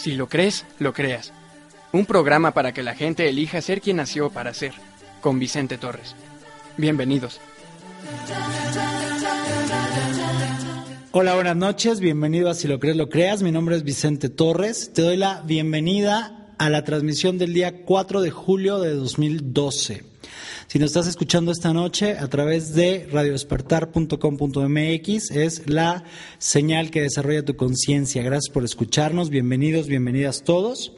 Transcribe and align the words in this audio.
Si 0.00 0.14
lo 0.14 0.30
crees, 0.30 0.64
lo 0.78 0.94
creas. 0.94 1.30
Un 1.92 2.06
programa 2.06 2.54
para 2.54 2.72
que 2.72 2.82
la 2.82 2.94
gente 2.94 3.28
elija 3.28 3.60
ser 3.60 3.82
quien 3.82 3.98
nació 3.98 4.30
para 4.30 4.54
ser. 4.54 4.72
Con 5.20 5.38
Vicente 5.38 5.76
Torres. 5.76 6.16
Bienvenidos. 6.78 7.38
Hola, 11.12 11.34
buenas 11.34 11.56
noches, 11.56 12.00
bienvenido 12.00 12.48
a 12.48 12.54
Si 12.54 12.66
lo 12.66 12.80
crees, 12.80 12.96
lo 12.96 13.10
creas. 13.10 13.42
Mi 13.42 13.52
nombre 13.52 13.76
es 13.76 13.82
Vicente 13.82 14.30
Torres. 14.30 14.90
Te 14.94 15.02
doy 15.02 15.18
la 15.18 15.42
bienvenida 15.42 16.46
a 16.56 16.70
la 16.70 16.82
transmisión 16.82 17.36
del 17.36 17.52
día 17.52 17.84
4 17.84 18.22
de 18.22 18.30
julio 18.30 18.78
de 18.78 18.94
2012. 18.94 20.09
Si 20.70 20.78
nos 20.78 20.90
estás 20.90 21.08
escuchando 21.08 21.50
esta 21.50 21.72
noche 21.72 22.16
a 22.16 22.28
través 22.28 22.74
de 22.74 23.08
radiodespertar.com.mx, 23.10 25.30
es 25.32 25.68
la 25.68 26.04
señal 26.38 26.92
que 26.92 27.02
desarrolla 27.02 27.44
tu 27.44 27.56
conciencia. 27.56 28.22
Gracias 28.22 28.54
por 28.54 28.62
escucharnos. 28.62 29.30
Bienvenidos, 29.30 29.88
bienvenidas 29.88 30.44
todos. 30.44 30.92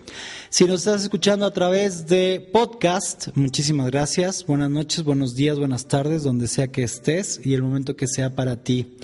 Si 0.51 0.67
nos 0.67 0.81
estás 0.81 1.05
escuchando 1.05 1.47
a 1.47 1.55
través 1.55 2.07
de 2.07 2.47
podcast, 2.53 3.29
muchísimas 3.35 3.91
gracias. 3.91 4.45
Buenas 4.45 4.69
noches, 4.69 5.05
buenos 5.05 5.35
días, 5.35 5.59
buenas 5.59 5.89
tardes, 5.89 6.23
donde 6.23 6.49
sea 6.49 6.69
que 6.69 6.83
estés 6.83 7.41
y 7.43 7.55
el 7.55 7.63
momento 7.63 7.97
que 7.97 8.07
sea 8.07 8.37
para 8.37 8.63
ti. 8.63 8.99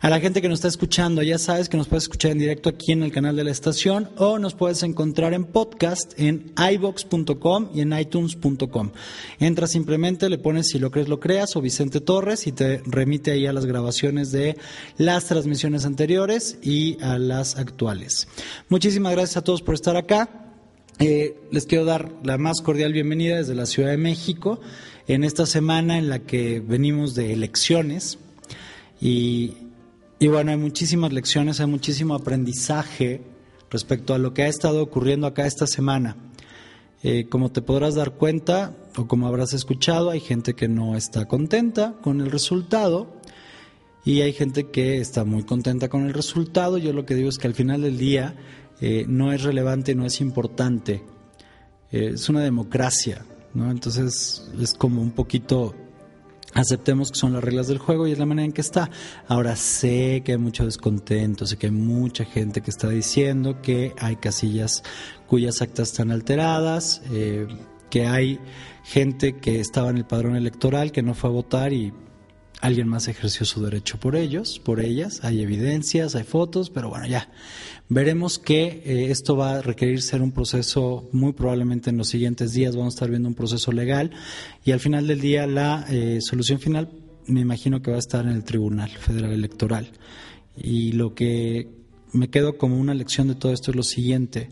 A 0.00 0.08
la 0.08 0.20
gente 0.20 0.40
que 0.40 0.48
nos 0.48 0.58
está 0.58 0.68
escuchando, 0.68 1.22
ya 1.22 1.38
sabes 1.38 1.68
que 1.68 1.76
nos 1.76 1.88
puedes 1.88 2.04
escuchar 2.04 2.30
en 2.30 2.38
directo 2.38 2.68
aquí 2.68 2.92
en 2.92 3.02
el 3.02 3.12
canal 3.12 3.36
de 3.36 3.44
la 3.44 3.50
estación 3.50 4.10
o 4.16 4.38
nos 4.38 4.54
puedes 4.54 4.82
encontrar 4.82 5.34
en 5.34 5.44
podcast 5.44 6.18
en 6.18 6.52
ibox.com 6.56 7.68
y 7.74 7.80
en 7.80 7.98
itunes.com. 7.98 8.92
Entra 9.38 9.66
simplemente, 9.66 10.05
le 10.06 10.38
pones 10.38 10.68
si 10.68 10.78
lo 10.78 10.92
crees, 10.92 11.08
lo 11.08 11.18
creas 11.18 11.56
o 11.56 11.60
Vicente 11.60 12.00
Torres 12.00 12.46
y 12.46 12.52
te 12.52 12.80
remite 12.86 13.32
ahí 13.32 13.46
a 13.46 13.52
las 13.52 13.66
grabaciones 13.66 14.30
de 14.30 14.56
las 14.98 15.24
transmisiones 15.26 15.84
anteriores 15.84 16.58
y 16.62 16.96
a 17.02 17.18
las 17.18 17.56
actuales. 17.56 18.28
Muchísimas 18.68 19.12
gracias 19.12 19.38
a 19.38 19.42
todos 19.42 19.62
por 19.62 19.74
estar 19.74 19.96
acá. 19.96 20.52
Eh, 21.00 21.36
les 21.50 21.66
quiero 21.66 21.84
dar 21.84 22.12
la 22.22 22.38
más 22.38 22.60
cordial 22.62 22.92
bienvenida 22.92 23.36
desde 23.36 23.56
la 23.56 23.66
Ciudad 23.66 23.90
de 23.90 23.96
México 23.96 24.60
en 25.08 25.24
esta 25.24 25.44
semana 25.44 25.98
en 25.98 26.08
la 26.08 26.20
que 26.20 26.60
venimos 26.60 27.16
de 27.16 27.32
elecciones 27.32 28.18
y, 29.00 29.54
y 30.20 30.28
bueno, 30.28 30.52
hay 30.52 30.56
muchísimas 30.56 31.12
lecciones, 31.12 31.60
hay 31.60 31.66
muchísimo 31.66 32.14
aprendizaje 32.14 33.22
respecto 33.70 34.14
a 34.14 34.18
lo 34.18 34.32
que 34.32 34.44
ha 34.44 34.48
estado 34.48 34.82
ocurriendo 34.82 35.26
acá 35.26 35.46
esta 35.46 35.66
semana. 35.66 36.16
Eh, 37.02 37.26
como 37.28 37.52
te 37.52 37.62
podrás 37.62 37.94
dar 37.94 38.12
cuenta 38.12 38.74
o 38.96 39.06
como 39.06 39.26
habrás 39.26 39.52
escuchado, 39.52 40.10
hay 40.10 40.20
gente 40.20 40.54
que 40.54 40.68
no 40.68 40.96
está 40.96 41.26
contenta 41.26 41.94
con 42.02 42.20
el 42.20 42.30
resultado 42.30 43.20
y 44.04 44.22
hay 44.22 44.32
gente 44.32 44.70
que 44.70 44.98
está 44.98 45.24
muy 45.24 45.42
contenta 45.42 45.88
con 45.88 46.06
el 46.06 46.14
resultado. 46.14 46.78
Yo 46.78 46.92
lo 46.92 47.04
que 47.04 47.14
digo 47.14 47.28
es 47.28 47.38
que 47.38 47.48
al 47.48 47.54
final 47.54 47.82
del 47.82 47.98
día 47.98 48.36
eh, 48.80 49.04
no 49.08 49.32
es 49.32 49.42
relevante, 49.42 49.94
no 49.94 50.06
es 50.06 50.20
importante. 50.20 51.02
Eh, 51.90 52.12
es 52.14 52.28
una 52.28 52.40
democracia, 52.40 53.24
¿no? 53.54 53.70
Entonces 53.70 54.50
es 54.60 54.74
como 54.74 55.02
un 55.02 55.10
poquito 55.10 55.74
aceptemos 56.54 57.10
que 57.10 57.18
son 57.18 57.34
las 57.34 57.44
reglas 57.44 57.68
del 57.68 57.78
juego 57.78 58.06
y 58.06 58.12
es 58.12 58.18
la 58.18 58.26
manera 58.26 58.46
en 58.46 58.52
que 58.52 58.60
está. 58.60 58.90
Ahora 59.28 59.56
sé 59.56 60.22
que 60.24 60.32
hay 60.32 60.38
mucho 60.38 60.64
descontento, 60.64 61.46
sé 61.46 61.56
que 61.56 61.66
hay 61.66 61.72
mucha 61.72 62.24
gente 62.24 62.62
que 62.62 62.70
está 62.70 62.88
diciendo 62.88 63.60
que 63.60 63.92
hay 63.98 64.16
casillas 64.16 64.82
cuyas 65.26 65.60
actas 65.60 65.90
están 65.90 66.10
alteradas, 66.10 67.02
eh, 67.10 67.46
que 67.90 68.06
hay 68.06 68.38
gente 68.84 69.36
que 69.36 69.60
estaba 69.60 69.90
en 69.90 69.98
el 69.98 70.04
padrón 70.04 70.36
electoral 70.36 70.92
que 70.92 71.02
no 71.02 71.14
fue 71.14 71.30
a 71.30 71.32
votar 71.32 71.72
y 71.72 71.92
alguien 72.60 72.88
más 72.88 73.08
ejerció 73.08 73.44
su 73.44 73.62
derecho 73.62 73.98
por 73.98 74.16
ellos, 74.16 74.58
por 74.58 74.80
ellas. 74.80 75.20
Hay 75.22 75.42
evidencias, 75.42 76.14
hay 76.14 76.24
fotos, 76.24 76.70
pero 76.70 76.88
bueno, 76.88 77.06
ya 77.06 77.30
veremos 77.88 78.38
que 78.38 78.82
eh, 78.84 79.10
esto 79.10 79.36
va 79.36 79.56
a 79.56 79.62
requerir 79.62 80.02
ser 80.02 80.22
un 80.22 80.32
proceso, 80.32 81.08
muy 81.12 81.32
probablemente 81.32 81.90
en 81.90 81.96
los 81.96 82.08
siguientes 82.08 82.52
días 82.52 82.74
vamos 82.76 82.94
a 82.94 82.96
estar 82.96 83.10
viendo 83.10 83.28
un 83.28 83.34
proceso 83.34 83.72
legal 83.72 84.10
y 84.64 84.72
al 84.72 84.80
final 84.80 85.06
del 85.06 85.20
día 85.20 85.46
la 85.46 85.86
eh, 85.88 86.18
solución 86.20 86.58
final 86.58 86.88
me 87.26 87.40
imagino 87.40 87.82
que 87.82 87.90
va 87.90 87.96
a 87.96 88.00
estar 88.00 88.24
en 88.24 88.32
el 88.32 88.44
Tribunal 88.44 88.90
Federal 88.90 89.32
Electoral. 89.32 89.90
Y 90.56 90.92
lo 90.92 91.14
que 91.14 91.68
me 92.12 92.30
quedo 92.30 92.56
como 92.56 92.78
una 92.78 92.94
lección 92.94 93.28
de 93.28 93.34
todo 93.34 93.52
esto 93.52 93.70
es 93.70 93.76
lo 93.76 93.82
siguiente. 93.82 94.48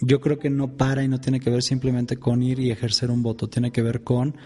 Yo 0.00 0.20
creo 0.20 0.38
que 0.38 0.50
no 0.50 0.76
para 0.76 1.04
y 1.04 1.08
no 1.08 1.20
tiene 1.20 1.40
que 1.40 1.50
ver 1.50 1.62
simplemente 1.62 2.16
con 2.16 2.42
ir 2.42 2.58
y 2.58 2.70
ejercer 2.70 3.10
un 3.10 3.22
voto, 3.22 3.48
tiene 3.48 3.70
que 3.70 3.82
ver 3.82 4.02
con 4.02 4.36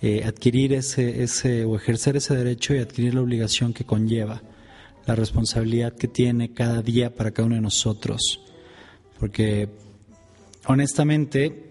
eh, 0.00 0.22
adquirir 0.24 0.74
ese, 0.74 1.22
ese 1.22 1.64
o 1.64 1.76
ejercer 1.76 2.16
ese 2.16 2.36
derecho 2.36 2.74
y 2.74 2.78
adquirir 2.78 3.14
la 3.14 3.22
obligación 3.22 3.72
que 3.72 3.84
conlleva, 3.84 4.42
la 5.06 5.14
responsabilidad 5.14 5.94
que 5.94 6.08
tiene 6.08 6.52
cada 6.52 6.82
día 6.82 7.14
para 7.14 7.30
cada 7.30 7.46
uno 7.46 7.56
de 7.56 7.62
nosotros. 7.62 8.40
Porque 9.18 9.68
honestamente 10.66 11.68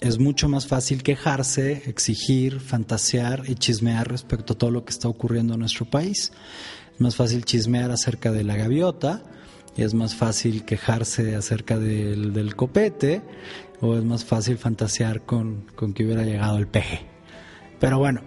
es 0.00 0.18
mucho 0.18 0.48
más 0.48 0.66
fácil 0.66 1.02
quejarse, 1.02 1.82
exigir, 1.86 2.60
fantasear 2.60 3.44
y 3.46 3.54
chismear 3.54 4.08
respecto 4.08 4.54
a 4.54 4.58
todo 4.58 4.70
lo 4.70 4.84
que 4.84 4.92
está 4.92 5.08
ocurriendo 5.08 5.54
en 5.54 5.60
nuestro 5.60 5.84
país. 5.84 6.32
Es 6.94 7.00
más 7.00 7.16
fácil 7.16 7.44
chismear 7.44 7.90
acerca 7.90 8.32
de 8.32 8.44
la 8.44 8.56
gaviota, 8.56 9.24
es 9.76 9.94
más 9.94 10.14
fácil 10.14 10.64
quejarse 10.64 11.34
acerca 11.36 11.78
del, 11.78 12.32
del 12.32 12.56
copete, 12.56 13.22
o 13.80 13.96
es 13.96 14.04
más 14.04 14.24
fácil 14.24 14.58
fantasear 14.58 15.22
con, 15.22 15.66
con 15.74 15.92
que 15.92 16.04
hubiera 16.04 16.22
llegado 16.24 16.58
el 16.58 16.66
peje. 16.66 17.06
Pero 17.78 17.98
bueno, 17.98 18.20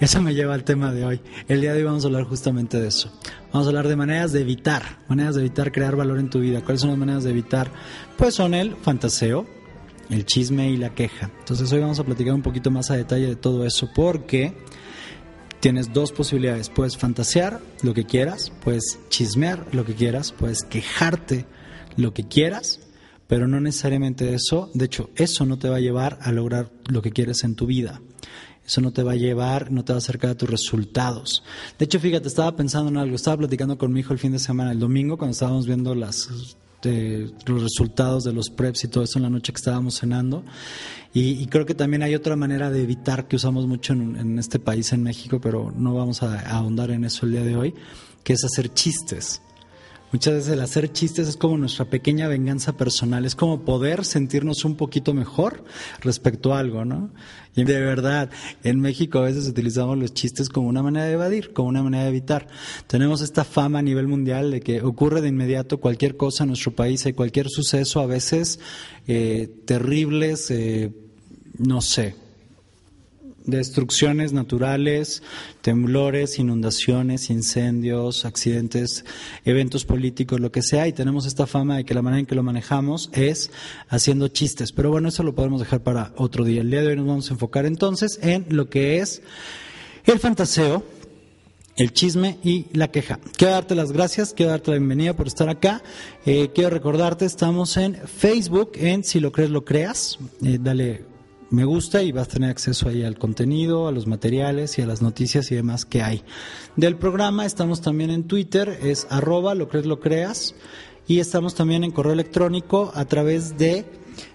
eso 0.00 0.20
me 0.20 0.34
lleva 0.34 0.54
al 0.54 0.64
tema 0.64 0.92
de 0.92 1.04
hoy. 1.04 1.20
El 1.48 1.60
día 1.60 1.72
de 1.72 1.78
hoy 1.78 1.84
vamos 1.84 2.04
a 2.04 2.08
hablar 2.08 2.24
justamente 2.24 2.78
de 2.78 2.88
eso. 2.88 3.10
Vamos 3.52 3.66
a 3.66 3.70
hablar 3.70 3.88
de 3.88 3.96
maneras 3.96 4.32
de 4.32 4.42
evitar, 4.42 4.98
maneras 5.08 5.34
de 5.34 5.40
evitar 5.40 5.72
crear 5.72 5.96
valor 5.96 6.18
en 6.18 6.30
tu 6.30 6.40
vida. 6.40 6.60
¿Cuáles 6.62 6.82
son 6.82 6.90
las 6.90 6.98
maneras 6.98 7.24
de 7.24 7.30
evitar? 7.30 7.70
Pues 8.16 8.34
son 8.34 8.54
el 8.54 8.76
fantaseo, 8.76 9.46
el 10.10 10.26
chisme 10.26 10.70
y 10.70 10.76
la 10.76 10.94
queja. 10.94 11.30
Entonces 11.38 11.72
hoy 11.72 11.80
vamos 11.80 11.98
a 11.98 12.04
platicar 12.04 12.34
un 12.34 12.42
poquito 12.42 12.70
más 12.70 12.90
a 12.90 12.96
detalle 12.96 13.26
de 13.26 13.36
todo 13.36 13.64
eso 13.64 13.88
porque 13.94 14.54
tienes 15.60 15.92
dos 15.92 16.12
posibilidades. 16.12 16.70
Puedes 16.70 16.96
fantasear 16.96 17.60
lo 17.82 17.94
que 17.94 18.04
quieras, 18.04 18.52
puedes 18.62 18.98
chismear 19.08 19.66
lo 19.72 19.84
que 19.84 19.94
quieras, 19.94 20.32
puedes 20.32 20.62
quejarte 20.62 21.46
lo 21.96 22.14
que 22.14 22.26
quieras, 22.26 22.80
pero 23.26 23.48
no 23.48 23.60
necesariamente 23.60 24.34
eso. 24.34 24.70
De 24.74 24.86
hecho, 24.86 25.10
eso 25.16 25.46
no 25.46 25.58
te 25.58 25.68
va 25.68 25.76
a 25.76 25.80
llevar 25.80 26.18
a 26.22 26.32
lograr 26.32 26.70
lo 26.86 27.02
que 27.02 27.12
quieres 27.12 27.44
en 27.44 27.54
tu 27.54 27.66
vida. 27.66 28.00
Eso 28.66 28.82
no 28.82 28.92
te 28.92 29.02
va 29.02 29.12
a 29.12 29.16
llevar, 29.16 29.72
no 29.72 29.82
te 29.84 29.94
va 29.94 29.96
a 29.96 29.98
acercar 29.98 30.30
a 30.30 30.34
tus 30.36 30.50
resultados. 30.50 31.42
De 31.78 31.86
hecho, 31.86 31.98
fíjate, 31.98 32.28
estaba 32.28 32.54
pensando 32.54 32.90
en 32.90 32.98
algo. 32.98 33.16
Estaba 33.16 33.38
platicando 33.38 33.78
con 33.78 33.92
mi 33.92 34.00
hijo 34.00 34.12
el 34.12 34.18
fin 34.18 34.32
de 34.32 34.38
semana, 34.38 34.72
el 34.72 34.78
domingo, 34.78 35.16
cuando 35.16 35.32
estábamos 35.32 35.66
viendo 35.66 35.94
las, 35.94 36.28
de, 36.82 37.30
los 37.46 37.62
resultados 37.62 38.24
de 38.24 38.32
los 38.32 38.50
preps 38.50 38.84
y 38.84 38.88
todo 38.88 39.04
eso 39.04 39.18
en 39.18 39.24
la 39.24 39.30
noche 39.30 39.52
que 39.52 39.58
estábamos 39.58 39.98
cenando. 39.98 40.44
Y, 41.12 41.42
y 41.42 41.46
creo 41.46 41.66
que 41.66 41.74
también 41.74 42.02
hay 42.02 42.14
otra 42.14 42.36
manera 42.36 42.70
de 42.70 42.82
evitar 42.82 43.28
que 43.28 43.36
usamos 43.36 43.66
mucho 43.66 43.92
en, 43.92 44.16
en 44.16 44.38
este 44.38 44.58
país, 44.58 44.92
en 44.92 45.02
México, 45.02 45.40
pero 45.40 45.72
no 45.74 45.94
vamos 45.94 46.22
a, 46.22 46.38
a 46.40 46.58
ahondar 46.58 46.90
en 46.90 47.04
eso 47.04 47.26
el 47.26 47.32
día 47.32 47.42
de 47.42 47.56
hoy, 47.56 47.74
que 48.22 48.34
es 48.34 48.44
hacer 48.44 48.72
chistes. 48.72 49.40
Muchas 50.10 50.34
veces 50.34 50.52
el 50.54 50.60
hacer 50.62 50.90
chistes 50.90 51.28
es 51.28 51.36
como 51.36 51.58
nuestra 51.58 51.84
pequeña 51.84 52.28
venganza 52.28 52.76
personal, 52.76 53.26
es 53.26 53.34
como 53.34 53.60
poder 53.60 54.06
sentirnos 54.06 54.64
un 54.64 54.74
poquito 54.74 55.12
mejor 55.12 55.64
respecto 56.00 56.54
a 56.54 56.60
algo, 56.60 56.86
¿no? 56.86 57.10
Y 57.54 57.64
de 57.64 57.80
verdad, 57.80 58.30
en 58.62 58.80
México 58.80 59.18
a 59.18 59.22
veces 59.22 59.46
utilizamos 59.46 59.98
los 59.98 60.14
chistes 60.14 60.48
como 60.48 60.68
una 60.68 60.82
manera 60.82 61.04
de 61.04 61.12
evadir, 61.12 61.52
como 61.52 61.68
una 61.68 61.82
manera 61.82 62.04
de 62.04 62.10
evitar. 62.10 62.46
Tenemos 62.86 63.20
esta 63.20 63.44
fama 63.44 63.80
a 63.80 63.82
nivel 63.82 64.08
mundial 64.08 64.50
de 64.50 64.60
que 64.60 64.80
ocurre 64.80 65.20
de 65.20 65.28
inmediato 65.28 65.78
cualquier 65.78 66.16
cosa 66.16 66.44
en 66.44 66.48
nuestro 66.48 66.72
país, 66.72 67.04
hay 67.04 67.12
cualquier 67.12 67.50
suceso, 67.50 68.00
a 68.00 68.06
veces 68.06 68.60
eh, 69.06 69.50
terribles, 69.66 70.50
eh, 70.50 70.90
no 71.58 71.82
sé, 71.82 72.14
destrucciones 73.48 74.32
naturales, 74.32 75.22
temblores, 75.62 76.38
inundaciones, 76.38 77.30
incendios, 77.30 78.24
accidentes, 78.24 79.04
eventos 79.44 79.84
políticos, 79.84 80.38
lo 80.38 80.52
que 80.52 80.62
sea, 80.62 80.86
y 80.86 80.92
tenemos 80.92 81.26
esta 81.26 81.46
fama 81.46 81.78
de 81.78 81.84
que 81.84 81.94
la 81.94 82.02
manera 82.02 82.20
en 82.20 82.26
que 82.26 82.34
lo 82.34 82.42
manejamos 82.42 83.10
es 83.12 83.50
haciendo 83.88 84.28
chistes. 84.28 84.72
Pero 84.72 84.90
bueno, 84.90 85.08
eso 85.08 85.22
lo 85.22 85.34
podemos 85.34 85.60
dejar 85.60 85.82
para 85.82 86.12
otro 86.16 86.44
día. 86.44 86.60
El 86.60 86.70
día 86.70 86.82
de 86.82 86.88
hoy 86.88 86.96
nos 86.96 87.06
vamos 87.06 87.30
a 87.30 87.34
enfocar 87.34 87.64
entonces 87.64 88.18
en 88.22 88.44
lo 88.50 88.68
que 88.68 88.98
es 88.98 89.22
el 90.04 90.18
fantaseo, 90.18 90.84
el 91.76 91.92
chisme 91.92 92.38
y 92.42 92.66
la 92.72 92.90
queja. 92.90 93.18
Quiero 93.36 93.54
darte 93.54 93.74
las 93.74 93.92
gracias, 93.92 94.34
quiero 94.34 94.50
darte 94.50 94.72
la 94.72 94.78
bienvenida 94.78 95.14
por 95.14 95.26
estar 95.26 95.48
acá. 95.48 95.82
Eh, 96.26 96.50
quiero 96.54 96.70
recordarte, 96.70 97.24
estamos 97.24 97.76
en 97.76 97.94
Facebook, 97.94 98.72
en 98.74 99.04
Si 99.04 99.20
lo 99.20 99.32
crees, 99.32 99.50
lo 99.50 99.64
creas. 99.64 100.18
Eh, 100.42 100.58
dale 100.60 101.07
me 101.50 101.64
gusta 101.64 102.02
y 102.02 102.12
vas 102.12 102.28
a 102.28 102.32
tener 102.32 102.50
acceso 102.50 102.88
ahí 102.88 103.02
al 103.02 103.18
contenido, 103.18 103.88
a 103.88 103.92
los 103.92 104.06
materiales 104.06 104.78
y 104.78 104.82
a 104.82 104.86
las 104.86 105.02
noticias 105.02 105.50
y 105.50 105.54
demás 105.54 105.84
que 105.84 106.02
hay. 106.02 106.22
Del 106.76 106.96
programa 106.96 107.46
estamos 107.46 107.80
también 107.80 108.10
en 108.10 108.24
Twitter, 108.24 108.78
es 108.82 109.06
arroba 109.10 109.54
lo 109.54 109.68
crees, 109.68 109.86
lo 109.86 110.00
creas. 110.00 110.54
Y 111.06 111.20
estamos 111.20 111.54
también 111.54 111.84
en 111.84 111.90
correo 111.90 112.12
electrónico 112.12 112.92
a 112.94 113.06
través 113.06 113.56
de 113.56 113.86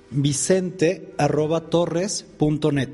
vicente 0.09 1.13
arroba 1.19 1.69
torres 1.69 2.25
punto 2.37 2.71
net. 2.71 2.89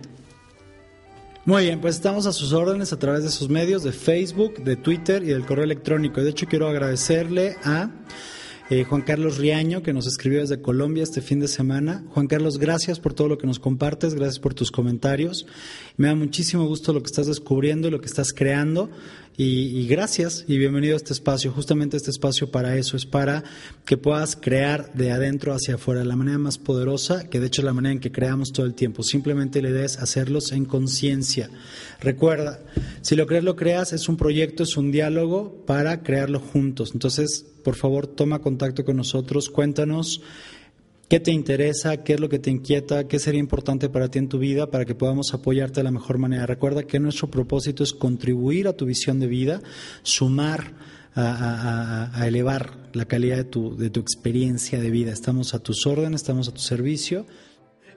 Muy 1.45 1.63
bien, 1.63 1.79
pues 1.79 1.95
estamos 1.95 2.25
a 2.25 2.33
sus 2.33 2.51
órdenes 2.51 2.91
a 2.91 2.99
través 2.99 3.23
de 3.23 3.29
sus 3.29 3.49
medios 3.49 3.83
de 3.83 3.93
Facebook, 3.93 4.63
de 4.63 4.75
Twitter 4.75 5.23
y 5.23 5.27
del 5.27 5.45
correo 5.45 5.63
electrónico. 5.63 6.21
De 6.21 6.29
hecho, 6.29 6.45
quiero 6.45 6.67
agradecerle 6.67 7.55
a 7.63 7.89
eh, 8.69 8.83
Juan 8.83 9.01
Carlos 9.01 9.37
Riaño, 9.37 9.81
que 9.81 9.93
nos 9.93 10.05
escribió 10.05 10.41
desde 10.41 10.61
Colombia 10.61 11.01
este 11.01 11.21
fin 11.21 11.39
de 11.39 11.47
semana. 11.47 12.03
Juan 12.09 12.27
Carlos, 12.27 12.59
gracias 12.59 12.99
por 12.99 13.13
todo 13.13 13.27
lo 13.27 13.37
que 13.37 13.47
nos 13.47 13.57
compartes, 13.57 14.13
gracias 14.13 14.39
por 14.39 14.53
tus 14.53 14.69
comentarios. 14.69 15.47
Me 15.97 16.07
da 16.07 16.15
muchísimo 16.15 16.67
gusto 16.67 16.93
lo 16.93 17.01
que 17.01 17.07
estás 17.07 17.25
descubriendo 17.25 17.87
y 17.87 17.91
lo 17.91 17.99
que 17.99 18.05
estás 18.05 18.31
creando. 18.31 18.91
Y, 19.41 19.87
gracias 19.87 20.43
y 20.49 20.57
bienvenido 20.57 20.95
a 20.95 20.97
este 20.97 21.13
espacio. 21.13 21.53
Justamente 21.53 21.95
este 21.95 22.11
espacio 22.11 22.51
para 22.51 22.75
eso 22.75 22.97
es 22.97 23.05
para 23.05 23.45
que 23.85 23.95
puedas 23.95 24.35
crear 24.35 24.91
de 24.95 25.13
adentro 25.13 25.53
hacia 25.53 25.75
afuera 25.75 26.03
la 26.03 26.17
manera 26.17 26.37
más 26.37 26.57
poderosa, 26.57 27.29
que 27.29 27.39
de 27.39 27.47
hecho 27.47 27.61
es 27.61 27.65
la 27.65 27.71
manera 27.71 27.93
en 27.93 28.01
que 28.01 28.11
creamos 28.11 28.51
todo 28.51 28.65
el 28.65 28.73
tiempo. 28.73 29.01
Simplemente 29.01 29.61
la 29.61 29.69
idea 29.69 29.85
es 29.85 29.97
hacerlos 29.97 30.51
en 30.51 30.65
conciencia. 30.65 31.49
Recuerda, 32.01 32.59
si 32.99 33.15
lo 33.15 33.27
crees, 33.27 33.45
lo 33.45 33.55
creas, 33.55 33.93
es 33.93 34.09
un 34.09 34.17
proyecto, 34.17 34.63
es 34.63 34.75
un 34.75 34.91
diálogo 34.91 35.63
para 35.65 36.03
crearlo 36.03 36.41
juntos. 36.41 36.91
Entonces, 36.91 37.45
por 37.63 37.75
favor, 37.75 38.07
toma 38.07 38.39
contacto 38.39 38.83
con 38.83 38.97
nosotros, 38.97 39.49
cuéntanos 39.49 40.21
qué 41.09 41.19
te 41.19 41.31
interesa, 41.31 41.97
qué 42.03 42.13
es 42.13 42.19
lo 42.19 42.29
que 42.29 42.37
te 42.37 42.51
inquieta, 42.51 43.07
qué 43.07 43.17
sería 43.17 43.39
importante 43.39 43.89
para 43.89 44.09
ti 44.09 44.19
en 44.19 44.29
tu 44.29 44.37
vida 44.37 44.69
para 44.69 44.85
que 44.85 44.93
podamos 44.93 45.33
apoyarte 45.33 45.79
de 45.79 45.83
la 45.83 45.91
mejor 45.91 46.19
manera. 46.19 46.45
Recuerda 46.45 46.83
que 46.83 46.99
nuestro 46.99 47.29
propósito 47.29 47.83
es 47.83 47.93
contribuir 47.93 48.67
a 48.67 48.73
tu 48.73 48.85
visión 48.85 49.19
de 49.19 49.27
vida, 49.27 49.61
sumar 50.03 50.73
a, 51.15 52.11
elevar 52.25 52.77
la 52.93 53.05
calidad 53.05 53.37
de 53.37 53.43
tu, 53.43 53.75
de 53.75 53.89
tu 53.89 53.99
experiencia 53.99 54.79
de 54.79 54.91
vida. 54.91 55.11
Estamos 55.11 55.55
a 55.55 55.59
tus 55.59 55.87
órdenes, 55.87 56.21
estamos 56.21 56.47
a 56.47 56.53
tu 56.53 56.61
servicio. 56.61 57.25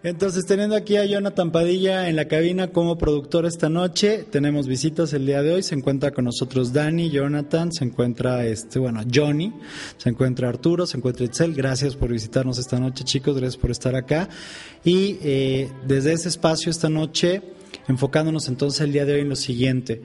Entonces, 0.04 0.46
teniendo 0.46 0.74
aquí 0.74 0.96
a 0.96 1.04
Jonathan 1.04 1.52
Padilla 1.52 2.08
en 2.08 2.16
la 2.16 2.26
cabina 2.26 2.72
como 2.72 2.98
productor 2.98 3.46
esta 3.46 3.68
noche, 3.68 4.24
tenemos 4.28 4.66
visitas 4.66 5.12
el 5.12 5.26
día 5.26 5.42
de 5.42 5.54
hoy. 5.54 5.62
Se 5.62 5.76
encuentra 5.76 6.10
con 6.10 6.24
nosotros 6.24 6.72
Dani, 6.72 7.08
Jonathan, 7.08 7.72
se 7.72 7.84
encuentra 7.84 8.44
este, 8.44 8.80
bueno, 8.80 9.02
Johnny, 9.14 9.52
se 9.98 10.08
encuentra 10.08 10.48
Arturo, 10.48 10.88
se 10.88 10.96
encuentra 10.96 11.24
Itzel. 11.24 11.54
Gracias 11.54 11.94
por 11.94 12.10
visitarnos 12.10 12.58
esta 12.58 12.80
noche, 12.80 13.04
chicos, 13.04 13.36
gracias 13.36 13.56
por 13.56 13.70
estar 13.70 13.94
acá. 13.94 14.28
Y 14.84 15.18
eh, 15.22 15.70
desde 15.86 16.14
ese 16.14 16.30
espacio 16.30 16.70
esta 16.70 16.88
noche, 16.88 17.40
enfocándonos 17.86 18.48
entonces 18.48 18.80
el 18.80 18.90
día 18.90 19.04
de 19.04 19.14
hoy 19.14 19.20
en 19.20 19.28
lo 19.28 19.36
siguiente. 19.36 20.02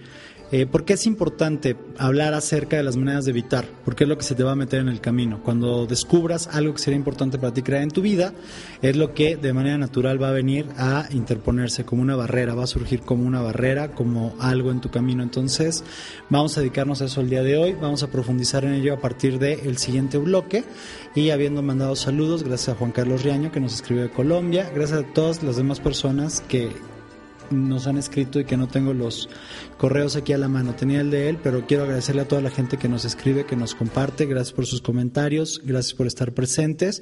Eh, 0.50 0.66
¿Por 0.66 0.86
qué 0.86 0.94
es 0.94 1.06
importante 1.06 1.76
hablar 1.98 2.34
acerca 2.34 2.78
de 2.78 2.84
las 2.84 2.96
maneras 2.96 3.26
de 3.26 3.32
evitar? 3.32 3.66
Porque 3.84 4.06
es 4.06 4.10
lo 4.10 4.18
que 4.18 4.24
se 4.24 4.34
te 4.34 4.44
va 4.44 4.54
a 4.54 4.56
meter 4.56 4.80
en 4.80 4.88
el 4.88 5.02
camino. 5.02 5.42
Cuando 5.44 5.86
descubras 5.86 6.48
algo 6.48 6.74
que 6.74 6.80
sería 6.80 6.98
importante 6.98 7.38
para 7.38 7.54
ti 7.54 7.64
crear 7.64 7.84
en 7.84 7.92
tu 7.92 8.02
vida, 8.02 8.34
es 8.82 8.96
lo 8.96 9.14
que 9.14 9.36
de 9.36 9.52
manera 9.52 9.78
natural 9.78 10.22
va 10.24 10.30
a 10.30 10.32
venir 10.32 10.66
a 10.78 11.10
interponerse 11.12 11.84
como 11.84 12.02
una 12.02 12.16
barrera, 12.16 12.56
va 12.56 12.64
a 12.64 12.68
surgir 12.68 13.02
como 13.02 13.28
una 13.28 13.42
barrera, 13.42 13.92
como 13.92 14.36
algo 14.40 14.72
en 14.72 14.80
tu 14.80 14.90
camino. 14.90 15.22
Entonces, 15.22 15.84
vamos 16.30 16.58
a 16.58 16.62
dedicarnos 16.62 17.02
a 17.02 17.06
eso 17.06 17.20
el 17.20 17.30
día 17.30 17.44
de 17.44 17.58
hoy, 17.58 17.74
vamos 17.74 18.04
a 18.04 18.08
profundizar 18.08 18.64
en 18.64 18.74
ello 18.74 18.94
a 18.94 19.02
partir 19.02 19.40
del 19.40 19.78
siguiente 19.78 20.18
bloque. 20.18 20.64
Y 21.14 21.32
habiendo 21.32 21.62
mandado 21.62 21.98
saludos, 21.98 22.44
gracias 22.44 22.70
a 22.76 22.80
Juan 22.80 22.92
Carlos 22.94 23.24
Riaño 23.24 23.52
que 23.52 23.60
nos 23.60 23.74
escribió 23.74 24.04
de 24.04 24.12
Colombia, 24.12 24.72
gracias 24.74 25.00
a 25.00 25.14
todas 25.14 25.44
las 25.44 25.58
demás 25.58 25.82
personas 25.82 26.42
que 26.48 26.72
nos 27.52 27.88
han 27.88 27.98
escrito 27.98 28.40
y 28.40 28.46
que 28.46 28.58
no 28.58 28.68
tengo 28.68 28.94
los 28.94 29.30
correos 29.78 30.16
aquí 30.16 30.34
a 30.34 30.38
la 30.38 30.48
mano. 30.48 30.76
Tenía 30.76 31.02
el 31.02 31.12
de 31.12 31.30
él, 31.30 31.38
pero 31.42 31.66
quiero 31.66 31.84
agradecerle 31.84 32.22
a 32.22 32.28
toda 32.28 32.42
la 32.42 32.50
gente 32.50 32.78
que 32.78 32.90
nos 32.90 33.06
escribe, 33.06 33.46
que 33.46 33.56
nos 33.56 33.76
comparte. 33.76 34.26
Gracias 34.26 34.54
por 34.54 34.66
sus 34.66 34.82
comentarios, 34.82 35.62
gracias 35.64 35.94
por 35.94 36.08
estar 36.08 36.34
presentes. 36.34 37.02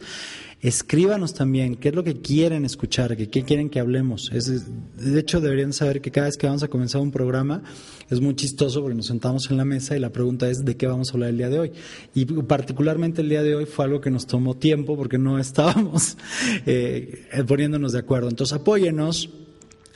Escríbanos 0.61 1.33
también 1.33 1.75
qué 1.75 1.89
es 1.89 1.95
lo 1.95 2.03
que 2.03 2.21
quieren 2.21 2.65
escuchar, 2.65 3.15
qué 3.15 3.43
quieren 3.43 3.69
que 3.69 3.79
hablemos. 3.79 4.31
De 4.31 5.19
hecho, 5.19 5.39
deberían 5.39 5.73
saber 5.73 6.01
que 6.01 6.09
cada 6.09 6.27
vez 6.27 6.37
que 6.37 6.47
vamos 6.47 6.63
a 6.63 6.69
comenzar 6.69 7.01
un 7.01 7.11
programa 7.11 7.61
es 8.09 8.19
muy 8.19 8.35
chistoso 8.35 8.81
porque 8.81 8.95
nos 8.95 9.05
sentamos 9.05 9.51
en 9.51 9.57
la 9.57 9.65
mesa 9.65 9.95
y 9.95 9.99
la 9.99 10.11
pregunta 10.11 10.49
es 10.49 10.65
de 10.65 10.75
qué 10.75 10.87
vamos 10.87 11.09
a 11.09 11.13
hablar 11.13 11.29
el 11.29 11.37
día 11.37 11.49
de 11.49 11.59
hoy. 11.59 11.71
Y 12.15 12.25
particularmente 12.25 13.21
el 13.21 13.29
día 13.29 13.43
de 13.43 13.53
hoy 13.53 13.65
fue 13.65 13.85
algo 13.85 14.01
que 14.01 14.09
nos 14.09 14.25
tomó 14.25 14.55
tiempo 14.55 14.95
porque 14.97 15.17
no 15.17 15.37
estábamos 15.39 16.17
eh, 16.65 17.27
poniéndonos 17.47 17.91
de 17.91 17.99
acuerdo. 17.99 18.29
Entonces 18.29 18.57
apóyenos 18.57 19.29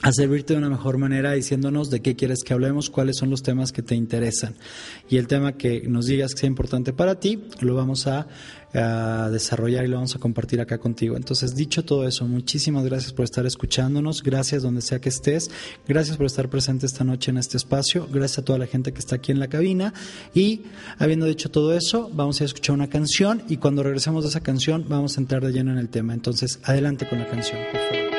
a 0.02 0.12
servirte 0.12 0.54
de 0.54 0.60
una 0.60 0.70
mejor 0.70 0.98
manera 0.98 1.34
diciéndonos 1.34 1.90
de 1.90 2.02
qué 2.02 2.16
quieres 2.16 2.44
que 2.44 2.54
hablemos, 2.54 2.90
cuáles 2.90 3.18
son 3.18 3.30
los 3.30 3.44
temas 3.44 3.72
que 3.72 3.82
te 3.82 3.96
interesan. 3.96 4.56
Y 5.10 5.18
el 5.18 5.28
tema 5.28 5.54
que 5.54 5.82
nos 5.88 6.06
digas 6.06 6.34
que 6.34 6.42
sea 6.42 6.48
importante 6.48 6.94
para 6.94 7.20
ti, 7.20 7.44
lo 7.60 7.76
vamos 7.76 8.08
a, 8.08 8.28
desarrollar 8.72 9.84
y 9.84 9.88
lo 9.88 9.96
vamos 9.96 10.16
a 10.16 10.20
compartir 10.20 10.62
acá 10.62 10.78
contigo. 10.78 11.18
Entonces, 11.18 11.56
dicho 11.56 11.84
todo 11.84 12.08
eso, 12.08 12.28
muchísimas 12.28 12.86
gracias 12.86 13.14
por 13.14 13.26
estar 13.26 13.44
escuchándonos, 13.48 14.22
gracias 14.22 14.62
donde 14.62 14.84
sea 14.84 15.02
que 15.02 15.10
estés, 15.10 15.50
gracias 15.88 16.18
por 16.18 16.28
estar 16.28 16.50
presente 16.50 16.86
esta 16.86 17.04
noche 17.04 17.32
en 17.32 17.40
este 17.40 17.58
espacio, 17.58 18.08
gracias 18.12 18.38
a 18.38 18.46
toda 18.46 18.60
la 18.60 18.68
gente 18.68 18.94
que 18.94 19.00
está 19.00 19.16
aquí 19.16 19.32
en 19.32 19.40
la 19.40 19.48
cabina. 19.48 19.96
Y 20.36 20.66
habiendo 21.00 21.26
dicho 21.26 21.50
todo 21.50 21.76
eso, 21.76 22.12
vamos 22.14 22.42
a 22.42 22.46
escuchar 22.46 22.76
una 22.76 22.90
canción 22.90 23.42
y 23.50 23.58
cuando 23.58 23.82
regresemos 23.82 24.24
de 24.24 24.30
esa 24.30 24.42
canción 24.42 24.86
vamos 24.88 25.18
a 25.18 25.22
entrar 25.22 25.44
de 25.44 25.52
lleno 25.52 25.72
en 25.72 25.80
el 25.80 25.90
tema. 25.90 26.14
Entonces, 26.14 26.60
adelante 26.64 27.10
con 27.10 27.18
la 27.18 27.26
canción, 27.26 27.58
por 27.72 27.82
favor. 27.82 28.19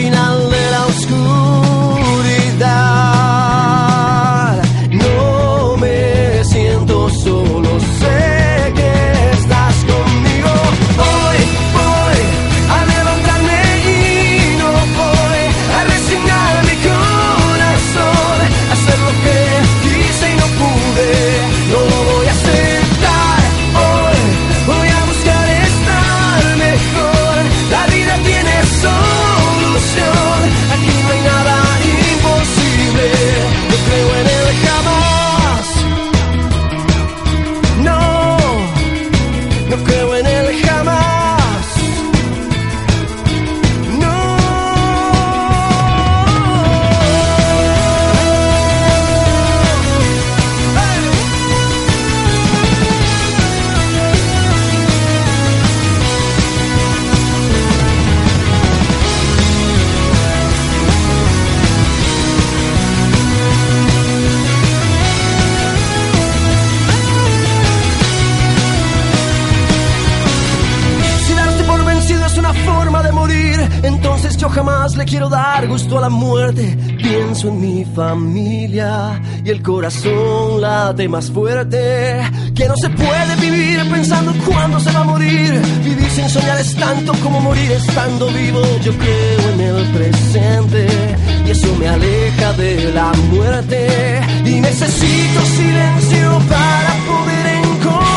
final 0.00 0.29
le 75.00 75.06
quiero 75.06 75.30
dar 75.30 75.66
gusto 75.66 75.96
a 75.96 76.02
la 76.02 76.10
muerte. 76.10 76.76
Pienso 76.98 77.48
en 77.48 77.60
mi 77.60 77.84
familia 77.86 79.18
y 79.42 79.48
el 79.48 79.62
corazón 79.62 80.60
late 80.60 81.08
más 81.08 81.30
fuerte. 81.30 82.20
Que 82.54 82.68
no 82.68 82.76
se 82.76 82.90
puede 82.90 83.36
vivir 83.36 83.80
pensando 83.90 84.30
cuándo 84.46 84.78
se 84.78 84.92
va 84.92 85.00
a 85.00 85.04
morir. 85.04 85.62
Vivir 85.82 86.10
sin 86.10 86.28
soñar 86.28 86.60
es 86.60 86.74
tanto 86.76 87.12
como 87.22 87.40
morir 87.40 87.72
estando 87.72 88.26
vivo. 88.26 88.60
Yo 88.84 88.92
creo 88.92 89.40
en 89.54 89.60
el 89.60 89.84
presente 89.96 90.86
y 91.46 91.50
eso 91.50 91.74
me 91.78 91.88
aleja 91.88 92.52
de 92.52 92.92
la 92.92 93.10
muerte. 93.32 94.20
Y 94.44 94.60
necesito 94.60 95.40
silencio 95.56 96.28
para 96.50 96.92
poder 97.08 97.46
encontrar 97.64 98.09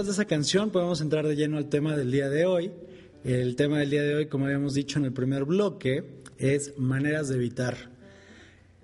después 0.00 0.16
de 0.16 0.22
esa 0.22 0.28
canción 0.28 0.70
podemos 0.70 1.02
entrar 1.02 1.26
de 1.26 1.36
lleno 1.36 1.58
al 1.58 1.68
tema 1.68 1.94
del 1.94 2.10
día 2.10 2.30
de 2.30 2.46
hoy. 2.46 2.72
El 3.22 3.54
tema 3.54 3.80
del 3.80 3.90
día 3.90 4.02
de 4.02 4.14
hoy, 4.14 4.26
como 4.28 4.46
habíamos 4.46 4.72
dicho 4.72 4.98
en 4.98 5.04
el 5.04 5.12
primer 5.12 5.44
bloque, 5.44 6.22
es 6.38 6.72
maneras 6.78 7.28
de 7.28 7.34
evitar. 7.34 7.90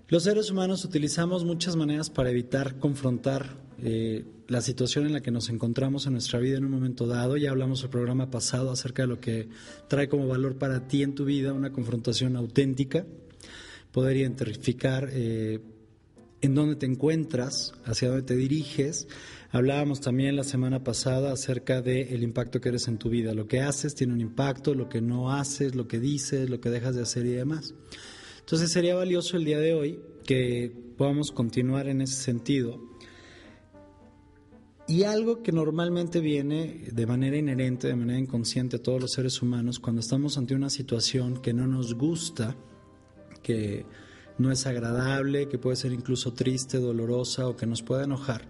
Los 0.08 0.24
seres 0.24 0.50
humanos 0.50 0.84
utilizamos 0.84 1.42
muchas 1.42 1.74
maneras 1.74 2.10
para 2.10 2.28
evitar 2.28 2.78
confrontar 2.78 3.56
eh, 3.82 4.26
la 4.46 4.60
situación 4.60 5.06
en 5.06 5.14
la 5.14 5.22
que 5.22 5.30
nos 5.30 5.48
encontramos 5.48 6.04
en 6.04 6.12
nuestra 6.12 6.38
vida 6.38 6.58
en 6.58 6.66
un 6.66 6.72
momento 6.72 7.06
dado. 7.06 7.38
Ya 7.38 7.48
hablamos 7.48 7.82
el 7.82 7.88
programa 7.88 8.30
pasado 8.30 8.70
acerca 8.70 9.04
de 9.04 9.08
lo 9.08 9.18
que 9.18 9.48
trae 9.88 10.10
como 10.10 10.28
valor 10.28 10.58
para 10.58 10.86
ti 10.86 11.02
en 11.02 11.14
tu 11.14 11.24
vida 11.24 11.54
una 11.54 11.72
confrontación 11.72 12.36
auténtica, 12.36 13.06
poder 13.90 14.18
identificar 14.18 15.08
eh, 15.10 15.60
en 16.40 16.54
dónde 16.54 16.76
te 16.76 16.86
encuentras, 16.86 17.74
hacia 17.84 18.08
dónde 18.08 18.24
te 18.24 18.36
diriges. 18.36 19.08
Hablábamos 19.50 20.00
también 20.00 20.36
la 20.36 20.44
semana 20.44 20.84
pasada 20.84 21.32
acerca 21.32 21.82
del 21.82 22.22
impacto 22.22 22.60
que 22.60 22.68
eres 22.68 22.88
en 22.88 22.98
tu 22.98 23.08
vida. 23.08 23.34
Lo 23.34 23.46
que 23.46 23.60
haces 23.60 23.94
tiene 23.94 24.12
un 24.12 24.20
impacto, 24.20 24.74
lo 24.74 24.88
que 24.88 25.00
no 25.00 25.32
haces, 25.32 25.74
lo 25.74 25.88
que 25.88 25.98
dices, 25.98 26.50
lo 26.50 26.60
que 26.60 26.70
dejas 26.70 26.94
de 26.94 27.02
hacer 27.02 27.26
y 27.26 27.30
demás. 27.30 27.74
Entonces 28.40 28.70
sería 28.70 28.94
valioso 28.94 29.36
el 29.36 29.44
día 29.44 29.58
de 29.58 29.74
hoy 29.74 30.00
que 30.24 30.72
podamos 30.96 31.32
continuar 31.32 31.88
en 31.88 32.00
ese 32.00 32.14
sentido. 32.22 32.80
Y 34.88 35.02
algo 35.02 35.42
que 35.42 35.50
normalmente 35.50 36.20
viene 36.20 36.84
de 36.92 37.06
manera 37.06 37.36
inherente, 37.36 37.88
de 37.88 37.96
manera 37.96 38.20
inconsciente 38.20 38.76
a 38.76 38.82
todos 38.82 39.00
los 39.00 39.12
seres 39.12 39.42
humanos, 39.42 39.80
cuando 39.80 40.00
estamos 40.00 40.38
ante 40.38 40.54
una 40.54 40.70
situación 40.70 41.42
que 41.42 41.52
no 41.52 41.66
nos 41.66 41.94
gusta, 41.94 42.54
que 43.42 43.84
no 44.38 44.52
es 44.52 44.66
agradable, 44.66 45.48
que 45.48 45.58
puede 45.58 45.76
ser 45.76 45.92
incluso 45.92 46.32
triste, 46.32 46.78
dolorosa 46.78 47.48
o 47.48 47.56
que 47.56 47.66
nos 47.66 47.82
pueda 47.82 48.04
enojar, 48.04 48.48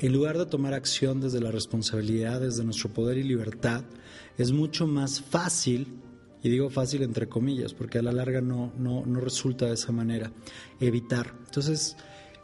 en 0.00 0.12
lugar 0.12 0.38
de 0.38 0.46
tomar 0.46 0.74
acción 0.74 1.20
desde 1.20 1.40
la 1.40 1.50
responsabilidad, 1.50 2.40
desde 2.40 2.64
nuestro 2.64 2.92
poder 2.92 3.18
y 3.18 3.24
libertad, 3.24 3.84
es 4.36 4.52
mucho 4.52 4.86
más 4.86 5.20
fácil, 5.20 5.98
y 6.40 6.48
digo 6.48 6.70
fácil 6.70 7.02
entre 7.02 7.28
comillas, 7.28 7.74
porque 7.74 7.98
a 7.98 8.02
la 8.02 8.12
larga 8.12 8.40
no, 8.40 8.72
no, 8.78 9.04
no 9.04 9.20
resulta 9.20 9.66
de 9.66 9.74
esa 9.74 9.90
manera, 9.90 10.30
evitar. 10.78 11.34
Entonces, 11.46 11.96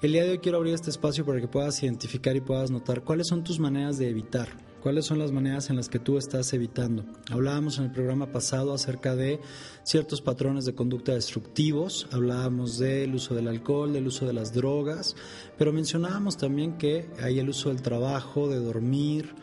el 0.03 0.13
día 0.13 0.25
de 0.25 0.31
hoy 0.31 0.39
quiero 0.39 0.59
abrir 0.59 0.75
este 0.75 0.91
espacio 0.91 1.25
para 1.25 1.41
que 1.41 1.47
puedas 1.47 1.81
identificar 1.83 2.35
y 2.35 2.41
puedas 2.41 2.73
notar 2.73 3.05
cuáles 3.05 3.29
son 3.29 3.45
tus 3.45 3.61
maneras 3.61 3.99
de 3.99 4.09
evitar, 4.09 4.49
cuáles 4.85 5.07
son 5.07 5.19
las 5.19 5.33
maneras 5.33 5.71
en 5.71 5.77
las 5.77 5.89
que 5.89 5.99
tú 5.99 6.19
estás 6.19 6.53
evitando. 6.53 7.07
Hablábamos 7.31 7.79
en 7.79 7.85
el 7.85 7.91
programa 7.91 8.33
pasado 8.33 8.75
acerca 8.75 9.17
de 9.17 9.41
ciertos 9.83 10.21
patrones 10.21 10.67
de 10.67 10.75
conducta 10.75 11.15
destructivos, 11.15 12.07
hablábamos 12.13 12.77
del 12.79 13.15
uso 13.15 13.35
del 13.35 13.49
alcohol, 13.49 13.95
del 13.95 14.07
uso 14.07 14.27
de 14.27 14.35
las 14.35 14.53
drogas, 14.53 15.17
pero 15.57 15.73
mencionábamos 15.73 16.37
también 16.37 16.77
que 16.77 17.09
hay 17.23 17.39
el 17.39 17.49
uso 17.49 17.71
del 17.71 17.81
trabajo, 17.81 18.47
de 18.47 18.59
dormir, 18.59 19.35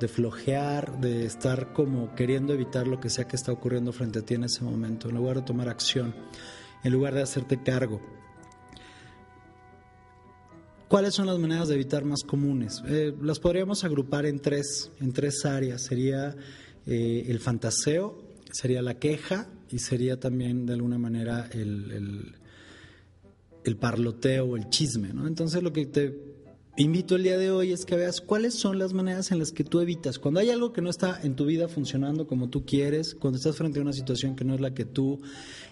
de 0.00 0.08
flojear, 0.08 1.00
de 1.00 1.26
estar 1.26 1.72
como 1.72 2.16
queriendo 2.16 2.52
evitar 2.52 2.88
lo 2.88 2.98
que 2.98 3.08
sea 3.08 3.28
que 3.28 3.36
está 3.36 3.52
ocurriendo 3.52 3.92
frente 3.92 4.18
a 4.18 4.22
ti 4.22 4.34
en 4.34 4.42
ese 4.42 4.64
momento, 4.64 5.10
en 5.10 5.14
lugar 5.14 5.36
de 5.36 5.42
tomar 5.42 5.68
acción, 5.68 6.12
en 6.82 6.92
lugar 6.92 7.14
de 7.14 7.22
hacerte 7.22 7.62
cargo. 7.62 8.17
¿Cuáles 10.88 11.14
son 11.14 11.26
las 11.26 11.38
maneras 11.38 11.68
de 11.68 11.74
evitar 11.74 12.04
más 12.04 12.22
comunes? 12.22 12.82
Eh, 12.88 13.14
las 13.20 13.38
podríamos 13.38 13.84
agrupar 13.84 14.24
en 14.24 14.40
tres, 14.40 14.90
en 15.00 15.12
tres 15.12 15.44
áreas. 15.44 15.82
Sería 15.82 16.34
eh, 16.86 17.26
el 17.28 17.40
fantaseo, 17.40 18.18
sería 18.50 18.80
la 18.80 18.94
queja 18.94 19.50
y 19.70 19.80
sería 19.80 20.18
también 20.18 20.64
de 20.64 20.72
alguna 20.72 20.96
manera 20.96 21.46
el, 21.52 21.90
el, 21.92 22.36
el 23.64 23.76
parloteo 23.76 24.46
o 24.46 24.56
el 24.56 24.70
chisme. 24.70 25.10
Entonces 25.10 25.62
lo 25.62 25.74
que 25.74 25.84
te 25.84 26.28
invito 26.78 27.16
el 27.16 27.24
día 27.24 27.36
de 27.36 27.50
hoy 27.50 27.72
es 27.72 27.84
que 27.84 27.96
veas 27.96 28.22
cuáles 28.22 28.54
son 28.54 28.78
las 28.78 28.94
maneras 28.94 29.30
en 29.30 29.40
las 29.40 29.52
que 29.52 29.64
tú 29.64 29.80
evitas. 29.80 30.18
Cuando 30.18 30.40
hay 30.40 30.48
algo 30.48 30.72
que 30.72 30.80
no 30.80 30.88
está 30.88 31.20
en 31.22 31.36
tu 31.36 31.44
vida 31.44 31.68
funcionando 31.68 32.26
como 32.26 32.48
tú 32.48 32.64
quieres, 32.64 33.14
cuando 33.14 33.36
estás 33.36 33.56
frente 33.56 33.78
a 33.78 33.82
una 33.82 33.92
situación 33.92 34.36
que 34.36 34.44
no 34.44 34.54
es 34.54 34.60
la 34.62 34.72
que 34.72 34.86
tú 34.86 35.20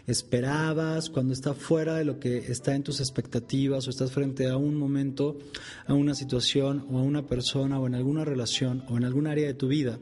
esperabas, 0.06 1.10
cuando 1.10 1.32
está 1.32 1.54
fuera 1.54 1.96
de 1.96 2.04
lo 2.04 2.18
que 2.18 2.38
está 2.38 2.74
en 2.74 2.82
tus 2.82 3.00
expectativas 3.00 3.86
o 3.86 3.90
estás 3.90 4.12
frente 4.12 4.46
a 4.48 4.56
un 4.56 4.76
momento, 4.76 5.38
a 5.86 5.94
una 5.94 6.14
situación 6.14 6.86
o 6.90 6.98
a 6.98 7.02
una 7.02 7.26
persona 7.26 7.78
o 7.80 7.86
en 7.86 7.94
alguna 7.94 8.24
relación 8.24 8.84
o 8.88 8.96
en 8.96 9.04
algún 9.04 9.26
área 9.26 9.46
de 9.46 9.54
tu 9.54 9.68
vida 9.68 9.98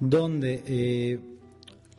donde 0.00 0.62
eh, 0.66 1.20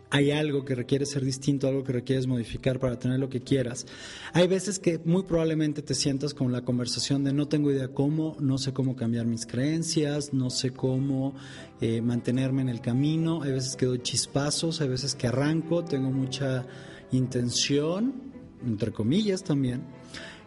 hay 0.10 0.32
algo 0.32 0.66
que 0.66 0.76
requiere 0.76 1.06
ser 1.06 1.24
distinto, 1.24 1.68
algo 1.68 1.84
que 1.84 1.94
requieres 1.94 2.28
modificar 2.28 2.80
para 2.80 3.00
tener 3.00 3.18
lo 3.18 3.30
que 3.30 3.42
quieras. 3.42 3.86
Hay 4.34 4.48
veces 4.48 4.78
que 4.78 5.00
muy 5.06 5.24
probablemente 5.24 5.82
te 5.82 5.96
sientas 5.96 6.34
con 6.34 6.52
la 6.52 6.64
conversación 6.64 7.24
de 7.24 7.32
no 7.32 7.48
tengo 7.48 7.72
idea 7.72 7.88
cómo, 7.88 8.36
no 8.42 8.58
sé 8.58 8.74
cómo 8.74 8.98
cambiar 8.98 9.26
mis 9.26 9.46
creencias, 9.46 10.34
no 10.34 10.50
sé 10.50 10.72
cómo 10.72 11.34
eh, 11.80 12.02
mantenerme 12.02 12.62
en 12.62 12.70
el 12.70 12.82
camino. 12.82 13.42
Hay 13.42 13.54
veces 13.54 13.78
que 13.78 13.86
doy 13.86 14.02
chispazos, 14.02 14.82
hay 14.82 14.90
veces 14.90 15.16
que 15.16 15.28
arranco, 15.28 15.86
tengo 15.86 16.12
mucha 16.12 16.66
intención, 17.12 18.32
entre 18.66 18.92
comillas 18.92 19.44
también. 19.44 19.84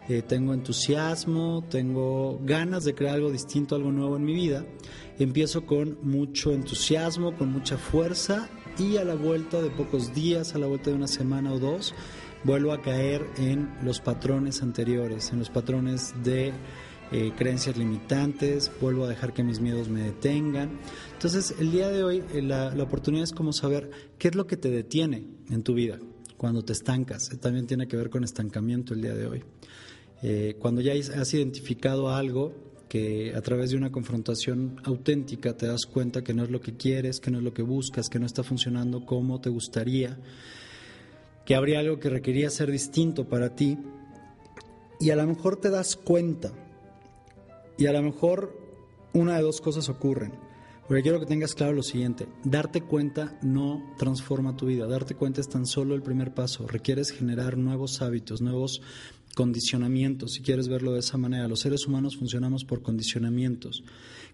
Eh, 0.07 0.21
tengo 0.21 0.53
entusiasmo, 0.53 1.63
tengo 1.67 2.39
ganas 2.43 2.83
de 2.83 2.93
crear 2.93 3.15
algo 3.15 3.31
distinto, 3.31 3.75
algo 3.75 3.91
nuevo 3.91 4.17
en 4.17 4.23
mi 4.23 4.33
vida. 4.33 4.63
Empiezo 5.17 5.65
con 5.65 5.97
mucho 6.03 6.51
entusiasmo, 6.51 7.35
con 7.35 7.51
mucha 7.51 7.77
fuerza 7.77 8.47
y 8.77 8.97
a 8.97 9.03
la 9.03 9.15
vuelta 9.15 9.61
de 9.61 9.71
pocos 9.71 10.13
días, 10.13 10.53
a 10.53 10.59
la 10.59 10.67
vuelta 10.67 10.91
de 10.91 10.97
una 10.97 11.07
semana 11.07 11.53
o 11.53 11.59
dos, 11.59 11.95
vuelvo 12.43 12.71
a 12.71 12.81
caer 12.81 13.25
en 13.37 13.73
los 13.81 13.99
patrones 13.99 14.61
anteriores, 14.61 15.31
en 15.31 15.39
los 15.39 15.49
patrones 15.49 16.13
de 16.23 16.53
eh, 17.11 17.31
creencias 17.35 17.75
limitantes, 17.75 18.71
vuelvo 18.79 19.05
a 19.05 19.07
dejar 19.07 19.33
que 19.33 19.43
mis 19.43 19.59
miedos 19.59 19.89
me 19.89 20.01
detengan. 20.01 20.79
Entonces, 21.13 21.55
el 21.59 21.71
día 21.71 21.89
de 21.89 22.03
hoy 22.03 22.23
eh, 22.31 22.43
la, 22.43 22.75
la 22.75 22.83
oportunidad 22.83 23.23
es 23.23 23.31
como 23.31 23.53
saber 23.53 23.89
qué 24.19 24.27
es 24.27 24.35
lo 24.35 24.45
que 24.45 24.57
te 24.57 24.69
detiene 24.69 25.25
en 25.49 25.63
tu 25.63 25.73
vida 25.73 25.97
cuando 26.45 26.63
te 26.63 26.73
estancas. 26.73 27.31
También 27.41 27.65
tiene 27.65 27.87
que 27.87 27.97
ver 27.97 28.11
con 28.11 28.23
estancamiento 28.23 28.93
el 28.93 29.01
día 29.01 29.15
de 29.15 29.25
hoy. 29.25 29.43
Eh, 30.21 30.57
cuando 30.59 30.79
ya 30.79 30.93
has 30.93 31.33
identificado 31.33 32.11
algo 32.11 32.53
que 32.87 33.33
a 33.35 33.41
través 33.41 33.71
de 33.71 33.77
una 33.77 33.91
confrontación 33.91 34.79
auténtica 34.83 35.57
te 35.57 35.65
das 35.65 35.87
cuenta 35.87 36.23
que 36.23 36.35
no 36.35 36.43
es 36.43 36.51
lo 36.51 36.61
que 36.61 36.77
quieres, 36.77 37.19
que 37.19 37.31
no 37.31 37.39
es 37.39 37.43
lo 37.43 37.51
que 37.51 37.63
buscas, 37.63 38.09
que 38.09 38.19
no 38.19 38.27
está 38.27 38.43
funcionando 38.43 39.07
como 39.07 39.41
te 39.41 39.49
gustaría, 39.49 40.19
que 41.47 41.55
habría 41.55 41.79
algo 41.79 41.97
que 41.97 42.11
requería 42.11 42.51
ser 42.51 42.69
distinto 42.69 43.27
para 43.27 43.55
ti, 43.55 43.79
y 44.99 45.09
a 45.09 45.15
lo 45.15 45.25
mejor 45.25 45.59
te 45.59 45.71
das 45.71 45.95
cuenta, 45.95 46.51
y 47.75 47.87
a 47.87 47.91
lo 47.91 48.03
mejor 48.03 48.55
una 49.13 49.35
de 49.37 49.41
dos 49.41 49.61
cosas 49.61 49.89
ocurren. 49.89 50.44
Porque 50.87 51.01
quiero 51.01 51.19
que 51.19 51.25
tengas 51.25 51.55
claro 51.55 51.73
lo 51.73 51.81
siguiente, 51.81 52.27
darte 52.43 52.81
cuenta 52.81 53.39
no 53.41 53.95
transforma 53.97 54.55
tu 54.55 54.67
vida, 54.67 54.85
darte 54.85 55.15
cuenta 55.15 55.41
es 55.41 55.49
tan 55.49 55.65
solo 55.65 55.95
el 55.95 56.03
primer 56.03 56.35
paso, 56.35 56.67
requieres 56.67 57.09
generar 57.09 57.57
nuevos 57.57 58.03
hábitos, 58.03 58.39
nuevos 58.39 58.81
condicionamientos, 59.35 60.33
si 60.33 60.41
quieres 60.41 60.67
verlo 60.67 60.93
de 60.93 60.99
esa 60.99 61.17
manera. 61.17 61.47
Los 61.47 61.61
seres 61.61 61.87
humanos 61.87 62.17
funcionamos 62.17 62.65
por 62.65 62.83
condicionamientos. 62.83 63.83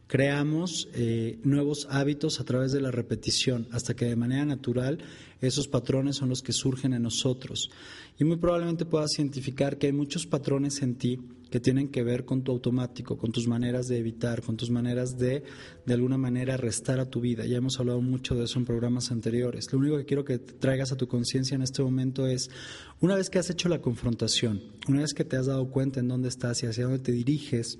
Creamos 0.07 0.89
eh, 0.93 1.39
nuevos 1.43 1.87
hábitos 1.89 2.41
a 2.41 2.43
través 2.43 2.73
de 2.73 2.81
la 2.81 2.91
repetición, 2.91 3.67
hasta 3.71 3.95
que 3.95 4.05
de 4.05 4.17
manera 4.17 4.45
natural 4.45 4.99
esos 5.39 5.69
patrones 5.69 6.17
son 6.17 6.27
los 6.27 6.41
que 6.41 6.51
surgen 6.51 6.93
en 6.93 7.03
nosotros. 7.03 7.69
Y 8.19 8.25
muy 8.25 8.35
probablemente 8.35 8.85
puedas 8.85 9.17
identificar 9.17 9.77
que 9.77 9.87
hay 9.87 9.93
muchos 9.93 10.27
patrones 10.27 10.81
en 10.81 10.95
ti 10.95 11.19
que 11.51 11.59
tienen 11.59 11.89
que 11.89 12.01
ver 12.01 12.23
con 12.23 12.43
tu 12.43 12.51
automático, 12.53 13.17
con 13.17 13.31
tus 13.33 13.45
maneras 13.45 13.87
de 13.89 13.97
evitar, 13.97 14.41
con 14.41 14.55
tus 14.55 14.71
maneras 14.71 15.17
de, 15.17 15.43
de 15.85 15.93
alguna 15.93 16.17
manera, 16.17 16.55
restar 16.55 16.99
a 17.01 17.09
tu 17.09 17.19
vida. 17.19 17.45
Ya 17.45 17.57
hemos 17.57 17.77
hablado 17.77 18.01
mucho 18.01 18.35
de 18.35 18.45
eso 18.45 18.57
en 18.57 18.65
programas 18.65 19.11
anteriores. 19.11 19.71
Lo 19.71 19.79
único 19.79 19.97
que 19.97 20.05
quiero 20.05 20.23
que 20.23 20.39
traigas 20.39 20.93
a 20.93 20.97
tu 20.97 21.09
conciencia 21.09 21.53
en 21.53 21.61
este 21.61 21.83
momento 21.83 22.25
es, 22.25 22.49
una 23.01 23.15
vez 23.15 23.29
que 23.29 23.37
has 23.37 23.49
hecho 23.49 23.67
la 23.67 23.81
confrontación, 23.81 24.61
una 24.87 25.01
vez 25.01 25.13
que 25.13 25.25
te 25.25 25.35
has 25.35 25.47
dado 25.47 25.69
cuenta 25.69 25.99
en 25.99 26.07
dónde 26.07 26.29
estás 26.29 26.63
y 26.63 26.67
hacia 26.67 26.85
dónde 26.85 26.99
te 26.99 27.11
diriges, 27.11 27.79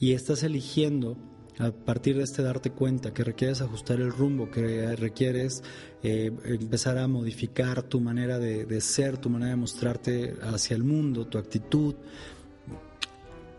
y 0.00 0.12
estás 0.12 0.42
eligiendo 0.42 1.18
a 1.58 1.70
partir 1.70 2.16
de 2.16 2.22
este 2.22 2.42
darte 2.42 2.70
cuenta 2.70 3.12
que 3.12 3.24
requieres 3.24 3.60
ajustar 3.60 4.00
el 4.00 4.10
rumbo, 4.10 4.50
que 4.50 4.96
requieres 4.96 5.62
eh, 6.02 6.32
empezar 6.44 6.96
a 6.96 7.06
modificar 7.06 7.82
tu 7.82 8.00
manera 8.00 8.38
de, 8.38 8.64
de, 8.64 8.80
ser, 8.80 9.18
tu 9.18 9.28
manera 9.28 9.50
de 9.50 9.56
mostrarte 9.56 10.34
hacia 10.40 10.74
el 10.74 10.82
mundo, 10.82 11.26
tu 11.26 11.36
actitud, 11.36 11.94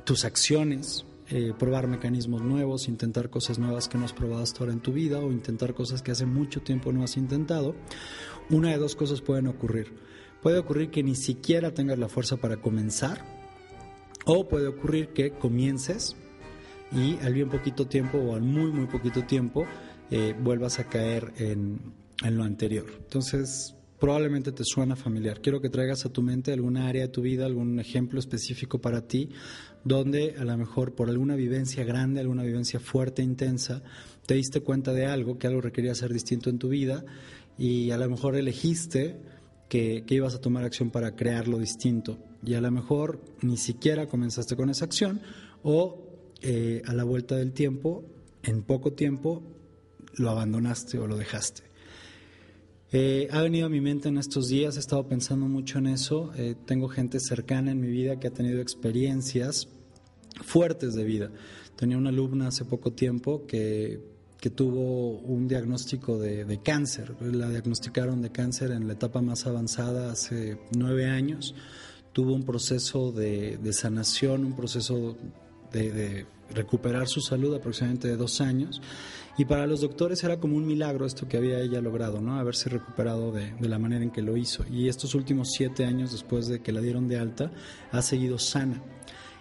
tus 0.06 0.26
acciones, 0.26 1.06
eh, 1.30 1.54
probar 1.58 1.88
mecanismos 1.88 2.42
nuevos, 2.42 2.88
intentar 2.88 3.30
cosas 3.30 3.60
nuevas 3.60 3.88
que 3.88 3.98
no 3.98 4.06
has 4.06 4.14
probado 4.14 4.44
hasta 4.44 4.60
ahora 4.60 4.74
en 4.74 4.82
tu 4.82 4.92
vida 4.92 5.20
o 5.20 5.32
intentar 5.32 5.74
cosas 5.74 6.02
que 6.02 6.12
hace 6.12 6.26
mucho 6.26 6.62
tiempo 6.62 6.92
no 6.92 7.04
has 7.04 7.18
intentado, 7.18 7.76
una 8.50 8.70
de 8.70 8.78
dos 8.78 8.96
cosas 8.96 9.22
pueden 9.22 9.48
ocurrir. 9.48 9.94
Puede 10.42 10.60
ocurrir 10.60 10.92
que 10.92 11.04
ni 11.04 11.16
siquiera 11.16 11.74
tengas 11.74 11.98
la 11.98 12.10
fuerza 12.10 12.38
para 12.38 12.58
comenzar 12.58 13.24
o 14.26 14.48
puede 14.48 14.68
ocurrir 14.68 15.10
que 15.10 15.32
comiences 15.32 16.16
y 16.92 17.18
al 17.24 17.34
bien 17.34 17.50
poquito 17.50 17.88
tiempo 17.88 18.18
o 18.18 18.36
al 18.36 18.42
muy 18.42 18.72
muy 18.72 18.88
poquito 18.88 19.24
tiempo 19.24 19.66
eh, 20.12 20.36
vuelvas 20.40 20.80
a 20.80 20.84
caer 20.86 21.34
en, 21.38 21.80
en 22.22 22.38
lo 22.38 22.44
anterior. 22.44 22.86
Entonces, 23.00 23.76
probablemente 24.04 24.52
te 24.52 24.66
suena 24.66 24.98
familiar. 24.98 25.40
Quiero 25.40 25.62
que 25.62 25.70
traigas 25.70 26.06
a 26.06 26.10
tu 26.10 26.22
mente 26.22 26.52
alguna 26.52 26.90
área 26.90 27.04
de 27.04 27.08
tu 27.08 27.22
vida, 27.22 27.46
algún 27.46 27.80
ejemplo 27.80 28.20
específico 28.20 28.82
para 28.82 29.08
ti, 29.08 29.30
donde 29.86 30.36
a 30.38 30.44
lo 30.44 30.58
mejor 30.58 30.94
por 30.94 31.10
alguna 31.10 31.38
vivencia 31.38 31.86
grande, 31.86 32.20
alguna 32.20 32.44
vivencia 32.44 32.82
fuerte, 32.82 33.24
intensa, 33.24 33.82
te 34.26 34.34
diste 34.34 34.60
cuenta 34.60 34.92
de 34.92 35.06
algo, 35.06 35.38
que 35.38 35.48
algo 35.48 35.62
requería 35.62 35.96
ser 35.96 36.12
distinto 36.12 36.50
en 36.50 36.60
tu 36.60 36.68
vida 36.68 37.06
y 37.58 37.92
a 37.92 37.98
lo 37.98 38.10
mejor 38.10 38.36
elegiste 38.36 39.22
que, 39.70 40.04
ibas 40.10 40.36
a 40.36 40.42
tomar 40.42 40.66
acción 40.66 40.92
para 40.92 41.16
crearlo 41.16 41.58
distinto 41.58 42.20
y 42.46 42.56
a 42.56 42.60
lo 42.60 42.72
mejor 42.72 43.22
ni 43.42 43.56
siquiera 43.56 44.08
comenzaste 44.08 44.58
con 44.58 44.70
esa 44.70 44.84
acción 44.84 45.22
o 45.64 46.10
eh, 46.42 46.82
a 46.86 46.94
la 46.94 47.06
vuelta 47.06 47.38
del 47.38 47.54
tiempo, 47.54 48.04
en 48.44 48.64
poco 48.64 48.92
tiempo, 48.92 49.44
lo 50.18 50.30
abandonaste 50.30 51.00
o 51.00 51.08
lo 51.08 51.16
dejaste. 51.16 51.72
Eh, 52.96 53.28
ha 53.32 53.42
venido 53.42 53.66
a 53.66 53.70
mi 53.70 53.82
mente 53.82 54.08
en 54.10 54.20
estos 54.20 54.50
días, 54.50 54.78
he 54.78 54.80
estado 54.80 55.08
pensando 55.08 55.48
mucho 55.48 55.80
en 55.80 55.88
eso. 55.88 56.32
Eh, 56.38 56.54
tengo 56.64 56.88
gente 56.88 57.20
cercana 57.20 57.72
en 57.72 57.82
mi 57.82 57.88
vida 57.88 58.20
que 58.20 58.28
ha 58.28 58.32
tenido 58.32 58.62
experiencias 58.62 59.68
fuertes 60.44 60.94
de 60.94 61.04
vida. 61.04 61.32
Tenía 61.76 61.98
una 61.98 62.10
alumna 62.10 62.50
hace 62.50 62.66
poco 62.66 62.94
tiempo 62.94 63.48
que, 63.48 64.00
que 64.40 64.52
tuvo 64.52 65.18
un 65.22 65.48
diagnóstico 65.48 66.20
de, 66.20 66.46
de, 66.46 66.62
cáncer. 66.62 67.16
La 67.20 67.50
diagnosticaron 67.50 68.22
de 68.22 68.32
cáncer 68.32 68.70
en 68.70 68.86
la 68.86 68.94
etapa 68.94 69.24
más 69.24 69.48
avanzada 69.48 70.12
hace 70.12 70.60
nueve 70.78 71.10
años. 71.10 71.56
Tuvo 72.12 72.36
un 72.36 72.44
proceso 72.44 73.12
de, 73.12 73.58
de 73.58 73.74
sanación, 73.74 74.46
un 74.46 74.56
proceso 74.56 75.18
de, 75.72 75.92
de 75.92 76.26
recuperar 76.54 77.08
su 77.08 77.22
salud 77.22 77.56
aproximadamente 77.56 78.08
de 78.08 78.18
dos 78.18 78.40
años 78.40 78.82
y 79.36 79.46
para 79.46 79.66
los 79.66 79.82
doctores 79.82 80.24
era 80.24 80.40
como 80.40 80.56
un 80.56 80.68
milagro 80.68 81.08
esto 81.08 81.28
que 81.28 81.38
había 81.38 81.60
ella 81.60 81.82
logrado, 81.82 82.22
¿no? 82.22 82.36
Haberse 82.36 82.70
recuperado 82.70 83.32
de, 83.32 83.56
la 83.62 83.80
manera 83.80 84.04
en 84.04 84.12
que 84.12 84.22
lo 84.22 84.38
hizo. 84.38 84.64
Y 84.72 84.90
estos 84.90 85.16
últimos 85.16 85.50
siete 85.52 85.86
años 85.86 86.12
después 86.12 86.48
de 86.48 86.62
que 86.62 86.72
la 86.72 86.82
dieron 86.82 87.08
de 87.08 87.18
alta, 87.18 87.52
ha 87.92 88.02
seguido 88.04 88.38
sana. 88.38 88.84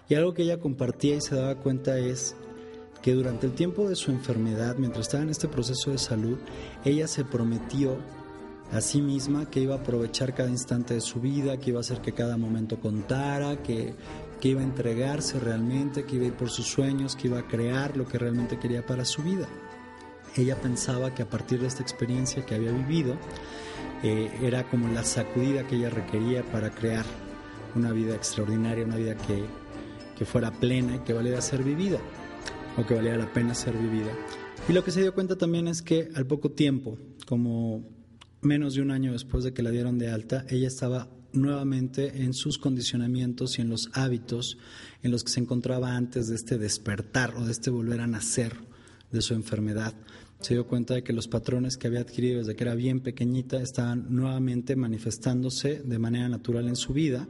Y 0.09 0.15
algo 0.15 0.33
que 0.33 0.43
ella 0.43 0.59
compartía 0.59 1.15
y 1.15 1.21
se 1.21 1.35
daba 1.35 1.55
cuenta 1.55 1.99
es 1.99 2.35
que 3.03 3.13
durante 3.13 3.45
el 3.45 3.53
tiempo 3.53 3.87
de 3.87 3.95
su 3.95 4.09
enfermedad, 4.09 4.77
mientras 4.77 5.07
estaba 5.07 5.23
en 5.23 5.29
este 5.29 5.47
proceso 5.47 5.91
de 5.91 5.99
salud, 5.99 6.39
ella 6.83 7.07
se 7.07 7.23
prometió 7.23 7.97
a 8.71 8.81
sí 8.81 8.99
misma 8.99 9.47
que 9.51 9.59
iba 9.59 9.75
a 9.75 9.79
aprovechar 9.79 10.33
cada 10.33 10.49
instante 10.49 10.95
de 10.95 11.01
su 11.01 11.21
vida, 11.21 11.57
que 11.57 11.69
iba 11.69 11.79
a 11.79 11.81
hacer 11.81 12.01
que 12.01 12.13
cada 12.13 12.37
momento 12.37 12.79
contara, 12.79 13.61
que, 13.61 13.93
que 14.41 14.49
iba 14.49 14.61
a 14.61 14.63
entregarse 14.63 15.39
realmente, 15.39 16.03
que 16.05 16.15
iba 16.15 16.25
a 16.25 16.27
ir 16.29 16.33
por 16.33 16.49
sus 16.49 16.65
sueños, 16.65 17.15
que 17.15 17.27
iba 17.27 17.37
a 17.37 17.47
crear 17.47 17.95
lo 17.95 18.07
que 18.07 18.17
realmente 18.17 18.57
quería 18.57 18.83
para 18.83 19.05
su 19.05 19.21
vida 19.21 19.47
ella 20.35 20.59
pensaba 20.59 21.13
que 21.13 21.23
a 21.23 21.29
partir 21.29 21.59
de 21.59 21.67
esta 21.67 21.81
experiencia 21.83 22.45
que 22.45 22.55
había 22.55 22.71
vivido, 22.71 23.17
eh, 24.03 24.29
era 24.41 24.69
como 24.69 24.87
la 24.89 25.03
sacudida 25.03 25.65
que 25.65 25.77
ella 25.77 25.89
requería 25.89 26.43
para 26.43 26.71
crear 26.71 27.05
una 27.75 27.91
vida 27.91 28.15
extraordinaria, 28.15 28.85
una 28.85 28.97
vida 28.97 29.15
que, 29.15 29.45
que 30.17 30.25
fuera 30.25 30.51
plena 30.51 30.97
y 30.97 30.99
que 30.99 31.13
valiera 31.13 31.41
ser 31.41 31.63
vivida, 31.63 31.99
o 32.77 32.85
que 32.85 32.93
valiera 32.93 33.17
la 33.17 33.31
pena 33.31 33.53
ser 33.55 33.77
vivida. 33.77 34.11
Y 34.67 34.73
lo 34.73 34.83
que 34.83 34.91
se 34.91 35.01
dio 35.01 35.13
cuenta 35.13 35.37
también 35.37 35.67
es 35.67 35.81
que 35.81 36.09
al 36.15 36.25
poco 36.25 36.51
tiempo, 36.51 36.97
como 37.25 37.83
menos 38.41 38.75
de 38.75 38.81
un 38.81 38.91
año 38.91 39.13
después 39.13 39.43
de 39.43 39.53
que 39.53 39.63
la 39.63 39.71
dieron 39.71 39.97
de 39.97 40.09
alta, 40.09 40.45
ella 40.49 40.67
estaba 40.67 41.09
nuevamente 41.33 42.23
en 42.23 42.33
sus 42.33 42.57
condicionamientos 42.57 43.57
y 43.57 43.61
en 43.61 43.69
los 43.69 43.89
hábitos 43.93 44.57
en 45.01 45.11
los 45.11 45.23
que 45.23 45.31
se 45.31 45.39
encontraba 45.39 45.95
antes 45.95 46.27
de 46.27 46.35
este 46.35 46.57
despertar 46.57 47.35
o 47.35 47.45
de 47.45 47.51
este 47.51 47.69
volver 47.69 48.01
a 48.01 48.07
nacer 48.07 48.55
de 49.11 49.21
su 49.21 49.33
enfermedad 49.33 49.93
se 50.43 50.55
dio 50.55 50.67
cuenta 50.67 50.93
de 50.93 51.03
que 51.03 51.13
los 51.13 51.29
patrones 51.29 51.77
que 51.77 51.87
había 51.87 52.01
adquirido 52.01 52.39
desde 52.39 52.55
que 52.55 52.65
era 52.65 52.75
bien 52.75 52.99
pequeñita 52.99 53.61
estaban 53.61 54.07
nuevamente 54.09 54.75
manifestándose 54.75 55.81
de 55.83 55.99
manera 55.99 56.27
natural 56.27 56.67
en 56.67 56.75
su 56.75 56.91
vida, 56.91 57.29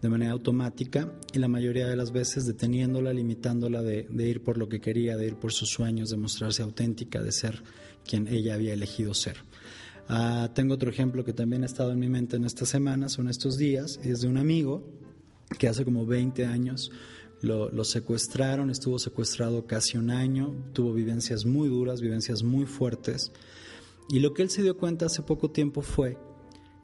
de 0.00 0.08
manera 0.08 0.32
automática 0.32 1.12
y 1.34 1.38
la 1.40 1.48
mayoría 1.48 1.86
de 1.86 1.94
las 1.94 2.10
veces 2.10 2.46
deteniéndola, 2.46 3.12
limitándola 3.12 3.82
de, 3.82 4.08
ir 4.18 4.42
por 4.42 4.56
lo 4.56 4.66
que 4.66 4.80
quería, 4.80 5.18
de 5.18 5.26
ir 5.26 5.36
por 5.36 5.52
sus 5.52 5.68
sueños, 5.68 6.08
de 6.08 6.16
mostrarse 6.16 6.62
auténtica, 6.62 7.22
de 7.22 7.32
ser 7.32 7.62
quien 8.08 8.28
ella 8.28 8.54
había 8.54 8.72
elegido 8.72 9.12
ser. 9.12 9.36
Uh, 10.08 10.48
tengo 10.54 10.74
otro 10.74 10.90
ejemplo 10.90 11.22
que 11.22 11.34
también 11.34 11.64
ha 11.64 11.66
estado 11.66 11.92
en 11.92 11.98
mi 11.98 12.08
mente 12.08 12.36
en 12.36 12.44
estas 12.44 12.70
semanas 12.70 13.18
o 13.18 13.22
en 13.22 13.28
estos 13.28 13.58
días, 13.58 14.00
es 14.02 14.22
de 14.22 14.28
un 14.28 14.38
amigo 14.38 14.88
que 15.58 15.68
hace 15.68 15.84
como 15.84 16.06
20 16.06 16.46
años 16.46 16.90
lo, 17.44 17.84
secuestraron, 17.84 18.70
estuvo 18.70 18.98
secuestrado 18.98 19.66
casi 19.66 19.96
un 19.96 20.10
año, 20.10 20.54
tuvo 20.72 20.92
vivencias 20.92 21.44
muy 21.44 21.68
duras, 21.68 22.00
vivencias 22.00 22.42
muy 22.42 22.66
fuertes. 22.66 23.32
Y 24.08 24.20
lo 24.20 24.34
que 24.34 24.42
él 24.42 24.50
se 24.50 24.62
dio 24.62 24.76
cuenta 24.76 25.06
hace 25.06 25.22
poco 25.22 25.50
tiempo 25.50 25.82
fue 25.82 26.18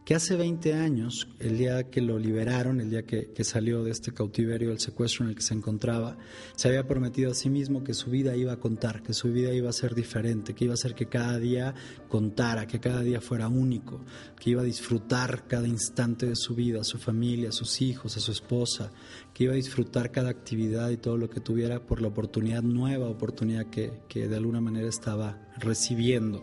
que 0.04 0.14
hace 0.14 0.34
20 0.34 0.74
años, 0.74 1.28
el 1.38 1.58
día 1.58 1.90
que 1.90 2.00
lo 2.00 2.18
liberaron, 2.18 2.80
el 2.80 2.90
día 2.90 3.02
que, 3.04 3.44
salió 3.44 3.84
de 3.84 3.90
este 3.90 4.12
cautiverio, 4.12 4.72
el 4.72 4.80
secuestro 4.80 5.24
en 5.24 5.30
el 5.30 5.36
que 5.36 5.42
se 5.42 5.54
encontraba, 5.54 6.16
se 6.56 6.68
había 6.68 6.86
prometido 6.86 7.30
a 7.30 7.34
sí 7.34 7.50
mismo 7.50 7.84
que 7.84 7.94
su 7.94 8.10
vida 8.10 8.34
iba 8.34 8.52
a 8.52 8.58
contar, 8.58 9.02
que 9.02 9.12
su 9.12 9.32
vida 9.32 9.52
iba 9.52 9.70
a 9.70 9.72
ser 9.72 9.94
diferente, 9.94 10.54
que 10.54 10.64
iba 10.64 10.74
a 10.74 10.78
ser 10.78 10.94
que 10.94 11.06
cada 11.06 11.38
día 11.38 11.74
contara, 12.08 12.66
que 12.66 12.80
cada 12.80 13.02
día 13.02 13.20
fuera 13.20 13.48
único, 13.48 14.04
que 14.38 14.50
iba 14.50 14.62
a 14.62 14.64
disfrutar 14.64 15.46
cada 15.46 15.68
instante 15.68 16.26
de 16.26 16.36
su 16.36 16.54
vida, 16.54 16.80
a 16.80 16.84
su 16.84 16.98
familia, 16.98 17.50
a 17.50 17.52
sus 17.52 17.80
hijos, 17.82 18.16
a 18.16 18.20
su 18.20 18.32
esposa, 18.32 18.90
que 19.32 19.44
iba 19.44 19.52
a 19.52 19.56
disfrutar 19.56 20.10
cada 20.10 20.30
actividad 20.30 20.90
y 20.90 20.96
todo 20.96 21.16
lo 21.18 21.28
que 21.28 21.40
tuviera 21.40 21.86
por 21.86 22.00
la 22.00 22.08
oportunidad 22.08 22.62
nueva, 22.62 23.08
oportunidad 23.08 23.66
que, 23.66 24.02
que 24.08 24.28
de 24.28 24.36
alguna 24.36 24.60
manera 24.60 24.88
estaba 24.88 25.38
recibiendo. 25.58 26.42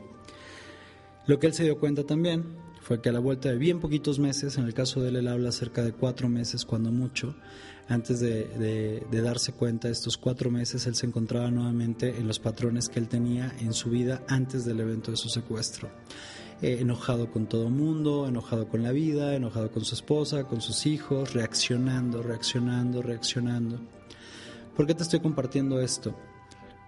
Lo 1.26 1.40
que 1.40 1.48
él 1.48 1.54
se 1.54 1.64
dio 1.64 1.78
cuenta 1.78 2.06
también 2.06 2.67
fue 2.88 3.02
que 3.02 3.10
a 3.10 3.12
la 3.12 3.20
vuelta 3.20 3.50
de 3.50 3.58
bien 3.58 3.82
poquitos 3.82 4.18
meses, 4.18 4.58
en 4.58 4.64
el 4.64 4.74
caso 4.74 5.02
de 5.02 5.10
él, 5.10 5.18
él 5.18 5.28
habla 5.28 5.52
cerca 5.52 5.84
de 5.84 5.92
cuatro 5.92 6.30
meses, 6.30 6.64
cuando 6.64 6.90
mucho, 6.90 7.36
antes 7.90 8.22
de, 8.22 9.06
darse 9.12 9.52
cuenta 9.52 9.90
de 9.90 9.92
estos 9.92 10.16
cuatro 10.16 10.50
meses, 10.50 10.88
él 10.88 10.96
se 10.96 11.06
encontraba 11.06 11.52
nuevamente 11.52 12.18
en 12.18 12.26
los 12.26 12.40
patrones 12.40 12.88
que 12.88 13.00
él 13.00 13.10
tenía 13.10 13.54
en 13.60 13.74
su 13.74 13.90
vida 13.90 14.24
antes 14.30 14.64
del 14.64 14.80
evento 14.80 15.12
de 15.12 15.18
su 15.18 15.28
secuestro. 15.28 15.90
Eh, 16.62 16.78
enojado 16.80 17.30
con 17.30 17.48
todo 17.48 17.70
mundo, 17.70 18.26
enojado 18.26 18.70
con 18.70 18.84
la 18.84 18.94
vida, 18.94 19.36
enojado 19.36 19.70
con 19.70 19.84
su 19.84 19.94
esposa, 19.94 20.46
con 20.46 20.62
sus 20.62 20.86
hijos, 20.86 21.34
reaccionando, 21.34 22.24
reaccionando, 22.24 23.02
reaccionando. 23.02 23.82
¿Por 24.78 24.88
qué 24.88 24.96
te 24.96 25.04
estoy 25.04 25.20
compartiendo 25.20 25.82
esto? 25.82 26.16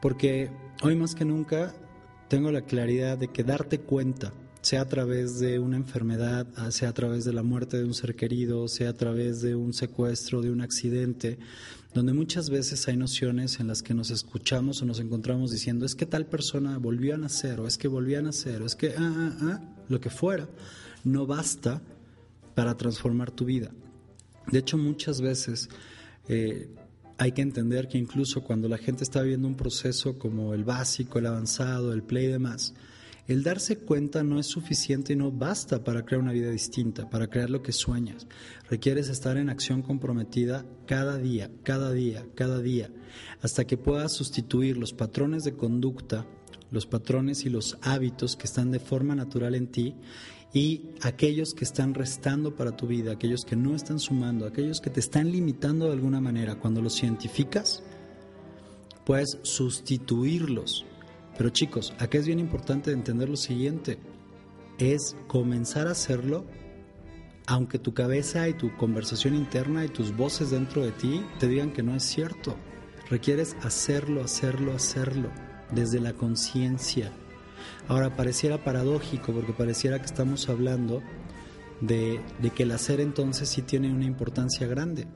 Porque 0.02 0.50
hoy 0.82 0.96
más 0.96 1.14
que 1.14 1.26
nunca 1.26 1.74
tengo 2.30 2.54
la 2.54 2.62
claridad 2.62 3.18
de 3.18 3.28
que 3.28 3.44
darte 3.44 3.82
cuenta 3.82 4.32
sea 4.62 4.82
a 4.82 4.88
través 4.88 5.40
de 5.40 5.60
una 5.60 5.78
enfermedad, 5.78 6.48
sea 6.70 6.90
a 6.90 6.94
través 6.94 7.26
de 7.26 7.34
la 7.34 7.44
muerte 7.44 7.78
de 7.78 7.86
un 7.86 7.94
ser 7.94 8.16
querido, 8.16 8.68
sea 8.68 8.90
a 8.90 8.94
través 8.94 9.42
de 9.42 9.56
un 9.56 9.74
secuestro, 9.74 10.42
de 10.42 10.52
un 10.52 10.62
accidente, 10.62 11.40
donde 11.94 12.14
muchas 12.14 12.50
veces 12.50 12.88
hay 12.88 12.98
nociones 12.98 13.60
en 13.60 13.68
las 13.68 13.82
que 13.82 13.94
nos 13.94 14.12
escuchamos 14.12 14.82
o 14.82 14.86
nos 14.86 15.00
encontramos 15.00 15.52
diciendo 15.52 15.86
es 15.86 15.96
que 15.96 16.06
tal 16.06 16.26
persona 16.28 16.78
volvió 16.78 17.16
a 17.16 17.18
nacer 17.18 17.60
o 17.60 17.68
es 17.68 17.78
que 17.78 17.88
volvió 17.88 18.20
a 18.20 18.22
nacer 18.22 18.62
o 18.62 18.66
es 18.66 18.76
que, 18.76 18.90
ah, 18.90 18.94
ah, 19.00 19.38
ah, 19.42 19.62
lo 19.88 20.00
que 20.00 20.10
fuera, 20.10 20.48
no 21.04 21.26
basta 21.26 21.82
para 22.54 22.76
transformar 22.78 23.32
tu 23.32 23.46
vida. 23.46 23.72
De 24.52 24.60
hecho, 24.60 24.78
muchas 24.78 25.22
veces 25.22 25.70
eh, 26.28 26.70
hay 27.18 27.32
que 27.32 27.42
entender 27.42 27.88
que 27.88 27.98
incluso 27.98 28.44
cuando 28.44 28.68
la 28.68 28.78
gente 28.78 29.04
está 29.04 29.22
viviendo 29.22 29.48
un 29.48 29.56
proceso 29.56 30.20
como 30.20 30.54
el 30.54 30.64
básico, 30.64 31.20
el 31.20 31.26
avanzado, 31.26 31.94
el 31.94 32.04
play 32.04 32.26
y 32.26 32.32
demás, 32.32 32.74
el 33.30 33.44
darse 33.44 33.78
cuenta 33.78 34.24
no 34.24 34.40
es 34.40 34.48
suficiente 34.48 35.14
y 35.14 35.16
no 35.16 35.32
basta 35.32 35.84
para 35.84 36.04
crear 36.04 36.24
una 36.24 36.32
vida 36.32 36.50
distinta, 36.50 37.08
para 37.12 37.28
crear 37.28 37.52
lo 37.52 37.62
que 37.62 37.72
sueñas. 37.72 38.26
Requieres 38.68 39.08
estar 39.08 39.38
en 39.38 39.50
acción 39.50 39.84
comprometida 39.84 40.66
cada 40.88 41.16
día, 41.20 41.52
cada 41.62 41.92
día, 41.92 42.26
cada 42.34 42.60
día, 42.60 42.90
hasta 43.44 43.66
que 43.66 43.78
puedas 43.78 44.14
sustituir 44.14 44.78
los 44.78 44.94
patrones 44.94 45.44
de 45.44 45.54
conducta, 45.54 46.26
los 46.72 46.88
patrones 46.88 47.46
y 47.46 47.52
los 47.52 47.78
hábitos 47.84 48.36
que 48.36 48.48
están 48.48 48.72
de 48.72 48.80
forma 48.80 49.14
natural 49.14 49.54
en 49.54 49.68
ti 49.68 49.94
y 50.52 50.90
aquellos 51.04 51.54
que 51.54 51.66
están 51.66 51.94
restando 51.94 52.56
para 52.56 52.76
tu 52.76 52.88
vida, 52.88 53.12
aquellos 53.12 53.46
que 53.46 53.56
no 53.56 53.76
están 53.76 54.00
sumando, 54.00 54.48
aquellos 54.48 54.82
que 54.82 54.90
te 54.90 55.02
están 55.02 55.32
limitando 55.32 55.86
de 55.86 55.94
alguna 55.94 56.20
manera, 56.20 56.56
cuando 56.56 56.82
los 56.82 57.04
identificas, 57.04 57.84
puedes 59.06 59.38
sustituirlos 59.44 60.88
pero 61.40 61.52
chicos, 61.52 61.94
aquí 62.00 62.18
es 62.18 62.28
bien 62.28 62.40
importante 62.40 62.92
entender 62.92 63.30
lo 63.30 63.38
siguiente, 63.38 63.98
es 64.78 65.16
comenzar 65.28 65.88
a 65.88 65.92
hacerlo 65.92 66.46
aunque 67.48 67.80
tu 67.80 67.94
cabeza 67.94 68.50
y 68.50 68.54
tu 68.56 68.76
conversación 68.76 69.36
interna 69.36 69.86
y 69.86 69.88
tus 69.88 70.14
voces 70.14 70.52
dentro 70.52 70.84
de 70.84 70.92
ti 70.92 71.26
te 71.40 71.48
digan 71.48 71.72
que 71.72 71.82
no 71.82 71.96
es 71.96 72.04
cierto. 72.04 72.58
Requieres 73.10 73.56
hacerlo, 73.64 74.22
hacerlo, 74.22 74.74
hacerlo, 74.74 75.32
desde 75.72 76.02
la 76.02 76.12
conciencia. 76.12 77.14
Ahora, 77.88 78.18
pareciera 78.18 78.66
paradójico 78.66 79.32
porque 79.32 79.54
pareciera 79.54 79.98
que 79.98 80.08
estamos 80.08 80.50
hablando 80.50 81.02
de, 81.80 82.20
de, 82.42 82.50
que 82.50 82.64
el 82.64 82.74
hacer 82.74 83.00
entonces 83.00 83.48
sí 83.48 83.62
tiene 83.62 83.94
una 83.94 84.04
importancia 84.04 84.68
grande 84.68 85.08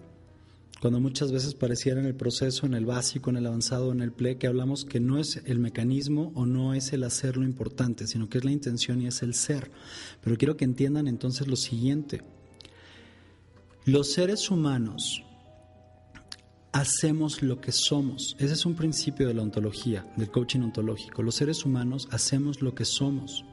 cuando 0.83 0.99
muchas 0.99 1.31
veces 1.31 1.53
pareciera 1.55 2.01
en 2.01 2.05
el 2.05 2.13
proceso, 2.13 2.65
en 2.65 2.73
el 2.73 2.85
básico, 2.85 3.29
en 3.29 3.37
el 3.37 3.45
avanzado, 3.45 3.93
en 3.93 4.01
el 4.01 4.11
play, 4.11 4.35
que 4.35 4.47
hablamos 4.47 4.83
que 4.83 4.99
no 4.99 5.17
es 5.17 5.41
el 5.45 5.57
mecanismo 5.57 6.33
o 6.35 6.45
no 6.45 6.73
es 6.73 6.91
el 6.91 7.05
hacer 7.05 7.37
lo 7.37 7.45
importante, 7.45 8.05
sino 8.05 8.27
que 8.27 8.39
es 8.39 8.43
la 8.43 8.51
intención 8.51 9.01
y 9.01 9.07
es 9.07 9.23
el 9.23 9.33
ser. 9.33 9.71
Pero 10.21 10.37
quiero 10.37 10.57
que 10.57 10.65
entiendan 10.65 11.07
entonces 11.07 11.47
lo 11.47 11.55
siguiente. 11.55 12.19
Los 13.85 14.11
seres 14.11 14.51
humanos 14.51 15.23
hacemos 16.73 17.41
lo 17.41 17.61
que 17.61 17.71
somos. 17.71 18.35
Ese 18.37 18.53
es 18.53 18.65
un 18.65 18.75
principio 18.75 19.25
de 19.25 19.35
la 19.35 19.43
ontología, 19.43 20.05
del 20.17 20.31
coaching 20.31 20.63
ontológico. 20.63 21.23
Los 21.23 21.35
seres 21.35 21.63
humanos 21.63 22.09
hacemos 22.11 22.61
lo 22.61 22.75
que 22.75 22.83
somos. 22.83 23.45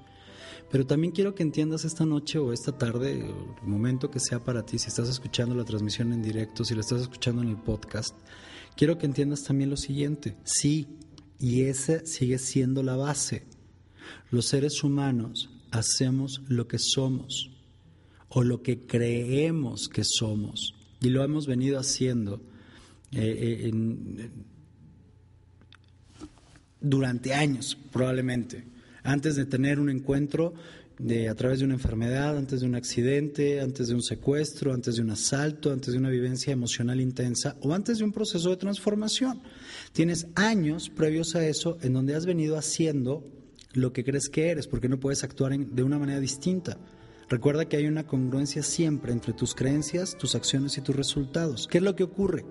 Pero 0.70 0.86
también 0.86 1.12
quiero 1.12 1.34
que 1.34 1.42
entiendas 1.42 1.84
esta 1.84 2.06
noche 2.06 2.38
o 2.38 2.52
esta 2.52 2.78
tarde, 2.78 3.20
el 3.62 3.68
momento 3.68 4.10
que 4.10 4.20
sea 4.20 4.44
para 4.44 4.64
ti, 4.64 4.78
si 4.78 4.86
estás 4.86 5.08
escuchando 5.08 5.54
la 5.54 5.64
transmisión 5.64 6.12
en 6.12 6.22
directo, 6.22 6.64
si 6.64 6.74
la 6.74 6.80
estás 6.80 7.00
escuchando 7.02 7.42
en 7.42 7.48
el 7.48 7.56
podcast, 7.56 8.14
quiero 8.76 8.96
que 8.96 9.06
entiendas 9.06 9.42
también 9.42 9.70
lo 9.70 9.76
siguiente. 9.76 10.36
Sí, 10.44 10.86
y 11.40 11.62
esa 11.62 12.06
sigue 12.06 12.38
siendo 12.38 12.84
la 12.84 12.94
base. 12.94 13.46
Los 14.30 14.46
seres 14.46 14.84
humanos 14.84 15.50
hacemos 15.72 16.40
lo 16.48 16.68
que 16.68 16.78
somos 16.78 17.50
o 18.28 18.44
lo 18.44 18.62
que 18.62 18.86
creemos 18.86 19.88
que 19.88 20.04
somos. 20.04 20.76
Y 21.00 21.08
lo 21.08 21.24
hemos 21.24 21.48
venido 21.48 21.80
haciendo 21.80 22.40
eh, 23.10 23.72
eh, 23.72 24.30
durante 26.80 27.34
años, 27.34 27.76
probablemente 27.90 28.64
antes 29.02 29.36
de 29.36 29.46
tener 29.46 29.80
un 29.80 29.90
encuentro 29.90 30.54
de, 30.98 31.28
a 31.28 31.34
través 31.34 31.60
de 31.60 31.64
una 31.64 31.74
enfermedad, 31.74 32.36
antes 32.36 32.60
de 32.60 32.66
un 32.66 32.74
accidente, 32.74 33.60
antes 33.60 33.88
de 33.88 33.94
un 33.94 34.02
secuestro, 34.02 34.74
antes 34.74 34.96
de 34.96 35.02
un 35.02 35.10
asalto, 35.10 35.72
antes 35.72 35.92
de 35.92 35.98
una 35.98 36.10
vivencia 36.10 36.52
emocional 36.52 37.00
intensa 37.00 37.56
o 37.62 37.72
antes 37.72 37.98
de 37.98 38.04
un 38.04 38.12
proceso 38.12 38.50
de 38.50 38.56
transformación. 38.56 39.40
Tienes 39.92 40.26
años 40.34 40.90
previos 40.90 41.34
a 41.36 41.46
eso 41.46 41.78
en 41.82 41.94
donde 41.94 42.14
has 42.14 42.26
venido 42.26 42.56
haciendo 42.56 43.24
lo 43.72 43.92
que 43.92 44.04
crees 44.04 44.28
que 44.28 44.48
eres, 44.48 44.66
porque 44.66 44.88
no 44.88 45.00
puedes 45.00 45.24
actuar 45.24 45.56
de 45.56 45.82
una 45.82 45.98
manera 45.98 46.20
distinta. 46.20 46.76
Recuerda 47.30 47.66
que 47.66 47.76
hay 47.76 47.86
una 47.86 48.08
congruencia 48.08 48.64
siempre 48.64 49.12
entre 49.12 49.32
tus 49.32 49.54
creencias, 49.54 50.18
tus 50.18 50.34
acciones 50.34 50.76
y 50.76 50.80
tus 50.80 50.96
resultados. 50.96 51.68
¿Qué 51.70 51.78
es 51.78 51.84
lo 51.84 51.94
que 51.94 52.02
ocurre? 52.02 52.44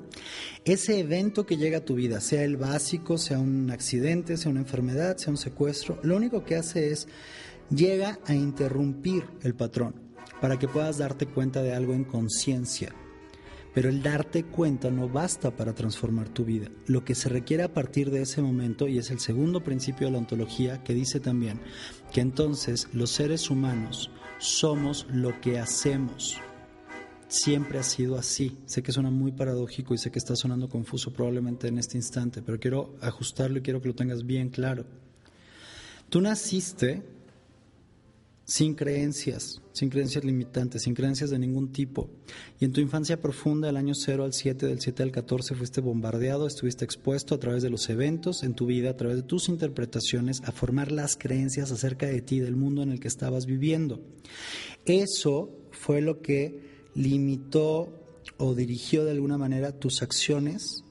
Ese 0.63 0.99
evento 0.99 1.45
que 1.45 1.57
llega 1.57 1.79
a 1.79 1.85
tu 1.85 1.95
vida, 1.95 2.21
sea 2.21 2.45
el 2.45 2.55
básico, 2.55 3.17
sea 3.17 3.39
un 3.39 3.71
accidente, 3.71 4.37
sea 4.37 4.49
una 4.49 4.61
enfermedad, 4.61 5.17
sea 5.17 5.31
un 5.31 5.37
secuestro, 5.37 5.99
lo 6.01 6.15
único 6.15 6.45
que 6.45 6.55
hace 6.55 6.91
es 6.91 7.09
llega 7.69 8.19
a 8.25 8.33
interrumpir 8.33 9.25
el 9.41 9.53
patrón 9.53 9.95
para 10.39 10.57
que 10.57 10.69
puedas 10.69 10.97
darte 10.97 11.25
cuenta 11.25 11.61
de 11.61 11.73
algo 11.73 11.93
en 11.93 12.05
conciencia. 12.05 12.95
Pero 13.73 13.89
el 13.89 14.01
darte 14.01 14.45
cuenta 14.45 14.89
no 14.89 15.09
basta 15.09 15.51
para 15.51 15.75
transformar 15.75 16.29
tu 16.29 16.45
vida. 16.45 16.69
Lo 16.87 17.03
que 17.03 17.15
se 17.15 17.29
requiere 17.29 17.63
a 17.63 17.73
partir 17.73 18.11
de 18.11 18.21
ese 18.21 18.41
momento, 18.41 18.87
y 18.87 18.97
es 18.97 19.11
el 19.11 19.19
segundo 19.19 19.61
principio 19.61 20.07
de 20.07 20.13
la 20.13 20.19
ontología, 20.19 20.83
que 20.83 20.93
dice 20.93 21.19
también 21.19 21.59
que 22.11 22.21
entonces 22.21 22.87
los 22.93 23.11
seres 23.11 23.49
humanos 23.49 24.09
somos 24.39 25.05
lo 25.11 25.39
que 25.41 25.59
hacemos. 25.59 26.37
Siempre 27.27 27.77
ha 27.77 27.83
sido 27.83 28.17
así. 28.17 28.57
Sé 28.65 28.81
que 28.81 28.91
suena 28.91 29.11
muy 29.11 29.31
paradójico 29.31 29.93
y 29.93 29.99
sé 29.99 30.11
que 30.11 30.17
está 30.17 30.35
sonando 30.35 30.69
confuso 30.69 31.13
probablemente 31.13 31.67
en 31.67 31.77
este 31.77 31.97
instante, 31.97 32.41
pero 32.41 32.59
quiero 32.59 32.95
ajustarlo 33.01 33.59
y 33.59 33.61
quiero 33.61 33.81
que 33.81 33.89
lo 33.89 33.95
tengas 33.95 34.25
bien 34.25 34.49
claro. 34.49 34.85
Tú 36.09 36.21
naciste 36.21 37.03
sin 38.49 38.73
creencias, 38.73 39.61
sin 39.73 39.91
creencias 39.91 40.23
limitantes, 40.23 40.81
sin 40.81 40.95
creencias 40.95 41.29
de 41.29 41.37
ningún 41.37 41.71
tipo. 41.71 42.09
Y 42.59 42.65
en 42.65 42.73
tu 42.73 42.81
infancia 42.81 43.21
profunda, 43.21 43.67
del 43.67 43.77
año 43.77 43.93
0 43.93 44.23
al 44.23 44.33
7, 44.33 44.65
del 44.65 44.81
7 44.81 45.03
al 45.03 45.11
14, 45.11 45.53
fuiste 45.53 45.81
bombardeado, 45.81 46.47
estuviste 46.47 46.83
expuesto 46.83 47.35
a 47.35 47.39
través 47.39 47.61
de 47.61 47.69
los 47.69 47.87
eventos 47.91 48.41
en 48.41 48.55
tu 48.55 48.65
vida, 48.65 48.89
a 48.89 48.97
través 48.97 49.17
de 49.17 49.23
tus 49.23 49.49
interpretaciones, 49.49 50.41
a 50.45 50.51
formar 50.51 50.91
las 50.91 51.15
creencias 51.15 51.71
acerca 51.71 52.07
de 52.07 52.23
ti, 52.23 52.39
del 52.39 52.55
mundo 52.55 52.81
en 52.81 52.91
el 52.91 52.99
que 52.99 53.07
estabas 53.07 53.45
viviendo. 53.45 54.01
Eso 54.83 55.51
fue 55.69 56.01
lo 56.01 56.23
que 56.23 56.89
limitó 56.95 57.93
o 58.37 58.55
dirigió 58.55 59.05
de 59.05 59.11
alguna 59.11 59.37
manera 59.37 59.73
tus 59.73 60.01
acciones, 60.01 60.83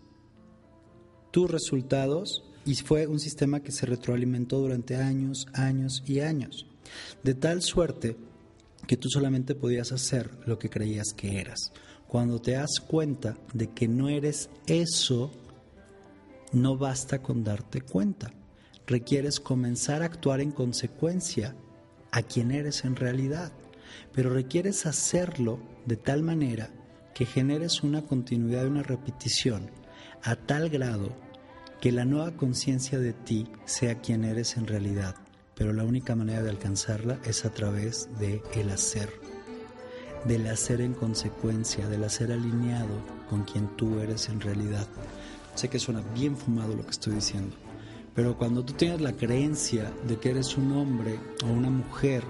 tus 1.33 1.51
resultados, 1.51 2.45
y 2.65 2.77
fue 2.77 3.09
un 3.09 3.19
sistema 3.19 3.65
que 3.65 3.73
se 3.73 3.85
retroalimentó 3.85 4.61
durante 4.61 4.95
años, 4.95 5.49
años 5.55 6.05
y 6.07 6.21
años. 6.21 6.68
De 7.23 7.35
tal 7.35 7.63
suerte 7.63 8.17
que 8.87 8.97
tú 8.97 9.09
solamente 9.11 9.55
podías 9.55 9.93
hacer 9.93 10.31
lo 10.47 10.59
que 10.59 10.71
creías 10.71 11.13
que 11.17 11.41
eras. 11.41 11.73
Cuando 12.07 12.41
te 12.41 12.53
das 12.53 12.81
cuenta 12.81 13.37
de 13.53 13.69
que 13.69 13.87
no 13.87 14.09
eres 14.09 14.49
eso, 14.67 15.31
no 16.53 16.79
basta 16.79 17.21
con 17.21 17.45
darte 17.45 17.83
cuenta. 17.83 18.33
Requieres 18.87 19.41
comenzar 19.41 20.03
a 20.03 20.07
actuar 20.07 20.41
en 20.41 20.53
consecuencia 20.53 21.55
a 22.11 22.23
quien 22.23 22.51
eres 22.51 22.85
en 22.85 22.97
realidad. 22.97 23.53
Pero 24.15 24.31
requieres 24.31 24.87
hacerlo 24.87 25.61
de 25.85 25.97
tal 25.97 26.23
manera 26.23 26.71
que 27.15 27.27
generes 27.27 27.83
una 27.83 28.07
continuidad, 28.07 28.67
una 28.67 28.83
repetición, 28.83 29.71
a 30.23 30.35
tal 30.37 30.71
grado 30.71 31.15
que 31.81 31.93
la 31.93 32.07
nueva 32.07 32.33
conciencia 32.33 32.99
de 32.99 33.13
ti 33.13 33.47
sea 33.67 34.01
quien 34.01 34.25
eres 34.25 34.57
en 34.57 34.67
realidad 34.67 35.15
pero 35.59 35.73
la 35.73 35.83
única 35.83 36.15
manera 36.15 36.41
de 36.41 36.51
alcanzarla 36.51 37.19
es 37.25 37.45
a 37.45 37.51
través 37.51 38.09
de 38.21 38.41
el 38.55 38.71
hacer, 38.71 39.13
del 40.25 40.47
hacer 40.47 40.81
en 40.81 40.95
consecuencia, 40.95 41.89
del 41.89 42.05
hacer 42.05 42.31
alineado 42.31 43.03
con 43.29 43.43
quien 43.43 43.67
tú 43.77 43.99
eres 43.99 44.29
en 44.29 44.41
realidad. 44.41 44.87
Sé 45.57 45.69
que 45.69 45.81
suena 45.81 46.01
bien 46.15 46.37
fumado 46.37 46.77
lo 46.77 46.85
que 46.85 46.93
estoy 46.93 47.15
diciendo, 47.15 47.57
pero 48.15 48.39
cuando 48.39 48.65
tú 48.65 48.73
tienes 48.75 49.01
la 49.01 49.15
creencia 49.15 49.93
de 50.07 50.17
que 50.19 50.31
eres 50.31 50.57
un 50.57 50.71
hombre 50.71 51.19
o 51.45 51.49
una 51.49 51.71
mujer 51.71 52.23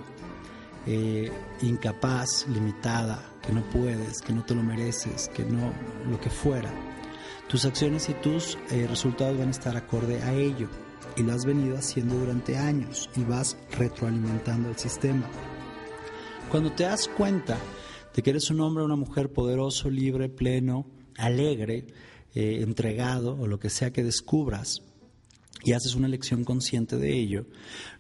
eh, 0.87 1.31
incapaz, 1.61 2.49
limitada, 2.49 3.23
que 3.47 3.53
no 3.53 3.63
puedes, 3.69 4.23
que 4.23 4.33
no 4.33 4.43
te 4.43 4.55
lo 4.55 4.63
mereces, 4.63 5.29
que 5.29 5.45
no, 5.45 5.71
lo 6.11 6.19
que 6.19 6.31
fuera, 6.31 6.71
tus 7.47 7.67
acciones 7.67 8.09
y 8.09 8.15
tus 8.15 8.57
eh, 8.71 8.87
resultados 8.89 9.37
van 9.37 9.49
a 9.49 9.51
estar 9.51 9.77
acorde 9.77 10.23
a 10.23 10.33
ello 10.33 10.69
y 11.19 11.23
lo 11.23 11.33
has 11.33 11.45
venido 11.45 11.77
haciendo 11.77 12.15
durante 12.15 12.57
años 12.57 13.11
y 13.17 13.25
vas 13.25 13.57
retroalimentando 13.77 14.69
el 14.69 14.77
sistema. 14.77 15.29
Cuando 16.51 16.73
te 16.73 16.85
das 16.85 17.09
cuenta 17.09 17.59
de 18.15 18.23
que 18.23 18.31
eres 18.31 18.51
un 18.51 18.61
hombre 18.61 18.83
o 18.83 18.87
una 18.87 18.97
mujer 18.97 19.33
poderoso, 19.33 19.91
libre, 19.91 20.29
pleno, 20.29 20.87
alegre, 21.17 21.87
eh, 22.35 22.61
entregado 22.63 23.37
o 23.39 23.47
lo 23.47 23.59
que 23.59 23.71
sea 23.71 23.93
que 23.93 24.05
descubras, 24.05 24.83
y 25.65 25.73
haces 25.73 25.97
una 25.97 26.07
elección 26.07 26.45
consciente 26.45 26.97
de 26.97 27.19
ello, 27.19 27.47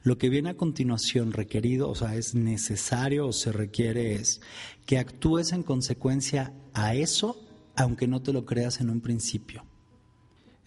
lo 0.04 0.16
que 0.16 0.28
viene 0.28 0.50
a 0.50 0.57
continuación 0.57 1.33
requerido, 1.33 1.88
o 1.88 1.94
sea, 1.96 2.14
es 2.14 2.37
necesario 2.37 3.26
o 3.26 3.33
se 3.33 3.50
requiere 3.50 4.14
es 4.14 4.40
que 4.87 4.98
actúes 4.98 5.52
en 5.52 5.64
consecuencia 5.64 6.54
a 6.72 6.94
eso, 6.94 7.37
aunque 7.74 8.07
no 8.07 8.22
te 8.22 8.33
lo 8.33 8.44
creas 8.44 8.81
en 8.81 8.90
un 8.90 9.00
principio. 9.00 9.64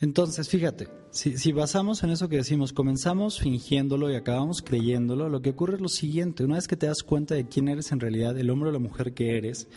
Entonces, 0.01 0.49
fíjate, 0.49 0.87
si, 1.11 1.51
basamos 1.51 2.01
en 2.01 2.09
eso 2.09 2.27
que 2.27 2.37
decimos, 2.37 2.73
comenzamos 2.73 3.39
fingiéndolo 3.39 4.09
y 4.09 4.15
acabamos 4.15 4.63
creyéndolo, 4.63 5.29
lo 5.29 5.43
que 5.43 5.51
ocurre 5.51 5.75
es 5.75 5.81
lo 5.81 5.89
siguiente, 5.89 6.43
una 6.43 6.55
vez 6.55 6.67
que 6.67 6.75
te 6.75 6.87
das 6.87 7.03
cuenta 7.03 7.35
de 7.35 7.47
quién 7.47 7.67
eres 7.67 7.91
en 7.91 7.99
realidad, 7.99 8.35
el 8.39 8.49
hombre 8.49 8.69
o 8.69 8.71
la 8.71 8.79
mujer 8.79 9.13
que 9.13 9.37
eres, 9.37 9.67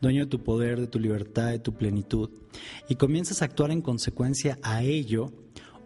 dueño 0.00 0.24
de 0.24 0.30
tu 0.30 0.42
poder, 0.42 0.80
de 0.80 0.88
tu 0.88 0.98
libertad, 0.98 1.50
de 1.50 1.60
tu 1.60 1.74
plenitud, 1.74 2.28
y 2.88 2.96
comienzas 2.96 3.40
a 3.40 3.44
actuar 3.44 3.70
en 3.70 3.80
consecuencia 3.80 4.58
a 4.62 4.82
ello, 4.82 5.32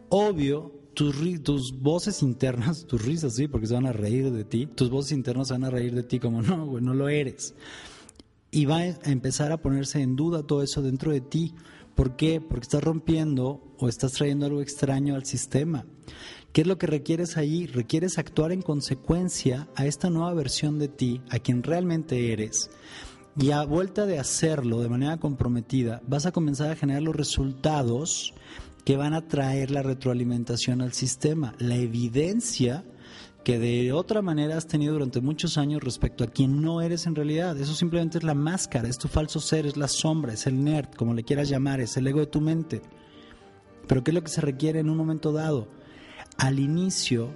obvio, 0.08 0.72
tus, 0.94 1.14
tus 1.42 1.78
voces 1.78 2.22
internas, 2.22 2.86
tus 2.88 3.04
risas, 3.04 3.34
sí, 3.34 3.46
porque 3.46 3.66
se 3.66 3.74
van 3.74 3.86
a 3.86 3.92
reír 3.92 4.30
de 4.30 4.44
ti, 4.44 4.64
tus 4.66 4.88
voces 4.88 5.12
internas 5.12 5.48
se 5.48 5.54
van 5.54 5.64
a 5.64 5.70
reír 5.70 5.94
de 5.94 6.02
ti 6.02 6.18
como 6.18 6.40
no, 6.40 6.64
güey, 6.64 6.82
no 6.82 6.94
lo 6.94 7.10
eres. 7.10 7.54
Y 8.50 8.64
va 8.64 8.78
a 8.78 9.10
empezar 9.10 9.52
a 9.52 9.58
ponerse 9.58 10.00
en 10.00 10.16
duda 10.16 10.46
todo 10.46 10.62
eso 10.62 10.80
dentro 10.80 11.12
de 11.12 11.20
ti 11.20 11.54
¿Por 11.94 12.16
qué? 12.16 12.40
Porque 12.40 12.62
estás 12.62 12.82
rompiendo 12.82 13.74
o 13.78 13.88
estás 13.88 14.12
trayendo 14.12 14.46
algo 14.46 14.62
extraño 14.62 15.14
al 15.14 15.24
sistema. 15.24 15.86
¿Qué 16.52 16.62
es 16.62 16.66
lo 16.66 16.78
que 16.78 16.86
requieres 16.86 17.36
ahí? 17.36 17.66
Requieres 17.66 18.18
actuar 18.18 18.52
en 18.52 18.62
consecuencia 18.62 19.68
a 19.74 19.86
esta 19.86 20.10
nueva 20.10 20.34
versión 20.34 20.78
de 20.78 20.88
ti, 20.88 21.22
a 21.30 21.38
quien 21.38 21.62
realmente 21.62 22.32
eres. 22.32 22.70
Y 23.38 23.52
a 23.52 23.64
vuelta 23.64 24.04
de 24.04 24.18
hacerlo 24.18 24.80
de 24.80 24.90
manera 24.90 25.16
comprometida, 25.18 26.02
vas 26.06 26.26
a 26.26 26.32
comenzar 26.32 26.70
a 26.70 26.76
generar 26.76 27.02
los 27.02 27.16
resultados 27.16 28.34
que 28.84 28.96
van 28.96 29.14
a 29.14 29.28
traer 29.28 29.70
la 29.70 29.82
retroalimentación 29.82 30.82
al 30.82 30.92
sistema, 30.92 31.54
la 31.58 31.76
evidencia 31.76 32.84
que 33.44 33.58
de 33.58 33.92
otra 33.92 34.22
manera 34.22 34.56
has 34.56 34.66
tenido 34.66 34.92
durante 34.92 35.20
muchos 35.20 35.58
años 35.58 35.82
respecto 35.82 36.24
a 36.24 36.28
quien 36.28 36.62
no 36.62 36.80
eres 36.80 37.06
en 37.06 37.14
realidad. 37.14 37.58
Eso 37.58 37.74
simplemente 37.74 38.18
es 38.18 38.24
la 38.24 38.34
máscara, 38.34 38.88
es 38.88 38.98
tu 38.98 39.08
falso 39.08 39.40
ser, 39.40 39.66
es 39.66 39.76
la 39.76 39.88
sombra, 39.88 40.32
es 40.32 40.46
el 40.46 40.62
nerd, 40.62 40.90
como 40.94 41.14
le 41.14 41.24
quieras 41.24 41.48
llamar, 41.48 41.80
es 41.80 41.96
el 41.96 42.06
ego 42.06 42.20
de 42.20 42.26
tu 42.26 42.40
mente. 42.40 42.82
Pero 43.88 44.04
¿qué 44.04 44.12
es 44.12 44.14
lo 44.14 44.22
que 44.22 44.30
se 44.30 44.40
requiere 44.40 44.80
en 44.80 44.90
un 44.90 44.96
momento 44.96 45.32
dado? 45.32 45.68
Al 46.38 46.60
inicio 46.60 47.30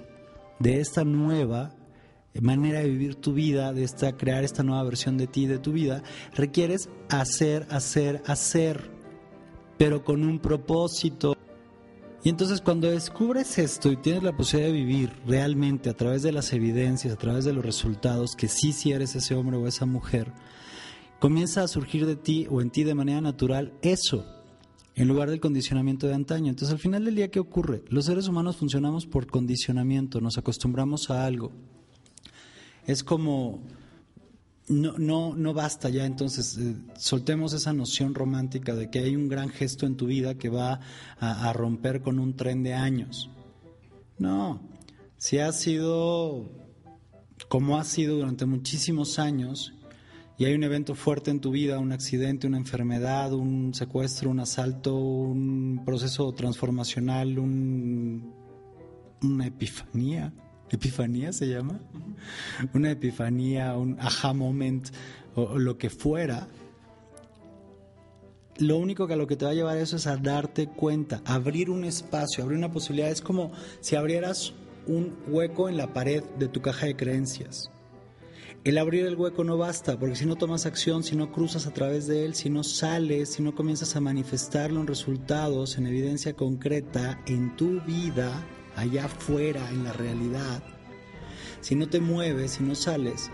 de 0.59 0.79
esta 0.79 1.03
nueva 1.03 1.73
manera 2.41 2.79
de 2.79 2.89
vivir 2.89 3.15
tu 3.15 3.33
vida, 3.33 3.73
de 3.73 3.83
esta, 3.83 4.15
crear 4.15 4.43
esta 4.43 4.63
nueva 4.63 4.83
versión 4.83 5.17
de 5.17 5.27
ti, 5.27 5.45
de 5.45 5.59
tu 5.59 5.71
vida, 5.71 6.03
requieres 6.35 6.89
hacer, 7.09 7.67
hacer, 7.69 8.21
hacer, 8.25 8.91
pero 9.77 10.03
con 10.03 10.23
un 10.23 10.39
propósito. 10.39 11.36
Y 12.27 12.29
entonces 12.29 12.59
cuando 12.59 12.91
descubres 12.91 13.57
esto 13.57 13.89
y 13.89 13.95
tienes 13.95 14.21
la 14.21 14.35
posibilidad 14.35 14.73
de 14.73 14.77
vivir 14.77 15.13
realmente 15.25 15.89
a 15.89 15.93
través 15.93 16.23
de 16.23 16.33
las 16.33 16.51
evidencias, 16.51 17.13
a 17.13 17.17
través 17.17 17.45
de 17.45 17.53
los 17.53 17.63
resultados, 17.63 18.35
que 18.35 18.49
sí, 18.49 18.73
sí 18.73 18.91
eres 18.91 19.15
ese 19.15 19.33
hombre 19.33 19.55
o 19.55 19.65
esa 19.65 19.85
mujer, 19.85 20.33
comienza 21.21 21.63
a 21.63 21.69
surgir 21.69 22.05
de 22.05 22.17
ti 22.17 22.45
o 22.49 22.61
en 22.61 22.69
ti 22.69 22.83
de 22.83 22.95
manera 22.95 23.21
natural 23.21 23.71
eso, 23.81 24.25
en 24.95 25.07
lugar 25.07 25.29
del 25.29 25.39
condicionamiento 25.39 26.05
de 26.05 26.15
antaño. 26.15 26.49
Entonces 26.49 26.73
al 26.73 26.81
final 26.81 27.05
del 27.05 27.15
día, 27.15 27.31
¿qué 27.31 27.39
ocurre? 27.39 27.85
Los 27.87 28.03
seres 28.07 28.27
humanos 28.27 28.57
funcionamos 28.57 29.05
por 29.05 29.27
condicionamiento, 29.27 30.19
nos 30.19 30.37
acostumbramos 30.37 31.09
a 31.09 31.25
algo. 31.25 31.53
Es 32.85 33.05
como 33.05 33.63
no, 34.67 34.97
no, 34.97 35.33
no 35.33 35.53
basta 35.53 35.89
ya, 35.89 36.05
entonces 36.05 36.57
eh, 36.57 36.75
soltemos 36.97 37.53
esa 37.53 37.73
noción 37.73 38.13
romántica 38.13 38.75
de 38.75 38.89
que 38.89 38.99
hay 38.99 39.15
un 39.15 39.29
gran 39.29 39.49
gesto 39.49 39.85
en 39.85 39.95
tu 39.95 40.07
vida 40.07 40.35
que 40.35 40.49
va 40.49 40.81
a, 41.19 41.53
romper 41.53 42.01
con 42.01 42.19
un 42.19 42.35
tren 42.35 42.63
de 42.63 42.73
años. 42.73 43.29
No, 44.19 44.61
si 45.17 45.39
ha 45.39 45.51
sido 45.51 46.51
como 47.47 47.77
ha 47.77 47.83
sido 47.83 48.17
durante 48.17 48.45
muchísimos 48.45 49.19
años 49.19 49.73
y 50.37 50.45
hay 50.45 50.53
un 50.53 50.63
evento 50.63 50.95
fuerte 50.95 51.31
en 51.31 51.39
tu 51.39 51.51
vida, 51.51 51.79
un 51.79 51.91
accidente, 51.91 52.45
una 52.45 52.57
enfermedad, 52.57 53.33
un 53.33 53.73
secuestro, 53.73 54.29
un 54.29 54.39
asalto, 54.39 54.95
un 54.95 55.83
proceso 55.85 56.31
transformacional, 56.33 57.39
un, 57.39 58.33
una 59.21 59.47
epifanía, 59.47 60.33
epifanía 60.69 61.33
se 61.33 61.47
llama, 61.47 61.79
una 62.73 62.91
epifanía, 62.91 63.75
un 63.75 63.97
aha 63.99 64.33
moment 64.33 64.89
o, 65.35 65.57
lo 65.57 65.77
que 65.77 65.89
fuera, 65.89 66.47
lo 68.57 68.77
único 68.77 69.07
que 69.07 69.13
a 69.13 69.17
lo 69.17 69.27
que 69.27 69.35
te 69.35 69.45
va 69.45 69.51
a 69.51 69.53
llevar 69.53 69.77
eso 69.77 69.97
es 69.97 70.07
a 70.07 70.17
darte 70.17 70.67
cuenta, 70.67 71.21
abrir 71.25 71.69
un 71.69 71.83
espacio, 71.83 72.43
abrir 72.43 72.57
una 72.57 72.71
posibilidad. 72.71 73.09
Es 73.09 73.21
como 73.21 73.51
si 73.81 73.95
abrieras 73.95 74.53
un 74.87 75.15
hueco 75.27 75.69
en 75.69 75.77
la 75.77 75.93
pared 75.93 76.23
de 76.39 76.47
tu 76.47 76.61
caja 76.61 76.87
de 76.87 76.95
creencias. 76.95 77.69
El 78.63 78.79
abrir 78.79 79.05
el 79.05 79.15
hueco 79.15 79.43
no 79.43 79.57
basta, 79.57 79.97
porque 79.97 80.15
si 80.15 80.25
no 80.25 80.35
tomas 80.35 80.65
acción, 80.65 81.03
si 81.03 81.15
no 81.15 81.31
cruzas 81.31 81.67
a 81.67 81.73
través 81.73 82.07
de 82.07 82.25
él, 82.25 82.35
si 82.35 82.49
no 82.49 82.63
sales, 82.63 83.33
si 83.33 83.43
no 83.43 83.55
comienzas 83.55 83.95
a 83.95 84.01
manifestarlo 84.01 84.81
en 84.81 84.87
resultados, 84.87 85.77
en 85.77 85.87
evidencia 85.87 86.33
concreta 86.33 87.21
en 87.27 87.55
tu 87.55 87.79
vida, 87.81 88.43
allá 88.77 89.05
afuera, 89.05 89.69
en 89.69 89.83
la 89.83 89.93
realidad, 89.93 90.63
si 91.61 91.75
no 91.75 91.89
te 91.89 91.99
mueves, 91.99 92.51
si 92.51 92.63
no 92.63 92.75
sales, 92.75 93.29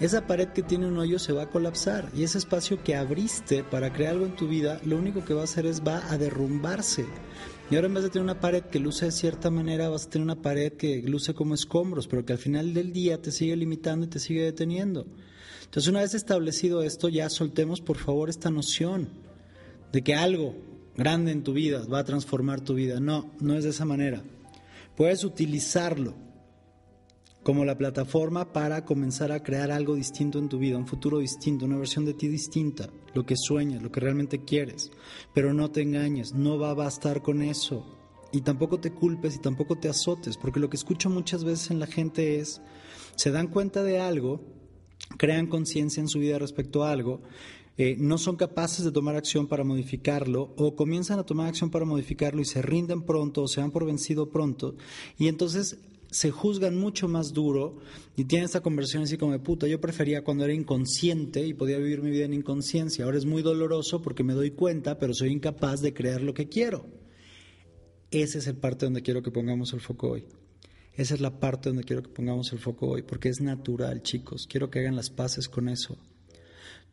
esa 0.00 0.26
pared 0.26 0.48
que 0.48 0.62
tiene 0.62 0.86
un 0.86 0.98
hoyo 0.98 1.18
se 1.18 1.32
va 1.32 1.44
a 1.44 1.50
colapsar 1.50 2.10
y 2.14 2.22
ese 2.22 2.38
espacio 2.38 2.82
que 2.82 2.96
abriste 2.96 3.64
para 3.64 3.92
crear 3.92 4.12
algo 4.12 4.26
en 4.26 4.36
tu 4.36 4.48
vida, 4.48 4.80
lo 4.84 4.98
único 4.98 5.24
que 5.24 5.34
va 5.34 5.42
a 5.42 5.44
hacer 5.44 5.64
es 5.64 5.82
va 5.86 6.02
a 6.10 6.18
derrumbarse. 6.18 7.06
Y 7.70 7.74
ahora 7.74 7.88
en 7.88 7.94
vez 7.94 8.04
de 8.04 8.10
tener 8.10 8.24
una 8.24 8.38
pared 8.38 8.62
que 8.64 8.78
luce 8.78 9.06
de 9.06 9.12
cierta 9.12 9.50
manera, 9.50 9.88
vas 9.88 10.06
a 10.06 10.10
tener 10.10 10.24
una 10.24 10.42
pared 10.42 10.74
que 10.74 11.02
luce 11.02 11.34
como 11.34 11.54
escombros, 11.54 12.06
pero 12.08 12.24
que 12.24 12.32
al 12.34 12.38
final 12.38 12.74
del 12.74 12.92
día 12.92 13.22
te 13.22 13.32
sigue 13.32 13.56
limitando 13.56 14.06
y 14.06 14.08
te 14.10 14.18
sigue 14.18 14.42
deteniendo. 14.42 15.06
Entonces 15.64 15.88
una 15.88 16.00
vez 16.00 16.14
establecido 16.14 16.82
esto, 16.82 17.08
ya 17.08 17.28
soltemos 17.30 17.80
por 17.80 17.96
favor 17.96 18.28
esta 18.28 18.50
noción 18.50 19.08
de 19.92 20.02
que 20.02 20.14
algo 20.14 20.54
grande 20.94 21.32
en 21.32 21.42
tu 21.42 21.54
vida 21.54 21.84
va 21.86 22.00
a 22.00 22.04
transformar 22.04 22.60
tu 22.60 22.74
vida. 22.74 23.00
No, 23.00 23.32
no 23.40 23.54
es 23.54 23.64
de 23.64 23.70
esa 23.70 23.84
manera. 23.84 24.22
Puedes 24.96 25.24
utilizarlo 25.24 26.14
como 27.42 27.64
la 27.64 27.78
plataforma 27.78 28.52
para 28.52 28.84
comenzar 28.84 29.30
a 29.30 29.42
crear 29.42 29.70
algo 29.70 29.94
distinto 29.94 30.40
en 30.40 30.48
tu 30.48 30.58
vida, 30.58 30.78
un 30.78 30.86
futuro 30.88 31.18
distinto, 31.18 31.64
una 31.64 31.76
versión 31.76 32.04
de 32.04 32.14
ti 32.14 32.26
distinta, 32.26 32.88
lo 33.14 33.24
que 33.24 33.36
sueñas, 33.36 33.82
lo 33.82 33.92
que 33.92 34.00
realmente 34.00 34.44
quieres. 34.44 34.90
Pero 35.32 35.54
no 35.54 35.70
te 35.70 35.82
engañes, 35.82 36.32
no 36.32 36.58
va 36.58 36.70
a 36.70 36.74
bastar 36.74 37.22
con 37.22 37.42
eso. 37.42 37.86
Y 38.32 38.40
tampoco 38.40 38.80
te 38.80 38.90
culpes 38.90 39.36
y 39.36 39.38
tampoco 39.38 39.76
te 39.76 39.88
azotes, 39.88 40.36
porque 40.36 40.58
lo 40.58 40.68
que 40.68 40.76
escucho 40.76 41.08
muchas 41.08 41.44
veces 41.44 41.70
en 41.70 41.78
la 41.78 41.86
gente 41.86 42.40
es, 42.40 42.60
se 43.14 43.30
dan 43.30 43.46
cuenta 43.46 43.84
de 43.84 44.00
algo, 44.00 44.40
crean 45.16 45.46
conciencia 45.46 46.00
en 46.00 46.08
su 46.08 46.18
vida 46.18 46.38
respecto 46.38 46.82
a 46.82 46.90
algo, 46.90 47.22
eh, 47.78 47.96
no 47.98 48.16
son 48.16 48.36
capaces 48.36 48.84
de 48.84 48.92
tomar 48.92 49.16
acción 49.16 49.46
para 49.46 49.64
modificarlo 49.64 50.54
o 50.56 50.74
comienzan 50.74 51.18
a 51.18 51.24
tomar 51.24 51.48
acción 51.48 51.70
para 51.70 51.84
modificarlo 51.84 52.40
y 52.40 52.46
se 52.46 52.62
rinden 52.62 53.02
pronto 53.02 53.42
o 53.42 53.48
se 53.48 53.60
dan 53.60 53.70
por 53.70 53.84
vencido 53.84 54.30
pronto 54.30 54.76
y 55.18 55.28
entonces 55.28 55.78
se 56.10 56.30
juzgan 56.30 56.76
mucho 56.76 57.08
más 57.08 57.32
duro 57.32 57.78
y 58.16 58.24
tienen 58.24 58.46
esta 58.46 58.62
conversión 58.62 59.02
así 59.02 59.18
como 59.18 59.32
de 59.32 59.40
puta, 59.40 59.66
yo 59.66 59.80
prefería 59.80 60.24
cuando 60.24 60.44
era 60.44 60.54
inconsciente 60.54 61.46
y 61.46 61.52
podía 61.52 61.78
vivir 61.78 62.00
mi 62.00 62.10
vida 62.10 62.24
en 62.24 62.34
inconsciencia, 62.34 63.04
ahora 63.04 63.18
es 63.18 63.26
muy 63.26 63.42
doloroso 63.42 64.00
porque 64.00 64.24
me 64.24 64.32
doy 64.32 64.52
cuenta 64.52 64.98
pero 64.98 65.12
soy 65.12 65.30
incapaz 65.30 65.80
de 65.80 65.92
crear 65.92 66.22
lo 66.22 66.32
que 66.32 66.48
quiero. 66.48 66.86
Esa 68.10 68.38
es 68.38 68.46
el 68.46 68.56
parte 68.56 68.86
donde 68.86 69.02
quiero 69.02 69.22
que 69.22 69.32
pongamos 69.32 69.72
el 69.72 69.80
foco 69.80 70.10
hoy. 70.12 70.24
Esa 70.94 71.14
es 71.14 71.20
la 71.20 71.38
parte 71.38 71.68
donde 71.68 71.84
quiero 71.84 72.02
que 72.02 72.08
pongamos 72.08 72.52
el 72.52 72.58
foco 72.58 72.88
hoy, 72.88 73.02
porque 73.02 73.28
es 73.28 73.40
natural, 73.40 74.02
chicos. 74.02 74.46
Quiero 74.48 74.70
que 74.70 74.78
hagan 74.78 74.96
las 74.96 75.10
paces 75.10 75.48
con 75.48 75.68
eso. 75.68 75.98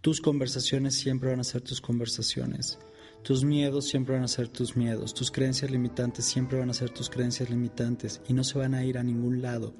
Tus 0.04 0.20
conversaciones 0.20 0.96
siempre 0.96 1.30
van 1.30 1.40
a 1.40 1.46
ser 1.46 1.62
tus 1.62 1.80
conversaciones. 1.80 2.78
Tus 3.24 3.46
miedos 3.46 3.88
siempre 3.88 4.16
van 4.16 4.26
a 4.26 4.28
ser 4.28 4.50
tus 4.50 4.76
miedos. 4.76 5.14
Tus 5.14 5.32
creencias 5.32 5.72
limitantes 5.72 6.26
siempre 6.26 6.60
van 6.60 6.70
a 6.70 6.74
ser 6.74 6.90
tus 6.90 7.10
creencias 7.10 7.50
limitantes 7.50 8.20
y 8.28 8.34
no 8.34 8.44
se 8.44 8.60
van 8.60 8.74
a 8.74 8.84
ir 8.84 8.98
a 8.98 9.04
ningún 9.04 9.42
lado. 9.42 9.74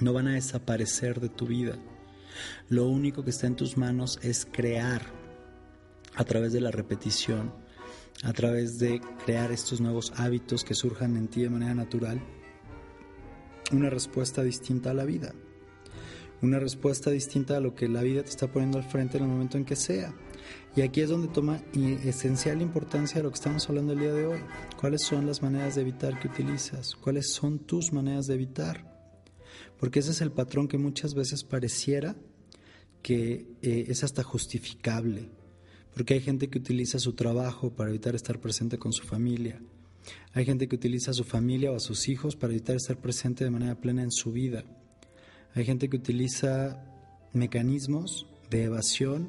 No 0.00 0.14
van 0.14 0.28
a 0.28 0.32
desaparecer 0.32 1.20
de 1.20 1.28
tu 1.28 1.44
vida. 1.48 1.76
Lo 2.70 2.88
único 2.88 3.24
que 3.24 3.28
está 3.28 3.46
en 3.46 3.56
tus 3.56 3.76
manos 3.76 4.18
es 4.22 4.48
crear 4.50 5.02
a 6.14 6.24
través 6.24 6.54
de 6.54 6.62
la 6.62 6.70
repetición, 6.70 7.52
a 8.22 8.32
través 8.32 8.78
de 8.78 9.02
crear 9.26 9.52
estos 9.52 9.82
nuevos 9.82 10.14
hábitos 10.16 10.64
que 10.64 10.72
surjan 10.72 11.14
en 11.18 11.28
ti 11.28 11.42
de 11.42 11.50
manera 11.50 11.74
natural, 11.74 12.22
una 13.70 13.90
respuesta 13.90 14.42
distinta 14.42 14.92
a 14.92 14.94
la 14.94 15.04
vida 15.04 15.34
una 16.42 16.58
respuesta 16.58 17.10
distinta 17.10 17.56
a 17.56 17.60
lo 17.60 17.74
que 17.74 17.88
la 17.88 18.02
vida 18.02 18.22
te 18.22 18.30
está 18.30 18.48
poniendo 18.48 18.78
al 18.78 18.84
frente 18.84 19.16
en 19.16 19.24
el 19.24 19.30
momento 19.30 19.56
en 19.56 19.64
que 19.64 19.76
sea. 19.76 20.14
Y 20.74 20.80
aquí 20.80 21.00
es 21.00 21.08
donde 21.08 21.28
toma 21.28 21.62
esencial 22.04 22.60
importancia 22.60 23.22
lo 23.22 23.30
que 23.30 23.36
estamos 23.36 23.68
hablando 23.68 23.92
el 23.92 24.00
día 24.00 24.12
de 24.12 24.26
hoy. 24.26 24.40
¿Cuáles 24.80 25.02
son 25.02 25.26
las 25.26 25.40
maneras 25.40 25.76
de 25.76 25.82
evitar 25.82 26.18
que 26.18 26.28
utilizas? 26.28 26.96
¿Cuáles 26.96 27.32
son 27.32 27.60
tus 27.60 27.92
maneras 27.92 28.26
de 28.26 28.34
evitar? 28.34 28.90
Porque 29.78 30.00
ese 30.00 30.10
es 30.10 30.20
el 30.20 30.32
patrón 30.32 30.68
que 30.68 30.78
muchas 30.78 31.14
veces 31.14 31.44
pareciera 31.44 32.16
que 33.02 33.46
eh, 33.62 33.84
es 33.88 34.02
hasta 34.02 34.22
justificable. 34.22 35.30
Porque 35.94 36.14
hay 36.14 36.20
gente 36.20 36.48
que 36.48 36.58
utiliza 36.58 36.98
su 36.98 37.12
trabajo 37.12 37.74
para 37.74 37.90
evitar 37.90 38.14
estar 38.14 38.40
presente 38.40 38.78
con 38.78 38.92
su 38.92 39.04
familia. 39.04 39.60
Hay 40.32 40.44
gente 40.44 40.66
que 40.66 40.76
utiliza 40.76 41.10
a 41.10 41.14
su 41.14 41.24
familia 41.24 41.70
o 41.70 41.76
a 41.76 41.80
sus 41.80 42.08
hijos 42.08 42.34
para 42.34 42.52
evitar 42.52 42.76
estar 42.76 42.96
presente 42.96 43.44
de 43.44 43.50
manera 43.50 43.80
plena 43.80 44.02
en 44.02 44.10
su 44.10 44.32
vida. 44.32 44.64
Hay 45.54 45.64
gente 45.64 45.88
que 45.88 45.96
utiliza 45.96 46.82
mecanismos 47.32 48.26
de 48.50 48.64
evasión, 48.64 49.28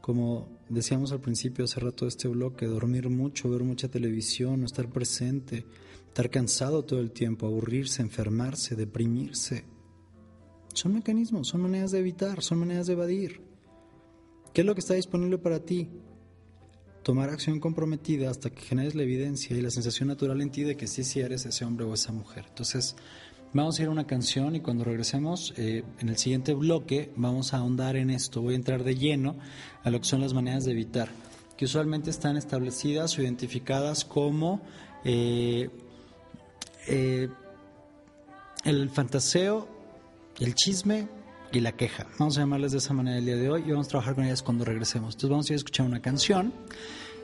como 0.00 0.48
decíamos 0.68 1.12
al 1.12 1.20
principio, 1.20 1.64
hace 1.64 1.78
rato 1.78 2.04
de 2.04 2.08
este 2.08 2.26
bloque, 2.28 2.66
dormir 2.66 3.08
mucho, 3.08 3.50
ver 3.50 3.62
mucha 3.62 3.88
televisión, 3.88 4.60
no 4.60 4.66
estar 4.66 4.88
presente, 4.88 5.64
estar 6.08 6.28
cansado 6.28 6.84
todo 6.84 7.00
el 7.00 7.12
tiempo, 7.12 7.46
aburrirse, 7.46 8.02
enfermarse, 8.02 8.74
deprimirse. 8.74 9.64
Son 10.74 10.92
mecanismos, 10.92 11.48
son 11.48 11.62
maneras 11.62 11.92
de 11.92 12.00
evitar, 12.00 12.42
son 12.42 12.58
maneras 12.58 12.86
de 12.88 12.94
evadir. 12.94 13.40
¿Qué 14.52 14.62
es 14.62 14.66
lo 14.66 14.74
que 14.74 14.80
está 14.80 14.94
disponible 14.94 15.38
para 15.38 15.60
ti? 15.60 15.88
Tomar 17.04 17.30
acción 17.30 17.60
comprometida 17.60 18.28
hasta 18.28 18.50
que 18.50 18.62
generes 18.62 18.96
la 18.96 19.04
evidencia 19.04 19.56
y 19.56 19.60
la 19.60 19.70
sensación 19.70 20.08
natural 20.08 20.40
en 20.40 20.50
ti 20.50 20.64
de 20.64 20.76
que 20.76 20.88
sí, 20.88 21.04
sí 21.04 21.20
eres 21.20 21.46
ese 21.46 21.64
hombre 21.64 21.86
o 21.86 21.94
esa 21.94 22.12
mujer. 22.12 22.46
Entonces, 22.48 22.96
vamos 23.52 23.78
a 23.78 23.82
ir 23.82 23.88
a 23.88 23.90
una 23.90 24.06
canción 24.06 24.56
y 24.56 24.60
cuando 24.60 24.84
regresemos, 24.84 25.54
eh, 25.56 25.84
en 25.98 26.08
el 26.08 26.16
siguiente 26.16 26.54
bloque, 26.54 27.12
vamos 27.16 27.54
a 27.54 27.58
ahondar 27.58 27.96
en 27.96 28.10
esto. 28.10 28.42
Voy 28.42 28.54
a 28.54 28.56
entrar 28.56 28.84
de 28.84 28.96
lleno 28.96 29.36
a 29.82 29.90
lo 29.90 30.00
que 30.00 30.06
son 30.06 30.20
las 30.20 30.34
maneras 30.34 30.64
de 30.64 30.72
evitar, 30.72 31.08
que 31.56 31.64
usualmente 31.64 32.10
están 32.10 32.36
establecidas 32.36 33.18
o 33.18 33.22
identificadas 33.22 34.04
como 34.04 34.60
eh, 35.04 35.70
eh, 36.86 37.28
el 38.64 38.90
fantaseo, 38.90 39.68
el 40.38 40.54
chisme, 40.54 41.08
y 41.52 41.60
la 41.60 41.72
queja. 41.72 42.06
Vamos 42.18 42.36
a 42.36 42.40
llamarles 42.40 42.72
de 42.72 42.78
esa 42.78 42.94
manera 42.94 43.18
el 43.18 43.24
día 43.24 43.36
de 43.36 43.50
hoy 43.50 43.64
y 43.66 43.70
vamos 43.70 43.86
a 43.86 43.90
trabajar 43.90 44.14
con 44.14 44.24
ellas 44.24 44.42
cuando 44.42 44.64
regresemos. 44.64 45.14
Entonces 45.14 45.30
vamos 45.30 45.46
a 45.46 45.52
ir 45.52 45.54
a 45.54 45.56
escuchar 45.56 45.86
una 45.86 46.00
canción 46.00 46.52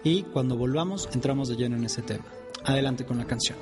y 0.05 0.23
cuando 0.23 0.57
volvamos 0.57 1.09
entramos 1.13 1.49
de 1.49 1.57
lleno 1.57 1.77
en 1.77 1.85
ese 1.85 2.03
tema. 2.03 2.25
Adelante 2.65 3.05
con 3.05 3.19
la 3.19 3.27
canción. 3.27 3.57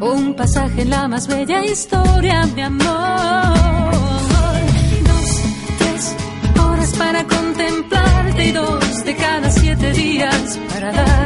un 0.00 0.34
pasaje 0.34 0.82
en 0.82 0.90
la 0.90 1.08
más 1.08 1.26
bella 1.26 1.64
historia 1.64 2.46
de 2.54 2.62
amor. 2.62 3.92
Dos, 5.04 5.40
tres 5.78 6.16
horas 6.58 6.92
para 6.96 7.24
contemplarte 7.24 8.44
y 8.44 8.52
dos 8.52 9.04
de 9.04 9.16
cada 9.16 9.50
siete 9.50 9.92
días 9.92 10.58
para 10.72 10.92
dar 10.92 11.19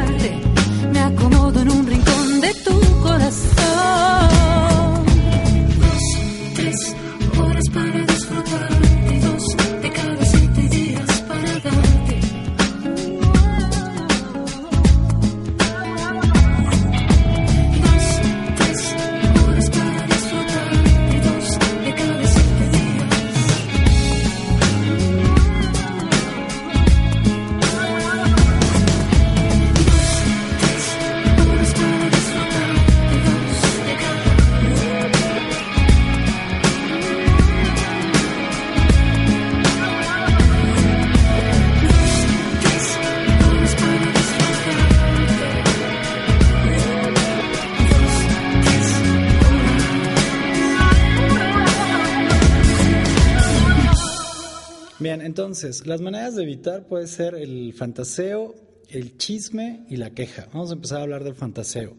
entonces, 55.45 55.85
las 55.85 56.01
maneras 56.01 56.33
de 56.33 56.41
evitar 56.41 56.87
puede 56.87 57.05
ser 57.05 57.35
el 57.35 57.71
fantaseo, 57.73 58.55
el 58.89 59.15
chisme 59.15 59.85
y 59.91 59.97
la 59.97 60.09
queja. 60.09 60.47
Vamos 60.51 60.71
a 60.71 60.73
empezar 60.73 60.97
a 60.97 61.03
hablar 61.03 61.23
del 61.23 61.35
fantaseo. 61.35 61.95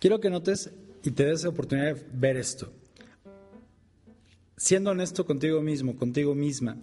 Quiero 0.00 0.18
que 0.18 0.28
notes 0.28 0.72
y 1.04 1.12
te 1.12 1.26
des 1.26 1.44
la 1.44 1.50
oportunidad 1.50 1.94
de 1.94 2.02
ver 2.12 2.36
esto. 2.36 2.72
Siendo 4.56 4.90
honesto 4.90 5.24
contigo 5.24 5.62
mismo, 5.62 5.94
contigo 5.94 6.34
misma, 6.34 6.76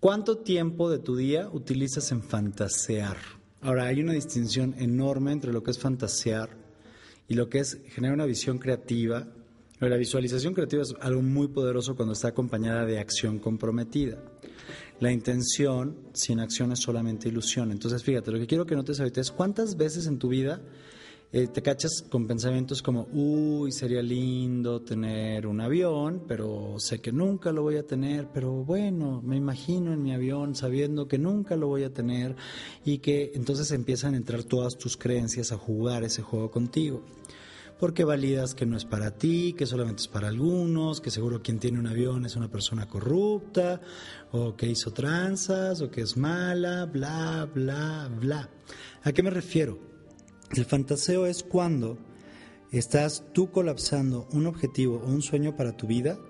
¿cuánto 0.00 0.36
tiempo 0.36 0.90
de 0.90 0.98
tu 0.98 1.16
día 1.16 1.48
utilizas 1.50 2.12
en 2.12 2.22
fantasear? 2.22 3.16
Ahora, 3.62 3.86
hay 3.86 4.02
una 4.02 4.12
distinción 4.12 4.74
enorme 4.76 5.32
entre 5.32 5.54
lo 5.54 5.62
que 5.62 5.70
es 5.70 5.78
fantasear 5.78 6.50
y 7.26 7.36
lo 7.36 7.48
que 7.48 7.60
es 7.60 7.78
generar 7.88 8.16
una 8.16 8.26
visión 8.26 8.58
creativa. 8.58 9.28
La 9.88 9.96
visualización 9.96 10.54
creativa 10.54 10.82
es 10.82 10.94
algo 11.00 11.22
muy 11.22 11.48
poderoso 11.48 11.96
cuando 11.96 12.12
está 12.12 12.28
acompañada 12.28 12.86
de 12.86 13.00
acción 13.00 13.40
comprometida. 13.40 14.22
La 15.00 15.10
intención 15.10 15.96
sin 16.12 16.38
acción 16.38 16.70
es 16.70 16.78
solamente 16.78 17.28
ilusión. 17.28 17.72
Entonces, 17.72 18.04
fíjate, 18.04 18.30
lo 18.30 18.38
que 18.38 18.46
quiero 18.46 18.64
que 18.64 18.76
notes 18.76 19.00
ahorita 19.00 19.20
es 19.20 19.32
cuántas 19.32 19.76
veces 19.76 20.06
en 20.06 20.20
tu 20.20 20.28
vida 20.28 20.60
eh, 21.32 21.48
te 21.48 21.62
cachas 21.62 22.04
con 22.08 22.28
pensamientos 22.28 22.80
como, 22.80 23.08
uy, 23.12 23.72
sería 23.72 24.02
lindo 24.02 24.82
tener 24.82 25.48
un 25.48 25.60
avión, 25.60 26.22
pero 26.28 26.76
sé 26.78 27.00
que 27.00 27.10
nunca 27.10 27.50
lo 27.50 27.62
voy 27.62 27.76
a 27.76 27.82
tener, 27.82 28.28
pero 28.32 28.52
bueno, 28.52 29.20
me 29.20 29.36
imagino 29.36 29.92
en 29.92 30.00
mi 30.00 30.14
avión 30.14 30.54
sabiendo 30.54 31.08
que 31.08 31.18
nunca 31.18 31.56
lo 31.56 31.66
voy 31.66 31.82
a 31.82 31.92
tener 31.92 32.36
y 32.84 32.98
que 32.98 33.32
entonces 33.34 33.72
empiezan 33.72 34.14
a 34.14 34.18
entrar 34.18 34.44
todas 34.44 34.78
tus 34.78 34.96
creencias 34.96 35.50
a 35.50 35.56
jugar 35.56 36.04
ese 36.04 36.22
juego 36.22 36.52
contigo. 36.52 37.02
Porque 37.82 38.04
validas 38.04 38.54
que 38.54 38.64
no 38.64 38.76
es 38.76 38.84
para 38.84 39.10
ti, 39.18 39.56
que 39.58 39.66
solamente 39.66 40.02
es 40.02 40.06
para 40.06 40.28
algunos, 40.28 41.00
que 41.00 41.10
seguro 41.10 41.42
quien 41.42 41.58
tiene 41.58 41.80
un 41.80 41.88
avión 41.88 42.24
es 42.24 42.36
una 42.36 42.48
persona 42.48 42.86
corrupta, 42.86 43.80
o 44.30 44.54
que 44.54 44.68
hizo 44.68 44.92
tranzas, 44.92 45.80
o 45.80 45.90
que 45.90 46.02
es 46.02 46.16
mala, 46.16 46.86
bla, 46.86 47.50
bla, 47.52 48.08
bla. 48.20 48.48
¿A 49.02 49.10
qué 49.10 49.24
me 49.24 49.30
refiero? 49.30 49.80
El 50.54 50.64
fantaseo 50.64 51.26
es 51.26 51.42
cuando 51.42 51.98
estás 52.70 53.24
tú 53.32 53.50
colapsando 53.50 54.28
un 54.30 54.46
objetivo 54.46 55.02
o 55.04 55.08
un 55.08 55.20
sueño 55.20 55.56
para 55.56 55.76
tu 55.76 55.88
vida 55.88 56.20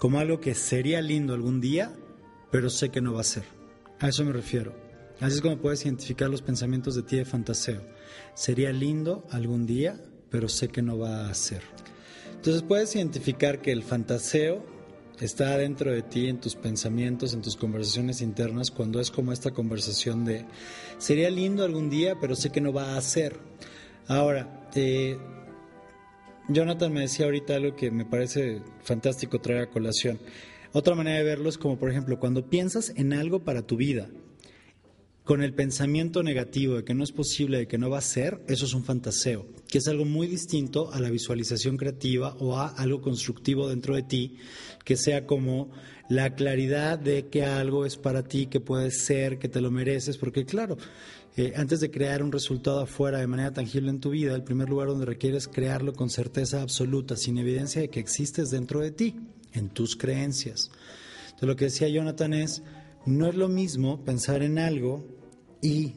como 0.00 0.18
algo 0.18 0.40
que 0.40 0.56
sería 0.56 1.00
lindo 1.02 1.34
algún 1.34 1.60
día, 1.60 1.94
pero 2.50 2.68
sé 2.68 2.88
que 2.88 3.00
no 3.00 3.12
va 3.12 3.20
a 3.20 3.22
ser. 3.22 3.44
A 4.00 4.08
eso 4.08 4.24
me 4.24 4.32
refiero. 4.32 4.74
Así 5.20 5.36
es 5.36 5.40
como 5.40 5.58
puedes 5.58 5.84
identificar 5.84 6.28
los 6.28 6.42
pensamientos 6.42 6.96
de 6.96 7.04
ti 7.04 7.14
de 7.14 7.24
fantaseo. 7.24 7.82
Sería 8.34 8.72
lindo 8.72 9.24
algún 9.30 9.66
día, 9.66 10.00
pero 10.30 10.48
sé 10.48 10.68
que 10.68 10.82
no 10.82 10.98
va 10.98 11.28
a 11.28 11.34
ser. 11.34 11.62
Entonces 12.34 12.62
puedes 12.62 12.94
identificar 12.94 13.60
que 13.60 13.72
el 13.72 13.82
fantaseo 13.82 14.64
está 15.20 15.56
dentro 15.56 15.90
de 15.90 16.02
ti, 16.02 16.28
en 16.28 16.40
tus 16.40 16.54
pensamientos, 16.54 17.32
en 17.32 17.42
tus 17.42 17.56
conversaciones 17.56 18.20
internas, 18.20 18.70
cuando 18.70 19.00
es 19.00 19.10
como 19.10 19.32
esta 19.32 19.50
conversación 19.50 20.24
de, 20.24 20.44
sería 20.98 21.30
lindo 21.30 21.64
algún 21.64 21.90
día, 21.90 22.16
pero 22.20 22.36
sé 22.36 22.50
que 22.50 22.60
no 22.60 22.72
va 22.72 22.96
a 22.96 23.00
ser. 23.00 23.38
Ahora, 24.08 24.68
eh, 24.74 25.16
Jonathan 26.48 26.92
me 26.92 27.00
decía 27.00 27.26
ahorita 27.26 27.56
algo 27.56 27.74
que 27.74 27.90
me 27.90 28.04
parece 28.04 28.62
fantástico 28.82 29.40
traer 29.40 29.62
a 29.62 29.70
colación. 29.70 30.18
Otra 30.72 30.94
manera 30.94 31.16
de 31.18 31.24
verlo 31.24 31.48
es 31.48 31.58
como, 31.58 31.78
por 31.78 31.90
ejemplo, 31.90 32.20
cuando 32.20 32.48
piensas 32.48 32.92
en 32.96 33.12
algo 33.12 33.42
para 33.42 33.62
tu 33.62 33.76
vida, 33.76 34.08
con 35.26 35.42
el 35.42 35.54
pensamiento 35.54 36.22
negativo 36.22 36.76
de 36.76 36.84
que 36.84 36.94
no 36.94 37.02
es 37.02 37.10
posible, 37.10 37.58
de 37.58 37.66
que 37.66 37.78
no 37.78 37.90
va 37.90 37.98
a 37.98 38.00
ser, 38.00 38.40
eso 38.46 38.64
es 38.64 38.74
un 38.74 38.84
fantaseo, 38.84 39.44
que 39.66 39.78
es 39.78 39.88
algo 39.88 40.04
muy 40.04 40.28
distinto 40.28 40.92
a 40.92 41.00
la 41.00 41.10
visualización 41.10 41.76
creativa 41.76 42.36
o 42.38 42.56
a 42.56 42.68
algo 42.68 43.00
constructivo 43.00 43.68
dentro 43.68 43.96
de 43.96 44.04
ti, 44.04 44.36
que 44.84 44.96
sea 44.96 45.26
como 45.26 45.72
la 46.08 46.36
claridad 46.36 46.96
de 46.96 47.26
que 47.26 47.44
algo 47.44 47.84
es 47.84 47.96
para 47.96 48.22
ti, 48.22 48.46
que 48.46 48.60
puede 48.60 48.92
ser, 48.92 49.40
que 49.40 49.48
te 49.48 49.60
lo 49.60 49.72
mereces, 49.72 50.16
porque 50.16 50.44
claro, 50.44 50.76
eh, 51.36 51.54
antes 51.56 51.80
de 51.80 51.90
crear 51.90 52.22
un 52.22 52.30
resultado 52.30 52.78
afuera 52.78 53.18
de 53.18 53.26
manera 53.26 53.52
tangible 53.52 53.90
en 53.90 53.98
tu 53.98 54.10
vida, 54.10 54.32
el 54.32 54.44
primer 54.44 54.68
lugar 54.68 54.86
donde 54.86 55.06
requieres 55.06 55.48
crearlo 55.48 55.92
con 55.92 56.08
certeza 56.08 56.62
absoluta, 56.62 57.16
sin 57.16 57.36
evidencia 57.38 57.80
de 57.80 57.90
que 57.90 57.98
existes 57.98 58.50
dentro 58.50 58.78
de 58.78 58.92
ti, 58.92 59.16
en 59.54 59.70
tus 59.70 59.96
creencias. 59.96 60.70
Entonces 61.24 61.48
lo 61.48 61.56
que 61.56 61.64
decía 61.64 61.88
Jonathan 61.88 62.32
es, 62.32 62.62
no 63.06 63.26
es 63.26 63.34
lo 63.34 63.48
mismo 63.48 64.04
pensar 64.04 64.44
en 64.44 64.60
algo 64.60 65.15
y 65.62 65.94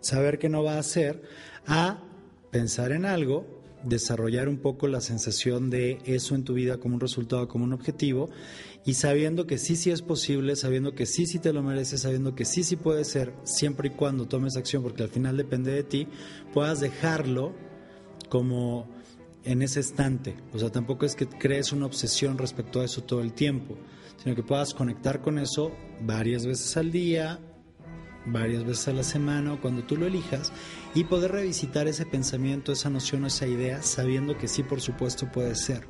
saber 0.00 0.38
que 0.38 0.48
no 0.48 0.62
va 0.62 0.78
a 0.78 0.82
ser, 0.82 1.22
a 1.66 2.02
pensar 2.50 2.92
en 2.92 3.04
algo, 3.04 3.46
desarrollar 3.84 4.48
un 4.48 4.58
poco 4.58 4.88
la 4.88 5.00
sensación 5.00 5.70
de 5.70 5.98
eso 6.04 6.34
en 6.34 6.44
tu 6.44 6.54
vida 6.54 6.78
como 6.78 6.94
un 6.94 7.00
resultado, 7.00 7.48
como 7.48 7.64
un 7.64 7.72
objetivo, 7.72 8.30
y 8.84 8.94
sabiendo 8.94 9.46
que 9.46 9.58
sí, 9.58 9.76
sí 9.76 9.90
es 9.90 10.02
posible, 10.02 10.56
sabiendo 10.56 10.94
que 10.94 11.06
sí, 11.06 11.26
sí 11.26 11.38
te 11.38 11.52
lo 11.52 11.62
mereces, 11.62 12.02
sabiendo 12.02 12.34
que 12.34 12.44
sí, 12.44 12.64
sí 12.64 12.76
puede 12.76 13.04
ser, 13.04 13.32
siempre 13.44 13.88
y 13.88 13.92
cuando 13.92 14.26
tomes 14.26 14.56
acción, 14.56 14.82
porque 14.82 15.02
al 15.02 15.08
final 15.08 15.36
depende 15.36 15.72
de 15.72 15.84
ti, 15.84 16.08
puedas 16.52 16.80
dejarlo 16.80 17.54
como 18.28 18.88
en 19.44 19.62
ese 19.62 19.80
estante. 19.80 20.34
O 20.52 20.58
sea, 20.58 20.70
tampoco 20.70 21.06
es 21.06 21.14
que 21.14 21.26
crees 21.26 21.72
una 21.72 21.86
obsesión 21.86 22.38
respecto 22.38 22.80
a 22.80 22.84
eso 22.84 23.02
todo 23.02 23.20
el 23.20 23.32
tiempo, 23.32 23.76
sino 24.22 24.34
que 24.34 24.42
puedas 24.42 24.74
conectar 24.74 25.20
con 25.20 25.38
eso 25.38 25.72
varias 26.02 26.46
veces 26.46 26.76
al 26.76 26.90
día, 26.90 27.38
varias 28.26 28.64
veces 28.64 28.88
a 28.88 28.92
la 28.92 29.02
semana 29.02 29.52
o 29.52 29.60
cuando 29.60 29.84
tú 29.84 29.96
lo 29.96 30.06
elijas 30.06 30.52
y 30.94 31.04
poder 31.04 31.32
revisitar 31.32 31.88
ese 31.88 32.06
pensamiento, 32.06 32.72
esa 32.72 32.90
noción, 32.90 33.24
esa 33.26 33.46
idea, 33.46 33.82
sabiendo 33.82 34.38
que 34.38 34.48
sí, 34.48 34.62
por 34.62 34.80
supuesto, 34.80 35.30
puede 35.30 35.54
ser. 35.54 35.86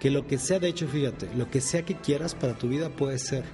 Que 0.00 0.10
lo 0.10 0.26
que 0.26 0.38
sea, 0.38 0.58
de 0.58 0.68
hecho, 0.68 0.88
fíjate, 0.88 1.28
lo 1.36 1.50
que 1.50 1.60
sea 1.60 1.84
que 1.84 1.96
quieras 1.96 2.34
para 2.34 2.58
tu 2.58 2.68
vida 2.68 2.94
puede 2.94 3.18
ser. 3.18 3.44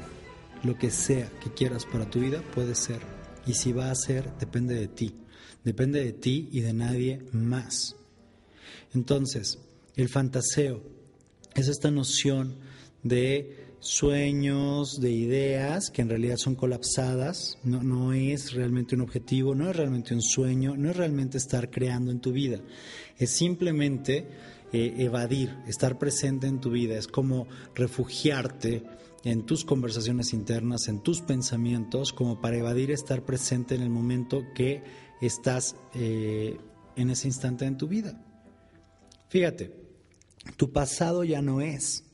Lo 0.64 0.76
que 0.76 0.90
sea 0.90 1.30
que 1.42 1.52
quieras 1.52 1.86
para 1.86 2.10
tu 2.10 2.20
vida 2.20 2.42
puede 2.54 2.74
ser. 2.74 3.00
Y 3.46 3.54
si 3.54 3.72
va 3.72 3.90
a 3.90 3.94
ser, 3.94 4.32
depende 4.38 4.74
de 4.74 4.88
ti. 4.88 5.14
Depende 5.64 6.04
de 6.04 6.12
ti 6.12 6.48
y 6.52 6.60
de 6.60 6.72
nadie 6.72 7.22
más. 7.32 7.96
Entonces, 8.94 9.58
el 9.96 10.08
fantaseo 10.08 10.82
es 11.54 11.68
esta 11.68 11.90
noción 11.90 12.56
de 13.02 13.67
sueños, 13.80 15.00
de 15.00 15.10
ideas 15.10 15.90
que 15.90 16.02
en 16.02 16.08
realidad 16.08 16.36
son 16.36 16.54
colapsadas, 16.54 17.58
no, 17.64 17.82
no, 17.82 18.12
es 18.12 18.52
realmente 18.52 18.94
un 18.94 19.02
objetivo, 19.02 19.54
no 19.54 19.70
es 19.70 19.76
realmente 19.76 20.14
un 20.14 20.22
sueño, 20.22 20.76
no 20.76 20.90
es 20.90 20.96
realmente 20.96 21.38
estar 21.38 21.70
creando 21.70 22.10
en 22.10 22.20
tu 22.20 22.32
vida, 22.32 22.60
es 23.16 23.30
simplemente 23.30 24.26
eh, 24.72 24.94
evadir, 24.98 25.56
estar 25.66 25.98
presente 25.98 26.46
en 26.46 26.60
tu 26.60 26.70
vida, 26.70 26.96
es 26.96 27.06
como 27.06 27.46
refugiarte 27.74 28.84
en 29.24 29.46
tus 29.46 29.64
conversaciones 29.64 30.32
internas, 30.32 30.88
en 30.88 31.02
tus 31.02 31.20
pensamientos, 31.20 32.12
como 32.12 32.40
para 32.40 32.56
evadir 32.56 32.90
estar 32.90 33.24
presente 33.24 33.74
en 33.74 33.82
el 33.82 33.90
momento 33.90 34.44
que 34.54 34.82
estás 35.20 35.76
eh, 35.94 36.56
en 36.96 37.10
ese 37.10 37.28
instante 37.28 37.64
en 37.64 37.76
tu 37.76 37.88
vida. 37.88 38.20
Fíjate, 39.28 39.74
tu 40.56 40.72
pasado 40.72 41.24
ya 41.24 41.42
no 41.42 41.60
es, 41.60 42.04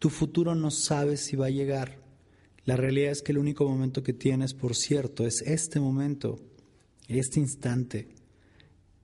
tu 0.00 0.08
futuro 0.08 0.54
no 0.54 0.70
sabes 0.70 1.20
si 1.20 1.36
va 1.36 1.46
a 1.46 1.50
llegar. 1.50 2.02
La 2.64 2.74
realidad 2.74 3.12
es 3.12 3.20
que 3.20 3.32
el 3.32 3.38
único 3.38 3.68
momento 3.68 4.02
que 4.02 4.14
tienes, 4.14 4.54
por 4.54 4.74
cierto, 4.74 5.26
es 5.26 5.42
este 5.42 5.78
momento, 5.78 6.40
este 7.06 7.38
instante. 7.38 8.08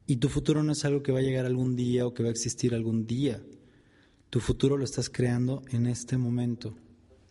Y 0.06 0.16
tu 0.16 0.30
futuro 0.30 0.62
no 0.62 0.72
es 0.72 0.86
algo 0.86 1.02
que 1.02 1.12
va 1.12 1.18
a 1.18 1.22
llegar 1.22 1.44
algún 1.44 1.76
día 1.76 2.06
o 2.06 2.14
que 2.14 2.22
va 2.22 2.30
a 2.30 2.32
existir 2.32 2.74
algún 2.74 3.06
día. 3.06 3.42
Tu 4.30 4.40
futuro 4.40 4.78
lo 4.78 4.84
estás 4.84 5.10
creando 5.10 5.62
en 5.70 5.86
este 5.86 6.16
momento, 6.16 6.74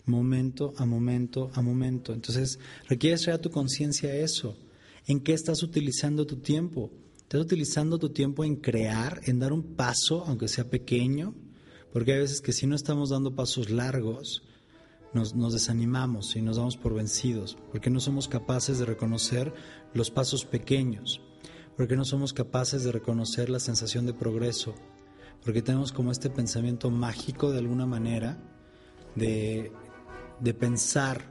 momento 0.05 0.76
a 0.78 0.86
momento 0.86 1.49
a 1.55 1.63
momento. 1.63 2.13
Entonces, 2.13 2.59
requieres 2.88 3.24
traer 3.24 3.39
a 3.39 3.41
tu 3.41 3.49
conciencia 3.49 4.16
eso. 4.16 4.55
¿En 5.07 5.22
qué 5.22 5.34
estás 5.34 5.63
utilizando 5.63 6.28
tu 6.28 6.36
tiempo? 6.36 6.91
¿Estás 7.18 7.41
utilizando 7.41 7.97
tu 7.97 8.09
tiempo 8.09 8.43
en 8.43 8.57
crear, 8.57 9.22
en 9.26 9.39
dar 9.39 9.51
un 9.51 9.76
paso, 9.76 10.24
aunque 10.28 10.47
sea 10.47 10.70
pequeño? 10.70 11.34
Porque 11.95 12.11
hay 12.11 12.19
veces 12.19 12.41
que 12.41 12.51
si 12.51 12.67
no 12.67 12.75
estamos 12.75 13.11
dando 13.11 13.35
pasos 13.35 13.69
largos, 13.69 14.43
nos, 15.13 15.33
desanimamos 15.53 16.35
y 16.35 16.41
nos 16.41 16.57
damos 16.57 16.75
por 16.75 16.93
vencidos, 16.93 17.57
porque 17.71 17.89
no 17.89 18.01
somos 18.01 18.27
capaces 18.27 18.79
de 18.79 18.85
reconocer 18.85 19.53
los 19.93 20.11
pasos 20.11 20.43
pequeños, 20.43 21.21
porque 21.77 21.95
no 21.95 22.03
somos 22.03 22.33
capaces 22.33 22.83
de 22.83 22.91
reconocer 22.91 23.49
la 23.49 23.61
sensación 23.61 24.05
de 24.05 24.13
progreso, 24.13 24.75
porque 25.41 25.61
tenemos 25.61 25.93
como 25.93 26.11
este 26.11 26.29
pensamiento 26.29 26.91
mágico 26.91 27.53
de 27.53 27.59
alguna 27.59 27.85
manera 27.85 28.43
de, 29.15 29.71
de 30.41 30.53
pensar 30.53 31.21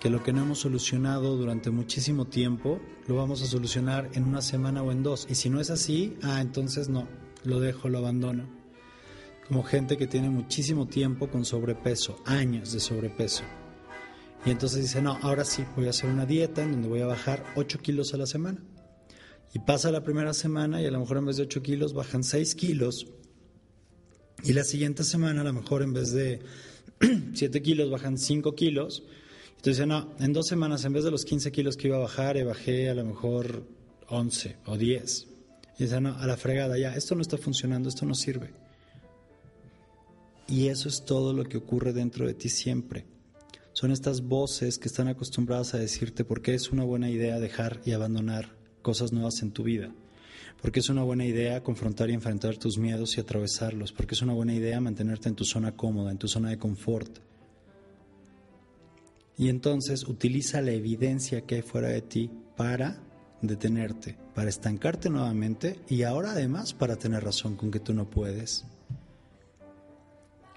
que 0.00 0.10
lo 0.10 0.24
que 0.24 0.32
no 0.32 0.42
hemos 0.42 0.58
solucionado 0.58 1.36
durante 1.36 1.70
muchísimo 1.70 2.24
tiempo 2.24 2.80
lo 3.06 3.14
vamos 3.14 3.42
a 3.42 3.46
solucionar 3.46 4.10
en 4.14 4.24
una 4.24 4.42
semana 4.42 4.82
o 4.82 4.90
en 4.90 5.04
dos. 5.04 5.28
Y 5.30 5.36
si 5.36 5.50
no 5.50 5.60
es 5.60 5.70
así, 5.70 6.16
ah, 6.24 6.40
entonces 6.40 6.88
no, 6.88 7.06
lo 7.44 7.60
dejo, 7.60 7.88
lo 7.88 7.98
abandono 7.98 8.59
como 9.50 9.64
gente 9.64 9.96
que 9.96 10.06
tiene 10.06 10.30
muchísimo 10.30 10.86
tiempo 10.86 11.28
con 11.28 11.44
sobrepeso, 11.44 12.22
años 12.24 12.70
de 12.70 12.78
sobrepeso. 12.78 13.42
Y 14.46 14.50
entonces 14.50 14.80
dice, 14.80 15.02
no, 15.02 15.18
ahora 15.22 15.44
sí, 15.44 15.64
voy 15.74 15.88
a 15.88 15.90
hacer 15.90 16.08
una 16.08 16.24
dieta 16.24 16.62
en 16.62 16.70
donde 16.70 16.86
voy 16.86 17.00
a 17.00 17.06
bajar 17.06 17.44
8 17.56 17.80
kilos 17.80 18.14
a 18.14 18.16
la 18.16 18.26
semana. 18.26 18.62
Y 19.52 19.58
pasa 19.58 19.90
la 19.90 20.04
primera 20.04 20.34
semana 20.34 20.80
y 20.80 20.86
a 20.86 20.90
lo 20.92 21.00
mejor 21.00 21.16
en 21.16 21.26
vez 21.26 21.36
de 21.36 21.42
8 21.42 21.62
kilos 21.62 21.94
bajan 21.94 22.22
6 22.22 22.54
kilos. 22.54 23.08
Y 24.44 24.52
la 24.52 24.62
siguiente 24.62 25.02
semana 25.02 25.40
a 25.40 25.44
lo 25.44 25.52
mejor 25.52 25.82
en 25.82 25.94
vez 25.94 26.12
de 26.12 26.42
7 27.34 27.60
kilos, 27.60 27.90
bajan 27.90 28.18
5 28.18 28.54
kilos. 28.54 29.02
Tú 29.62 29.70
dices, 29.70 29.84
no, 29.84 30.14
en 30.20 30.32
dos 30.32 30.46
semanas, 30.46 30.84
en 30.84 30.92
vez 30.92 31.02
de 31.02 31.10
los 31.10 31.24
15 31.24 31.50
kilos 31.50 31.76
que 31.76 31.88
iba 31.88 31.96
a 31.96 32.02
bajar, 32.02 32.36
eh, 32.36 32.44
bajé 32.44 32.88
a 32.88 32.94
lo 32.94 33.04
mejor 33.04 33.64
11 34.10 34.58
o 34.66 34.78
10. 34.78 35.26
Y 35.76 35.82
dices, 35.82 36.00
no, 36.00 36.16
a 36.16 36.24
la 36.28 36.36
fregada, 36.36 36.78
ya, 36.78 36.94
esto 36.94 37.16
no 37.16 37.22
está 37.22 37.36
funcionando, 37.36 37.88
esto 37.88 38.06
no 38.06 38.14
sirve. 38.14 38.69
Y 40.50 40.66
eso 40.66 40.88
es 40.88 41.04
todo 41.04 41.32
lo 41.32 41.44
que 41.44 41.58
ocurre 41.58 41.92
dentro 41.92 42.26
de 42.26 42.34
ti 42.34 42.48
siempre. 42.48 43.06
Son 43.72 43.92
estas 43.92 44.22
voces 44.22 44.78
que 44.78 44.88
están 44.88 45.06
acostumbradas 45.06 45.74
a 45.74 45.78
decirte 45.78 46.24
por 46.24 46.42
qué 46.42 46.54
es 46.54 46.72
una 46.72 46.82
buena 46.82 47.08
idea 47.08 47.38
dejar 47.38 47.80
y 47.84 47.92
abandonar 47.92 48.56
cosas 48.82 49.12
nuevas 49.12 49.42
en 49.42 49.52
tu 49.52 49.62
vida. 49.62 49.94
Porque 50.60 50.80
es 50.80 50.88
una 50.88 51.04
buena 51.04 51.24
idea 51.24 51.62
confrontar 51.62 52.10
y 52.10 52.14
enfrentar 52.14 52.56
tus 52.56 52.78
miedos 52.78 53.16
y 53.16 53.20
atravesarlos. 53.20 53.92
Porque 53.92 54.16
es 54.16 54.22
una 54.22 54.32
buena 54.32 54.52
idea 54.52 54.80
mantenerte 54.80 55.28
en 55.28 55.36
tu 55.36 55.44
zona 55.44 55.76
cómoda, 55.76 56.10
en 56.10 56.18
tu 56.18 56.26
zona 56.26 56.50
de 56.50 56.58
confort. 56.58 57.20
Y 59.38 59.50
entonces 59.50 60.02
utiliza 60.06 60.60
la 60.62 60.72
evidencia 60.72 61.42
que 61.42 61.54
hay 61.54 61.62
fuera 61.62 61.88
de 61.88 62.02
ti 62.02 62.28
para 62.56 63.00
detenerte, 63.40 64.18
para 64.34 64.50
estancarte 64.50 65.10
nuevamente 65.10 65.78
y 65.88 66.02
ahora 66.02 66.32
además 66.32 66.74
para 66.74 66.96
tener 66.96 67.22
razón 67.22 67.54
con 67.54 67.70
que 67.70 67.80
tú 67.80 67.94
no 67.94 68.10
puedes. 68.10 68.66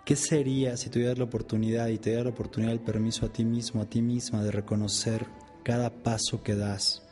¿Qué 0.06 0.16
sería 0.16 0.76
si 0.78 0.90
tuvieras 0.90 1.18
la 1.18 1.24
oportunidad 1.24 1.88
y 1.88 1.98
te 1.98 2.10
dieras 2.10 2.26
la 2.26 2.32
oportunidad, 2.32 2.74
el 2.74 2.82
permiso 2.82 3.26
a 3.26 3.30
ti 3.30 3.46
mismo, 3.46 3.82
a 3.82 3.86
ti 3.86 4.02
misma 4.02 4.44
de 4.44 4.52
reconocer 4.52 5.26
cada 5.64 5.90
paso 5.90 6.44
que 6.44 6.56
das? 6.56 7.04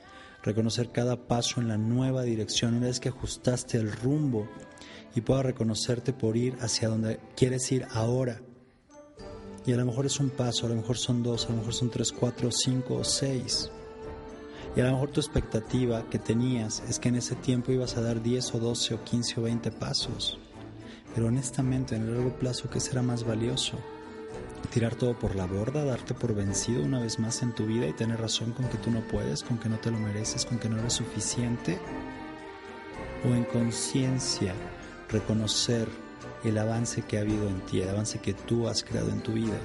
reconocer 0.43 0.89
cada 0.89 1.27
paso 1.27 1.61
en 1.61 1.67
la 1.67 1.77
nueva 1.77 2.23
dirección, 2.23 2.75
una 2.75 2.87
vez 2.87 2.99
que 2.99 3.09
ajustaste 3.09 3.77
el 3.77 3.91
rumbo 3.91 4.47
y 5.15 5.21
puedas 5.21 5.45
reconocerte 5.45 6.13
por 6.13 6.37
ir 6.37 6.55
hacia 6.61 6.89
donde 6.89 7.19
quieres 7.35 7.71
ir 7.71 7.85
ahora. 7.91 8.41
Y 9.65 9.73
a 9.73 9.77
lo 9.77 9.85
mejor 9.85 10.07
es 10.07 10.19
un 10.19 10.29
paso, 10.29 10.65
a 10.65 10.69
lo 10.69 10.75
mejor 10.75 10.97
son 10.97 11.21
dos, 11.21 11.45
a 11.45 11.49
lo 11.49 11.57
mejor 11.57 11.73
son 11.73 11.91
tres, 11.91 12.11
cuatro, 12.11 12.49
cinco 12.51 12.95
o 12.95 13.03
seis. 13.03 13.69
Y 14.75 14.79
a 14.79 14.85
lo 14.85 14.93
mejor 14.93 15.11
tu 15.11 15.19
expectativa 15.19 16.09
que 16.09 16.17
tenías 16.17 16.81
es 16.89 16.97
que 16.97 17.09
en 17.09 17.17
ese 17.17 17.35
tiempo 17.35 17.71
ibas 17.71 17.97
a 17.97 18.01
dar 18.01 18.23
10 18.23 18.55
o 18.55 18.59
12 18.59 18.93
o 18.95 19.03
15 19.03 19.39
o 19.39 19.43
20 19.43 19.71
pasos. 19.71 20.39
Pero 21.13 21.27
honestamente, 21.27 21.95
en 21.95 22.03
el 22.03 22.15
largo 22.15 22.37
plazo, 22.37 22.69
¿qué 22.69 22.79
será 22.79 23.01
más 23.01 23.23
valioso? 23.23 23.77
tirar 24.71 24.95
todo 24.95 25.17
por 25.17 25.35
la 25.35 25.45
borda, 25.45 25.83
darte 25.83 26.13
por 26.13 26.33
vencido 26.33 26.83
una 26.83 26.99
vez 26.99 27.19
más 27.19 27.41
en 27.41 27.53
tu 27.53 27.65
vida 27.65 27.87
y 27.87 27.93
tener 27.93 28.19
razón 28.19 28.53
con 28.53 28.69
que 28.69 28.77
tú 28.77 28.89
no 28.89 29.01
puedes, 29.07 29.43
con 29.43 29.57
que 29.57 29.69
no 29.69 29.79
te 29.79 29.91
lo 29.91 29.99
mereces, 29.99 30.45
con 30.45 30.59
que 30.59 30.69
no 30.69 30.79
eres 30.79 30.93
suficiente? 30.93 31.77
¿O 33.25 33.35
en 33.35 33.43
conciencia 33.43 34.53
reconocer 35.09 35.87
el 36.43 36.57
avance 36.57 37.01
que 37.03 37.17
ha 37.17 37.21
habido 37.21 37.47
en 37.49 37.59
ti, 37.65 37.81
el 37.81 37.89
avance 37.89 38.19
que 38.19 38.33
tú 38.33 38.67
has 38.67 38.83
creado 38.83 39.09
en 39.09 39.21
tu 39.21 39.33
vida? 39.33 39.59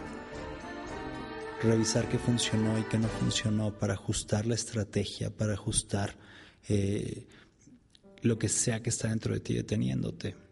Revisar 1.63 2.09
qué 2.09 2.19
funcionó 2.19 2.79
y 2.79 2.83
qué 2.83 2.99
no 2.99 3.09
funcionó 3.09 3.73
para 3.73 3.95
ajustar 3.95 4.45
la 4.45 4.55
estrategia, 4.55 5.31
para 5.31 5.55
ajustar 5.55 6.17
eh, 6.69 7.27
lo 8.23 8.39
que 8.39 8.49
sea 8.49 8.83
que 8.83 8.91
está 8.91 9.09
dentro 9.09 9.33
de 9.33 9.41
ti 9.41 9.55
deteniéndote. 9.55 10.46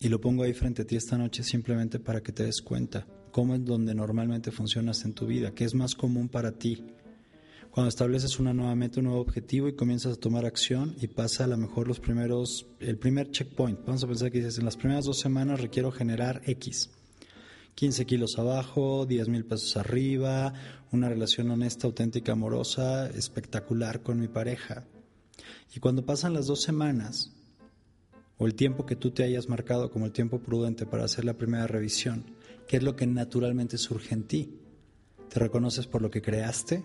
Y 0.00 0.08
lo 0.08 0.20
pongo 0.20 0.44
ahí 0.44 0.52
frente 0.52 0.82
a 0.82 0.84
ti 0.86 0.94
esta 0.94 1.18
noche 1.18 1.42
simplemente 1.42 1.98
para 1.98 2.22
que 2.22 2.32
te 2.32 2.44
des 2.44 2.62
cuenta 2.62 3.06
cómo 3.32 3.54
es 3.54 3.64
donde 3.64 3.94
normalmente 3.94 4.52
funcionas 4.52 5.04
en 5.04 5.12
tu 5.12 5.26
vida, 5.26 5.54
qué 5.54 5.64
es 5.64 5.74
más 5.74 5.94
común 5.94 6.28
para 6.28 6.52
ti. 6.52 6.84
Cuando 7.70 7.88
estableces 7.88 8.38
una 8.38 8.54
nueva 8.54 8.74
meta, 8.74 9.00
un 9.00 9.06
nuevo 9.06 9.20
objetivo 9.20 9.68
y 9.68 9.74
comienzas 9.74 10.14
a 10.14 10.20
tomar 10.20 10.46
acción 10.46 10.94
y 11.00 11.08
pasa 11.08 11.44
a 11.44 11.46
lo 11.48 11.56
mejor 11.56 11.88
los 11.88 12.00
primeros, 12.00 12.66
el 12.80 12.96
primer 12.96 13.30
checkpoint. 13.30 13.84
Vamos 13.84 14.04
a 14.04 14.06
pensar 14.06 14.30
que 14.30 14.38
dices, 14.38 14.58
en 14.58 14.64
las 14.64 14.76
primeras 14.76 15.04
dos 15.04 15.18
semanas 15.18 15.60
requiero 15.60 15.90
generar 15.90 16.42
X. 16.46 16.90
15 17.74 18.06
kilos 18.06 18.38
abajo, 18.38 19.06
10 19.06 19.28
mil 19.28 19.44
pesos 19.44 19.76
arriba, 19.76 20.52
una 20.90 21.08
relación 21.08 21.50
honesta, 21.50 21.86
auténtica, 21.86 22.32
amorosa, 22.32 23.08
espectacular 23.10 24.02
con 24.02 24.18
mi 24.18 24.26
pareja. 24.26 24.84
Y 25.74 25.78
cuando 25.78 26.04
pasan 26.04 26.34
las 26.34 26.46
dos 26.46 26.62
semanas, 26.62 27.37
o 28.38 28.46
el 28.46 28.54
tiempo 28.54 28.86
que 28.86 28.96
tú 28.96 29.10
te 29.10 29.24
hayas 29.24 29.48
marcado 29.48 29.90
como 29.90 30.06
el 30.06 30.12
tiempo 30.12 30.40
prudente 30.40 30.86
para 30.86 31.04
hacer 31.04 31.24
la 31.24 31.34
primera 31.34 31.66
revisión, 31.66 32.24
¿qué 32.66 32.78
es 32.78 32.82
lo 32.82 32.96
que 32.96 33.06
naturalmente 33.06 33.78
surge 33.78 34.14
en 34.14 34.24
ti? 34.24 34.58
¿Te 35.28 35.40
reconoces 35.40 35.86
por 35.86 36.00
lo 36.00 36.10
que 36.10 36.22
creaste? 36.22 36.84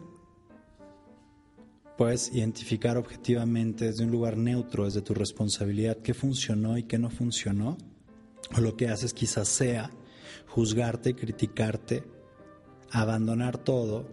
Puedes 1.98 2.34
identificar 2.34 2.98
objetivamente 2.98 3.86
desde 3.86 4.04
un 4.04 4.12
lugar 4.12 4.36
neutro, 4.36 4.86
desde 4.86 5.04
tu 5.04 5.14
responsabilidad, 5.14 5.98
qué 5.98 6.16
funcionó 6.16 6.78
y 6.78 6.84
qué 6.84 6.98
no 6.98 7.12
funcionó. 7.12 7.78
O 8.58 8.62
lo 8.62 8.76
que 8.76 8.90
haces 8.90 9.14
quizás 9.14 9.48
sea 9.48 9.92
juzgarte, 10.48 11.16
criticarte, 11.16 12.04
abandonar 12.92 13.58
todo, 13.58 14.08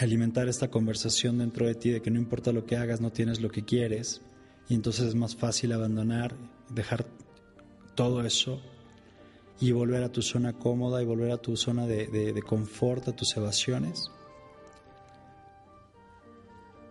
alimentar 0.00 0.48
esta 0.48 0.70
conversación 0.70 1.38
dentro 1.38 1.66
de 1.66 1.74
ti 1.74 1.90
de 1.90 2.02
que 2.02 2.10
no 2.10 2.18
importa 2.18 2.52
lo 2.52 2.66
que 2.66 2.76
hagas, 2.76 3.00
no 3.00 3.10
tienes 3.10 3.40
lo 3.40 3.50
que 3.50 3.64
quieres, 3.64 4.22
y 4.68 4.74
entonces 4.74 5.06
es 5.06 5.14
más 5.14 5.36
fácil 5.36 5.72
abandonar, 5.72 6.34
dejar 6.70 7.06
todo 7.94 8.24
eso 8.24 8.60
y 9.60 9.72
volver 9.72 10.02
a 10.02 10.12
tu 10.12 10.22
zona 10.22 10.52
cómoda 10.52 11.02
y 11.02 11.04
volver 11.04 11.30
a 11.30 11.38
tu 11.38 11.56
zona 11.56 11.86
de, 11.86 12.42
confort, 12.46 13.08
a 13.08 13.16
tus 13.16 13.36
evasiones. 13.36 14.10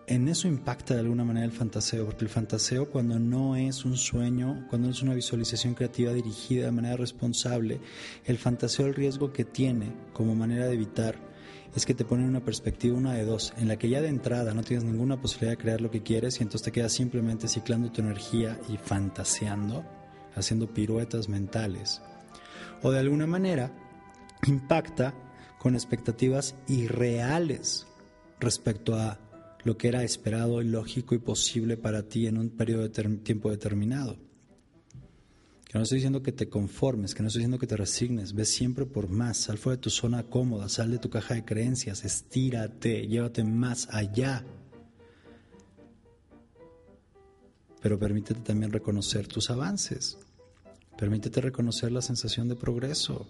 En 0.08 0.28
eso 0.28 0.48
impacta 0.48 0.94
de 0.94 1.00
alguna 1.00 1.24
manera 1.24 1.46
el 1.46 1.52
fantaseo, 1.52 2.06
porque 2.06 2.26
el 2.26 2.30
fantaseo 2.30 2.90
cuando 2.92 3.18
no 3.18 3.56
es 3.56 3.86
un 3.86 3.98
sueño, 3.98 4.68
cuando 4.70 4.88
no 4.88 4.94
es 4.94 5.02
una 5.02 5.16
visualización 5.16 5.74
creativa 5.74 6.14
dirigida 6.14 6.66
de 6.66 6.72
manera 6.72 6.96
responsable, 6.96 7.80
el 8.26 8.38
fantaseo 8.38 8.86
el 8.86 8.94
riesgo 8.94 9.34
que 9.34 9.46
tiene 9.46 9.92
como 10.14 10.36
manera 10.36 10.68
de 10.68 10.76
evitar 10.76 11.16
es 11.76 11.86
que 11.86 11.94
te 11.94 12.06
ponen 12.06 12.28
una 12.28 12.44
perspectiva 12.44 12.98
una 12.98 13.14
de 13.14 13.26
dos, 13.26 13.54
en 13.58 13.68
la 13.68 13.78
que 13.78 13.90
ya 13.90 14.02
de 14.02 14.08
entrada 14.08 14.54
no 14.54 14.64
tienes 14.64 14.86
ninguna 14.86 15.20
posibilidad 15.20 15.52
de 15.52 15.62
crear 15.62 15.82
lo 15.82 15.92
que 15.92 16.04
quieres 16.04 16.40
y 16.40 16.44
entonces 16.44 16.64
te 16.64 16.72
quedas 16.72 16.94
simplemente 16.94 17.50
ciclando 17.50 17.92
tu 17.92 18.02
energía 18.02 18.58
y 18.70 18.78
fantaseando, 18.78 19.84
haciendo 20.36 20.74
piruetas 20.74 21.28
mentales. 21.28 22.02
O 22.82 22.92
de 22.92 23.00
alguna 23.00 23.28
manera 23.28 23.72
impacta 24.48 25.14
con 25.60 25.76
expectativas 25.76 26.56
irreales 26.68 27.88
respecto 28.40 28.96
a 28.96 29.20
lo 29.64 29.78
que 29.78 29.88
era 29.88 30.04
esperado, 30.04 30.62
lógico 30.62 31.16
y 31.16 31.18
posible 31.18 31.76
para 31.76 32.04
ti 32.04 32.28
en 32.28 32.38
un 32.38 32.50
periodo 32.52 32.88
de 32.88 33.18
tiempo 33.18 33.50
determinado. 33.50 34.25
Que 35.76 35.80
no 35.80 35.84
estoy 35.84 35.98
diciendo 35.98 36.24
que 36.24 36.32
te 36.32 36.48
conformes, 36.48 37.14
que 37.14 37.22
no 37.22 37.28
estoy 37.28 37.42
diciendo 37.42 37.60
que 37.60 37.68
te 37.68 37.76
resignes, 37.76 38.34
ve 38.34 38.46
siempre 38.46 38.86
por 38.86 39.10
más, 39.10 39.36
sal 39.36 39.58
fuera 39.58 39.76
de 39.76 39.82
tu 39.82 39.90
zona 39.90 40.24
cómoda, 40.24 40.70
sal 40.70 40.90
de 40.90 41.00
tu 41.00 41.10
caja 41.10 41.34
de 41.34 41.44
creencias, 41.44 42.06
estírate, 42.06 43.06
llévate 43.06 43.44
más 43.44 43.90
allá. 43.92 44.46
Pero 47.82 48.00
permítete 48.00 48.40
también 48.40 48.72
reconocer 48.72 49.28
tus 49.28 49.50
avances, 49.50 50.18
permítete 50.98 51.42
reconocer 51.42 51.92
la 51.92 52.02
sensación 52.02 52.48
de 52.48 52.56
progreso. 52.56 53.28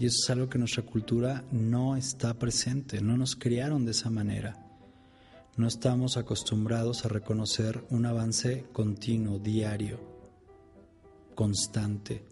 Y 0.00 0.06
eso 0.06 0.18
es 0.20 0.30
algo 0.30 0.48
que 0.48 0.58
nuestra 0.58 0.82
cultura 0.82 1.44
no 1.52 1.94
está 1.94 2.34
presente, 2.34 3.00
no 3.00 3.16
nos 3.16 3.36
criaron 3.36 3.84
de 3.84 3.92
esa 3.92 4.10
manera. 4.10 4.66
No 5.56 5.68
estamos 5.68 6.16
acostumbrados 6.16 7.04
a 7.04 7.08
reconocer 7.08 7.84
un 7.90 8.04
avance 8.04 8.64
continuo, 8.72 9.38
diario 9.38 10.17
constante. 11.38 12.24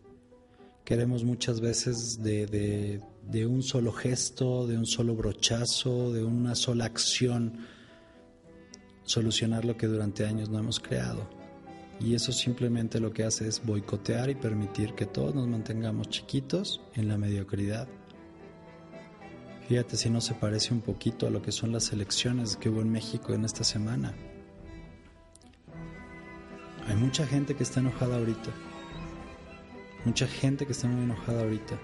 Queremos 0.85 1.23
muchas 1.23 1.61
veces 1.61 2.25
de, 2.25 3.01
de, 3.23 3.47
un 3.47 3.63
solo 3.63 3.93
gesto, 3.93 4.67
de 4.67 4.77
un 4.77 4.85
solo 4.85 5.15
brochazo, 5.15 6.13
de 6.13 6.25
una 6.25 6.57
sola 6.57 6.87
acción, 6.87 7.69
solucionar 9.05 9.65
lo 9.65 9.77
que 9.77 9.87
durante 9.87 10.27
años 10.27 10.49
no 10.49 10.59
hemos 10.59 10.81
creado. 10.81 11.31
Y 12.01 12.17
eso 12.17 12.33
simplemente 12.33 12.99
lo 12.99 13.13
que 13.13 13.23
hace 13.23 13.47
es 13.47 13.65
boicotear 13.65 14.29
y 14.29 14.35
permitir 14.35 14.95
que 14.95 15.07
todos 15.07 15.37
nos 15.37 15.47
mantengamos 15.47 16.09
chiquitos 16.09 16.81
en 16.97 17.07
la 17.07 17.17
mediocridad. 17.17 17.87
Fíjate 19.69 19.97
si 19.97 20.11
no 20.11 20.21
se 20.21 20.35
parece 20.35 20.75
un 20.75 20.81
poquito 20.81 21.29
a 21.29 21.31
lo 21.31 21.43
que 21.43 21.53
son 21.53 21.71
las 21.71 21.93
elecciones 21.93 22.57
que 22.57 22.71
hubo 22.71 22.81
en 22.81 22.91
México 22.91 23.35
en 23.35 23.45
esta 23.45 23.63
semana. 23.63 24.17
Hay 26.89 26.97
mucha 26.97 27.25
gente 27.25 27.55
que 27.55 27.63
está 27.63 27.79
enojada 27.79 28.17
ahorita 28.17 28.51
Mucha 30.07 30.29
gente 30.29 30.67
que 30.67 30.73
está 30.73 30.87
muy 30.87 31.03
enojada 31.03 31.43
ahorita, 31.43 31.77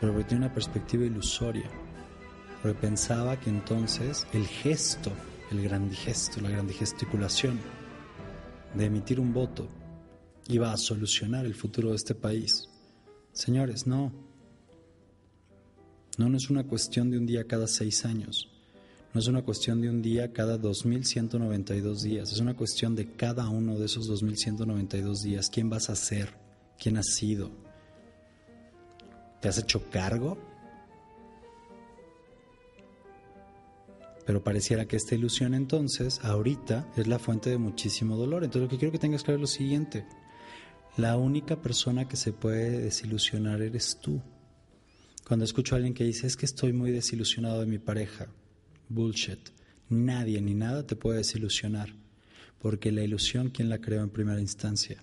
pero 0.00 0.12
porque 0.12 0.28
tiene 0.28 0.44
una 0.44 0.52
perspectiva 0.52 1.04
ilusoria, 1.04 1.70
porque 2.60 2.76
pensaba 2.76 3.38
que 3.38 3.48
entonces 3.48 4.26
el 4.32 4.44
gesto, 4.44 5.12
el 5.52 5.62
gran 5.62 5.88
gesto, 5.92 6.40
la 6.40 6.50
gran 6.50 6.68
gesticulación 6.68 7.60
de 8.74 8.86
emitir 8.86 9.20
un 9.20 9.32
voto 9.32 9.68
iba 10.48 10.72
a 10.72 10.76
solucionar 10.76 11.46
el 11.46 11.54
futuro 11.54 11.90
de 11.90 11.96
este 11.96 12.16
país. 12.16 12.68
Señores, 13.32 13.86
no. 13.86 14.12
No, 16.16 16.28
no 16.28 16.36
es 16.36 16.50
una 16.50 16.64
cuestión 16.64 17.08
de 17.08 17.18
un 17.18 17.26
día 17.26 17.44
cada 17.44 17.68
seis 17.68 18.04
años. 18.04 18.50
No 19.14 19.20
es 19.20 19.28
una 19.28 19.42
cuestión 19.42 19.80
de 19.80 19.88
un 19.88 20.02
día 20.02 20.32
cada 20.32 20.58
2.192 20.58 22.02
días. 22.02 22.32
Es 22.32 22.40
una 22.40 22.56
cuestión 22.56 22.96
de 22.96 23.12
cada 23.12 23.48
uno 23.48 23.78
de 23.78 23.86
esos 23.86 24.10
2.192 24.10 25.22
días. 25.22 25.48
¿Quién 25.50 25.70
vas 25.70 25.88
a 25.88 25.94
ser? 25.94 26.47
Quién 26.78 26.96
has 26.96 27.14
sido, 27.14 27.50
¿Te 29.40 29.48
has 29.48 29.58
hecho 29.58 29.88
cargo? 29.90 30.36
Pero 34.26 34.42
pareciera 34.42 34.86
que 34.86 34.96
esta 34.96 35.14
ilusión 35.14 35.54
entonces, 35.54 36.20
ahorita, 36.22 36.92
es 36.96 37.06
la 37.06 37.18
fuente 37.18 37.50
de 37.50 37.58
muchísimo 37.58 38.16
dolor. 38.16 38.44
Entonces 38.44 38.62
lo 38.62 38.68
que 38.68 38.78
quiero 38.78 38.92
que 38.92 38.98
tengas 38.98 39.22
claro 39.22 39.36
es 39.36 39.40
lo 39.40 39.46
siguiente. 39.46 40.06
La 40.96 41.16
única 41.16 41.62
persona 41.62 42.08
que 42.08 42.16
se 42.16 42.32
puede 42.32 42.80
desilusionar 42.80 43.62
eres 43.62 43.98
tú. 44.00 44.20
Cuando 45.26 45.44
escucho 45.44 45.74
a 45.74 45.76
alguien 45.76 45.94
que 45.94 46.04
dice, 46.04 46.26
es 46.26 46.36
que 46.36 46.46
estoy 46.46 46.72
muy 46.72 46.90
desilusionado 46.90 47.60
de 47.60 47.66
mi 47.66 47.78
pareja, 47.78 48.26
bullshit. 48.88 49.50
Nadie 49.88 50.40
ni 50.40 50.54
nada 50.54 50.86
te 50.86 50.96
puede 50.96 51.18
desilusionar, 51.18 51.94
porque 52.58 52.92
la 52.92 53.02
ilusión, 53.02 53.50
¿quién 53.50 53.68
la 53.68 53.78
creó 53.78 54.02
en 54.02 54.10
primera 54.10 54.40
instancia? 54.40 55.02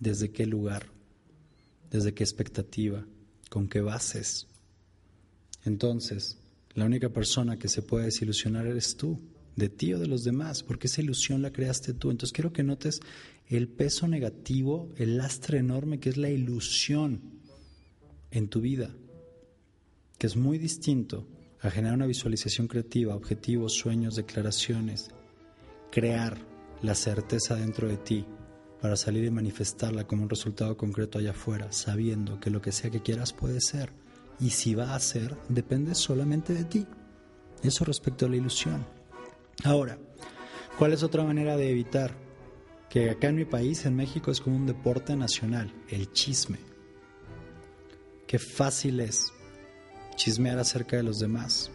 ¿Desde 0.00 0.30
qué 0.30 0.46
lugar? 0.46 0.86
¿Desde 1.90 2.14
qué 2.14 2.24
expectativa? 2.24 3.06
¿Con 3.50 3.68
qué 3.68 3.82
bases? 3.82 4.46
Entonces, 5.64 6.38
la 6.72 6.86
única 6.86 7.10
persona 7.10 7.58
que 7.58 7.68
se 7.68 7.82
puede 7.82 8.06
desilusionar 8.06 8.66
eres 8.66 8.96
tú, 8.96 9.20
de 9.56 9.68
ti 9.68 9.92
o 9.92 9.98
de 9.98 10.06
los 10.06 10.24
demás, 10.24 10.62
porque 10.62 10.86
esa 10.86 11.02
ilusión 11.02 11.42
la 11.42 11.52
creaste 11.52 11.92
tú. 11.92 12.10
Entonces 12.10 12.32
quiero 12.32 12.52
que 12.52 12.62
notes 12.62 13.00
el 13.46 13.68
peso 13.68 14.08
negativo, 14.08 14.88
el 14.96 15.18
lastre 15.18 15.58
enorme 15.58 16.00
que 16.00 16.08
es 16.08 16.16
la 16.16 16.30
ilusión 16.30 17.20
en 18.30 18.48
tu 18.48 18.62
vida, 18.62 18.94
que 20.16 20.26
es 20.26 20.36
muy 20.36 20.56
distinto 20.56 21.26
a 21.60 21.70
generar 21.70 21.96
una 21.96 22.06
visualización 22.06 22.68
creativa, 22.68 23.14
objetivos, 23.14 23.74
sueños, 23.74 24.16
declaraciones, 24.16 25.10
crear 25.90 26.38
la 26.80 26.94
certeza 26.94 27.56
dentro 27.56 27.86
de 27.86 27.98
ti 27.98 28.24
para 28.80 28.96
salir 28.96 29.24
y 29.24 29.30
manifestarla 29.30 30.06
como 30.06 30.22
un 30.22 30.30
resultado 30.30 30.76
concreto 30.76 31.18
allá 31.18 31.30
afuera, 31.30 31.70
sabiendo 31.72 32.40
que 32.40 32.50
lo 32.50 32.62
que 32.62 32.72
sea 32.72 32.90
que 32.90 33.02
quieras 33.02 33.32
puede 33.32 33.60
ser. 33.60 33.92
Y 34.38 34.50
si 34.50 34.74
va 34.74 34.94
a 34.94 35.00
ser, 35.00 35.36
depende 35.48 35.94
solamente 35.94 36.54
de 36.54 36.64
ti. 36.64 36.86
Eso 37.62 37.84
respecto 37.84 38.26
a 38.26 38.28
la 38.28 38.36
ilusión. 38.36 38.86
Ahora, 39.64 39.98
¿cuál 40.78 40.92
es 40.94 41.02
otra 41.02 41.24
manera 41.24 41.56
de 41.56 41.70
evitar 41.70 42.14
que 42.90 43.08
acá 43.08 43.28
en 43.28 43.36
mi 43.36 43.44
país, 43.44 43.86
en 43.86 43.94
México, 43.94 44.32
es 44.32 44.40
como 44.40 44.56
un 44.56 44.66
deporte 44.66 45.14
nacional, 45.14 45.72
el 45.88 46.12
chisme. 46.12 46.58
Qué 48.26 48.38
fácil 48.38 48.98
es 48.98 49.32
chismear 50.16 50.58
acerca 50.58 50.96
de 50.96 51.04
los 51.04 51.20
demás, 51.20 51.70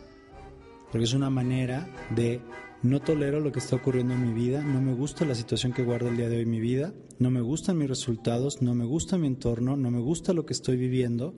porque 0.91 1.05
es 1.05 1.13
una 1.13 1.29
manera 1.29 1.87
de 2.09 2.41
no 2.89 3.01
tolero 3.01 3.39
lo 3.39 3.51
que 3.51 3.59
está 3.59 3.75
ocurriendo 3.75 4.13
en 4.13 4.25
mi 4.25 4.33
vida, 4.33 4.63
no 4.63 4.81
me 4.81 4.93
gusta 4.93 5.25
la 5.25 5.35
situación 5.35 5.73
que 5.73 5.83
guarda 5.83 6.09
el 6.09 6.17
día 6.17 6.29
de 6.29 6.37
hoy 6.37 6.45
mi 6.45 6.59
vida, 6.59 6.93
no 7.19 7.31
me 7.31 7.41
gustan 7.41 7.77
mis 7.77 7.89
resultados, 7.89 8.61
no 8.61 8.75
me 8.75 8.85
gusta 8.85 9.17
mi 9.17 9.27
entorno, 9.27 9.75
no 9.75 9.91
me 9.91 9.99
gusta 9.99 10.33
lo 10.33 10.45
que 10.45 10.53
estoy 10.53 10.77
viviendo 10.77 11.35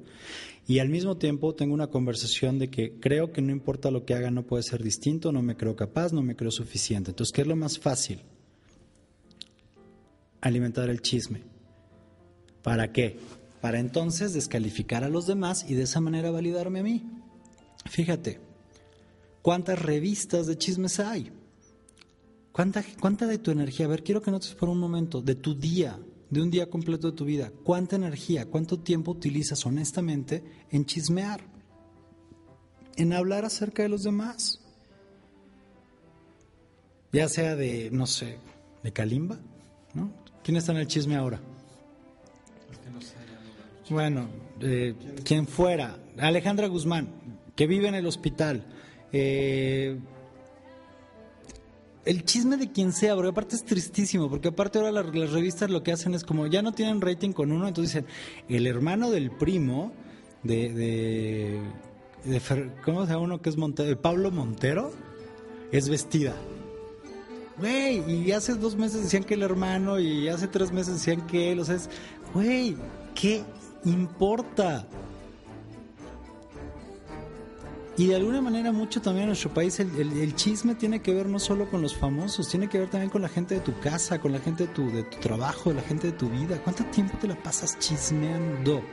y 0.68 0.80
al 0.80 0.90
mismo 0.90 1.18
tiempo 1.18 1.56
tengo 1.56 1.74
una 1.74 1.88
conversación 1.88 2.60
de 2.60 2.70
que 2.70 3.00
creo 3.00 3.32
que 3.32 3.42
no 3.42 3.52
importa 3.52 3.92
lo 3.92 4.06
que 4.06 4.14
haga 4.14 4.32
no 4.32 4.44
puede 4.44 4.64
ser 4.64 4.84
distinto, 4.84 5.32
no 5.32 5.42
me 5.42 5.56
creo 5.56 5.76
capaz, 5.76 6.14
no 6.14 6.22
me 6.22 6.36
creo 6.36 6.52
suficiente. 6.52 7.12
Entonces, 7.12 7.32
¿qué 7.34 7.42
es 7.42 7.48
lo 7.48 7.56
más 7.56 7.80
fácil? 7.80 8.22
alimentar 10.42 10.90
el 10.90 11.02
chisme. 11.02 11.44
¿Para 12.64 12.92
qué? 12.92 13.20
Para 13.62 13.80
entonces 13.80 14.34
descalificar 14.34 15.04
a 15.04 15.10
los 15.10 15.28
demás 15.28 15.66
y 15.70 15.76
de 15.76 15.84
esa 15.84 16.02
manera 16.02 16.32
validarme 16.32 16.80
a 16.80 16.84
mí. 16.84 17.04
Fíjate, 17.86 18.40
¿cuántas 19.42 19.82
revistas 19.82 20.48
de 20.48 20.58
chismes 20.58 21.00
hay? 21.00 21.32
¿Cuánta, 22.58 22.84
¿Cuánta 23.00 23.28
de 23.28 23.38
tu 23.38 23.52
energía? 23.52 23.86
A 23.86 23.90
ver, 23.90 24.04
quiero 24.04 24.20
que 24.20 24.32
notes 24.32 24.56
por 24.56 24.68
un 24.68 24.80
momento, 24.80 25.22
de 25.22 25.36
tu 25.36 25.54
día, 25.54 26.00
de 26.32 26.42
un 26.42 26.50
día 26.50 26.68
completo 26.68 27.12
de 27.12 27.16
tu 27.16 27.24
vida, 27.24 27.52
¿cuánta 27.64 27.98
energía, 27.98 28.48
cuánto 28.48 28.80
tiempo 28.80 29.12
utilizas 29.12 29.64
honestamente 29.68 30.44
en 30.72 30.84
chismear? 30.84 31.40
En 32.96 33.14
hablar 33.14 33.46
acerca 33.46 33.84
de 33.84 33.90
los 33.90 34.02
demás. 34.02 34.60
Ya 37.12 37.30
sea 37.30 37.56
de, 37.56 37.92
no 37.92 38.08
sé, 38.08 38.40
de 38.82 38.92
Kalimba, 38.92 39.38
¿no? 39.94 40.12
¿Quién 40.44 40.58
está 40.58 40.72
en 40.72 40.80
el 40.80 40.88
chisme 40.88 41.16
ahora? 41.16 41.40
Bueno, 43.88 44.30
eh, 44.62 44.96
quien 45.24 45.46
fuera. 45.46 46.00
Alejandra 46.18 46.66
Guzmán, 46.66 47.10
que 47.56 47.68
vive 47.68 47.88
en 47.88 47.94
el 47.94 48.08
hospital. 48.08 48.66
Eh, 49.12 50.00
el 52.08 52.24
chisme 52.24 52.56
de 52.56 52.72
quien 52.72 52.94
sea, 52.94 53.16
porque 53.16 53.32
aparte 53.32 53.56
es 53.58 53.66
tristísimo, 53.66 54.30
porque 54.30 54.48
aparte 54.48 54.80
ahora 54.80 54.92
las, 54.92 55.32
revistas 55.32 55.70
lo 55.70 55.84
que 55.84 55.92
hacen 55.92 56.14
es 56.14 56.24
como 56.24 56.48
ya 56.48 56.62
no 56.62 56.72
tienen 56.72 57.02
rating 57.02 57.34
con 57.34 57.52
uno, 57.52 57.68
entonces 57.68 57.94
dicen, 57.94 58.08
el 58.48 58.66
hermano 58.66 59.12
del 59.12 59.30
primo 59.30 59.92
de, 60.44 61.62
de, 62.24 62.42
¿cómo 62.86 63.06
se 63.06 63.12
llama 63.12 63.26
uno 63.26 63.42
que 63.42 63.50
es 63.50 63.58
Montero? 63.58 64.02
Pablo 64.02 64.32
Montero, 64.32 64.92
es 65.74 65.90
vestida. 65.90 66.34
Güey, 67.58 68.10
y 68.10 68.32
hace 68.32 68.54
dos 68.54 68.78
meses 68.78 69.04
decían 69.04 69.26
que 69.26 69.34
el 69.34 69.44
hermano, 69.44 70.00
y 70.00 70.30
hace 70.30 70.48
tres 70.48 70.72
meses 70.72 70.94
decían 70.94 71.28
que 71.28 71.52
él, 71.52 71.60
o 71.60 71.66
sea, 71.66 71.76
es, 71.76 71.90
güey, 72.34 72.78
¿qué 73.16 73.44
importa? 73.84 74.88
Y 78.00 78.06
de 78.06 78.16
alguna 78.16 78.42
manera 78.42 78.72
mucho 78.72 79.02
también 79.02 79.24
en 79.24 79.30
nuestro 79.30 79.52
país 79.52 79.80
el, 79.80 80.36
chisme 80.36 80.76
tiene 80.76 81.02
que 81.02 81.16
ver 81.16 81.26
no 81.26 81.40
solo 81.40 81.68
con 81.68 81.82
los 81.82 81.96
famosos, 81.96 82.48
tiene 82.48 82.70
que 82.70 82.78
ver 82.78 82.90
también 82.90 83.10
con 83.10 83.24
la 83.24 83.28
gente 83.28 83.56
de 83.56 83.62
tu 83.62 83.80
casa, 83.80 84.22
con 84.22 84.32
la 84.32 84.40
gente 84.40 84.68
de 84.68 84.74
tu, 84.74 84.92
de 84.92 85.02
trabajo, 85.02 85.74
la 85.74 85.82
gente 85.82 86.06
de 86.06 86.14
tu 86.14 86.30
vida. 86.30 86.62
¿Cuánto 86.64 86.86
tiempo 86.86 87.18
te 87.20 87.28
la 87.28 87.42
pasas 87.42 87.80
chismeando? 87.80 88.84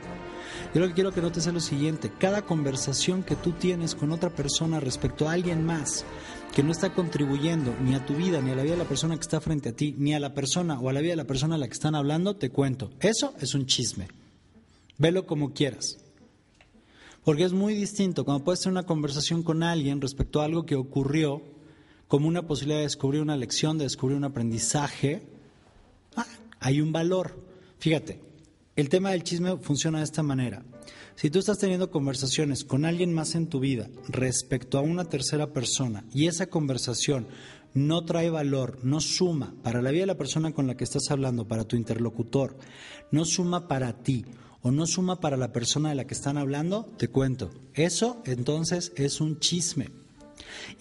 Yo 0.73 0.81
lo 0.81 0.87
que 0.87 0.93
quiero 0.95 1.11
que 1.11 1.21
notes 1.21 1.45
es 1.45 1.53
lo 1.53 1.59
siguiente, 1.59 2.11
cada 2.17 2.41
conversación 2.41 3.21
que 3.21 3.35
tú 3.35 3.51
tienes 3.51 3.93
con 3.93 4.11
otra 4.11 4.31
persona 4.31 4.79
respecto 4.79 5.29
a 5.29 5.33
alguien 5.33 5.63
más, 5.63 6.03
que 6.55 6.63
no 6.63 6.71
está 6.71 6.91
contribuyendo 6.91 7.75
ni 7.83 7.93
a 7.93 8.03
tu 8.03 8.15
vida, 8.15 8.41
ni 8.41 8.51
a 8.51 8.55
la 8.55 8.63
vida 8.63 8.73
de 8.73 8.83
la 8.83 8.89
persona 8.89 9.15
que 9.15 9.21
está 9.21 9.39
frente 9.39 9.69
a 9.69 9.73
ti, 9.73 9.93
ni 9.99 10.15
a 10.15 10.19
la 10.19 10.33
persona 10.33 10.79
o 10.79 10.89
a 10.89 10.93
la 10.93 11.01
vida 11.01 11.11
de 11.11 11.17
la 11.17 11.27
persona 11.27 11.55
a 11.55 11.57
la 11.59 11.67
que 11.67 11.73
están 11.73 11.93
hablando, 11.93 12.37
te 12.37 12.49
cuento. 12.49 12.89
Eso 13.01 13.35
es 13.39 13.53
un 13.53 13.67
chisme. 13.67 14.07
Velo 14.97 15.27
como 15.27 15.53
quieras. 15.53 16.04
Porque 17.25 17.43
es 17.43 17.53
muy 17.53 17.73
distinto 17.73 18.23
cuando 18.23 18.43
puedes 18.43 18.61
tener 18.61 18.73
una 18.73 18.85
conversación 18.85 19.41
con 19.41 19.63
alguien 19.63 19.99
respecto 19.99 20.39
a 20.39 20.45
algo 20.45 20.67
que 20.67 20.75
ocurrió, 20.75 21.41
como 22.07 22.27
una 22.27 22.45
posibilidad 22.45 22.77
de 22.77 22.83
descubrir 22.83 23.19
una 23.19 23.35
lección, 23.35 23.79
de 23.79 23.85
descubrir 23.85 24.15
un 24.15 24.25
aprendizaje. 24.25 25.23
Ah, 26.15 26.27
hay 26.59 26.81
un 26.81 26.91
valor. 26.91 27.43
Fíjate, 27.79 28.21
el 28.75 28.89
tema 28.89 29.09
del 29.09 29.23
chisme 29.23 29.57
funciona 29.57 29.97
de 29.97 30.03
esta 30.03 30.21
manera. 30.21 30.63
Si 31.15 31.31
tú 31.31 31.39
estás 31.39 31.57
teniendo 31.57 31.89
conversaciones 31.89 32.63
con 32.63 32.85
alguien 32.85 33.11
más 33.11 33.33
en 33.33 33.47
tu 33.47 33.59
vida 33.59 33.89
respecto 34.07 34.77
a 34.77 34.81
una 34.81 35.05
tercera 35.05 35.51
persona 35.51 36.05
y 36.13 36.27
esa 36.27 36.45
conversación 36.45 37.25
no 37.73 38.05
trae 38.05 38.29
valor, 38.29 38.77
no 38.83 39.01
suma 39.01 39.55
para 39.63 39.81
la 39.81 39.89
vida 39.89 40.01
de 40.01 40.07
la 40.07 40.17
persona 40.17 40.53
con 40.53 40.67
la 40.67 40.77
que 40.77 40.83
estás 40.83 41.09
hablando, 41.09 41.47
para 41.47 41.63
tu 41.63 41.75
interlocutor, 41.75 42.55
no 43.09 43.25
suma 43.25 43.67
para 43.67 43.93
ti 44.03 44.25
o 44.65 44.71
no 44.71 44.87
suma 44.87 45.19
para 45.19 45.37
la 45.37 45.53
persona 45.53 45.89
de 45.89 45.95
la 45.95 46.07
que 46.07 46.15
están 46.15 46.39
hablando, 46.39 46.85
te 46.97 47.07
cuento, 47.07 47.51
eso 47.75 48.23
entonces 48.25 48.93
es 48.95 49.21
un 49.21 49.37
chisme. 49.39 49.91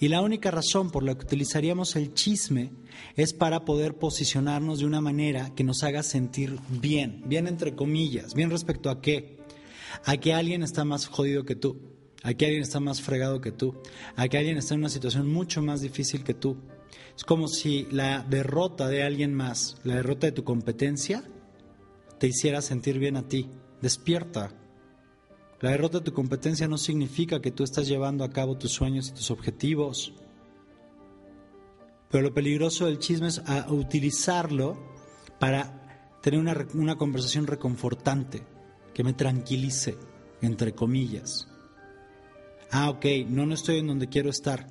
Y 0.01 0.09
la 0.09 0.23
única 0.23 0.51
razón 0.51 0.91
por 0.91 1.03
la 1.03 1.15
que 1.15 1.27
utilizaríamos 1.27 1.95
el 1.95 2.15
chisme 2.15 2.71
es 3.15 3.35
para 3.35 3.67
poder 3.67 3.97
posicionarnos 3.97 4.79
de 4.79 4.87
una 4.87 5.03
manera 5.03 5.55
que 5.55 5.65
nos 5.65 5.83
haga 5.83 6.03
sentir 6.03 6.59
bien, 6.71 7.25
bien 7.27 7.47
entre 7.47 7.75
comillas, 7.75 8.33
bien 8.33 8.49
respecto 8.49 8.89
a 8.89 9.03
qué, 9.03 9.37
a 10.07 10.17
que 10.17 10.33
alguien 10.33 10.63
está 10.63 10.87
más 10.87 11.07
jodido 11.07 11.45
que 11.45 11.55
tú, 11.55 11.77
a 12.23 12.33
que 12.33 12.47
alguien 12.47 12.63
está 12.63 12.81
más 12.81 13.03
fregado 13.03 13.43
que 13.43 13.53
tú, 13.53 13.75
a 14.17 14.29
que 14.29 14.39
alguien 14.39 14.57
está 14.57 14.73
en 14.73 14.81
una 14.81 14.89
situación 14.89 15.31
mucho 15.31 15.61
más 15.61 15.83
difícil 15.83 16.25
que 16.25 16.33
tú. 16.33 16.57
Es 17.15 17.25
como 17.25 17.49
si 17.49 17.87
la 17.91 18.23
derrota 18.23 18.89
de 18.89 19.03
alguien 19.03 19.35
más, 19.35 19.77
la 19.85 19.97
derrota 19.97 20.27
de 20.27 20.33
tu 20.33 20.43
competencia, 20.43 21.23
te 22.19 22.29
hiciera 22.29 22.63
sentir 22.63 22.99
bien 22.99 23.19
a 23.19 23.29
ti. 23.29 23.51
Despierta. 23.85 24.51
La 25.61 25.73
derrota 25.73 25.99
de 25.99 26.07
tu 26.07 26.15
competencia 26.15 26.67
no 26.67 26.79
significa 26.79 27.43
que 27.43 27.51
tú 27.51 27.65
estás 27.65 27.87
llevando 27.87 28.25
a 28.25 28.31
cabo 28.31 28.57
tus 28.57 28.73
sueños 28.73 29.11
y 29.11 29.13
tus 29.13 29.31
objetivos. 29.31 30.15
Pero 32.11 32.23
lo 32.23 32.33
peligroso 32.33 32.87
del 32.87 32.99
chisme 32.99 33.29
es 33.29 33.43
utilizarlo 33.69 34.79
para 35.39 36.17
tener 36.23 36.41
una, 36.41 36.67
una 36.73 36.97
conversación 36.97 37.47
reconfortante 37.47 38.43
que 38.95 39.05
me 39.05 39.13
tranquilice, 39.13 39.99
entre 40.41 40.75
comillas. 40.75 41.47
Ah, 42.71 42.89
ok, 42.89 43.05
no, 43.29 43.45
no 43.45 43.53
estoy 43.53 43.81
en 43.81 43.89
donde 43.89 44.09
quiero 44.09 44.31
estar, 44.31 44.67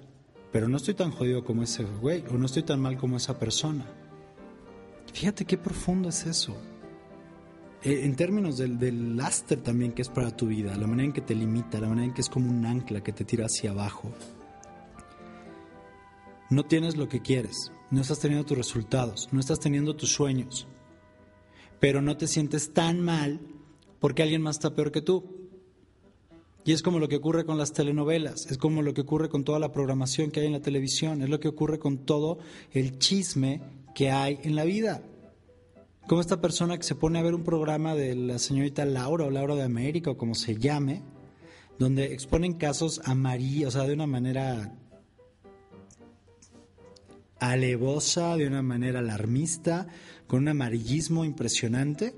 pero 0.51 0.68
no 0.68 0.78
estoy 0.78 0.95
tan 0.95 1.11
jodido 1.11 1.43
como 1.43 1.61
ese 1.61 1.84
güey, 1.84 2.24
o 2.32 2.34
no 2.34 2.47
estoy 2.47 2.64
tan 2.64 2.80
mal 2.80 2.97
como 2.97 3.18
esa 3.18 3.38
persona. 3.38 3.86
Fíjate 5.14 5.45
qué 5.45 5.59
profundo 5.59 6.09
es 6.09 6.26
eso. 6.26 6.57
E, 7.84 8.06
en 8.06 8.16
términos 8.16 8.58
del, 8.58 8.80
del 8.80 9.18
lastre 9.18 9.58
también 9.58 9.92
que 9.92 10.02
es 10.02 10.10
para 10.10 10.36
tu 10.36 10.48
vida, 10.48 10.76
la 10.78 10.88
manera 10.88 11.08
en 11.08 11.14
que 11.14 11.22
te 11.22 11.36
limita, 11.36 11.80
la 11.80 11.90
manera 11.90 12.08
en 12.08 12.14
que 12.14 12.22
es 12.22 12.30
como 12.30 12.50
un 12.50 12.66
ancla 12.66 13.04
que 13.04 13.12
te 13.12 13.26
tira 13.26 13.46
hacia 13.46 13.72
abajo. 13.72 14.10
No 16.50 16.66
tienes 16.66 16.96
lo 16.96 17.10
que 17.10 17.22
quieres, 17.22 17.72
no 17.92 18.02
estás 18.02 18.20
teniendo 18.20 18.46
tus 18.46 18.58
resultados, 18.58 19.28
no 19.32 19.40
estás 19.40 19.60
teniendo 19.60 19.96
tus 19.96 20.12
sueños, 20.12 20.68
pero 21.80 22.02
no 22.02 22.16
te 22.16 22.28
sientes 22.28 22.74
tan 22.74 23.02
mal 23.02 23.40
porque 24.00 24.24
alguien 24.24 24.42
más 24.42 24.58
está 24.58 24.76
peor 24.76 24.92
que 24.92 25.02
tú. 25.02 25.44
Y 26.66 26.72
es 26.72 26.82
como 26.82 27.00
lo 27.00 27.10
que 27.10 27.18
ocurre 27.18 27.46
con 27.46 27.58
las 27.58 27.74
telenovelas, 27.74 28.46
es 28.50 28.58
como 28.58 28.82
lo 28.82 28.94
que 28.94 29.02
ocurre 29.02 29.28
con 29.28 29.44
toda 29.44 29.60
la 29.60 29.74
programación 29.74 30.32
que 30.32 30.40
hay 30.40 30.46
en 30.46 30.54
la 30.54 30.62
televisión, 30.62 31.22
es 31.22 31.30
lo 31.30 31.42
que 31.42 31.50
ocurre 31.50 31.78
con 31.78 32.06
todo 32.06 32.38
el 32.72 33.00
chisme 33.00 33.62
que 33.94 34.12
hay 34.12 34.40
en 34.44 34.56
la 34.56 34.64
vida. 34.64 35.04
Como 36.08 36.20
esta 36.20 36.41
persona 36.41 36.78
que 36.78 36.84
se 36.84 36.95
pone 36.95 37.20
a 37.20 37.24
ver 37.24 37.34
un 37.34 37.43
programa 37.43 37.95
de 37.95 38.14
la 38.16 38.38
señorita 38.38 38.84
Laura 38.84 39.26
o 39.26 39.30
Laura 39.30 39.56
de 39.56 39.64
América 39.64 40.12
o 40.12 40.18
como 40.18 40.36
se 40.36 40.58
llame, 40.58 41.01
donde 41.80 42.14
exponen 42.14 42.54
casos 42.54 43.01
amarillos, 43.06 43.76
o 43.76 43.80
sea, 43.80 43.88
de 43.88 43.93
una 43.93 44.06
manera 44.06 44.76
alevosa, 47.39 48.36
de 48.36 48.47
una 48.47 48.62
manera 48.62 48.99
alarmista, 48.99 49.88
con 50.28 50.41
un 50.41 50.49
amarillismo 50.49 51.26
impresionante. 51.26 52.14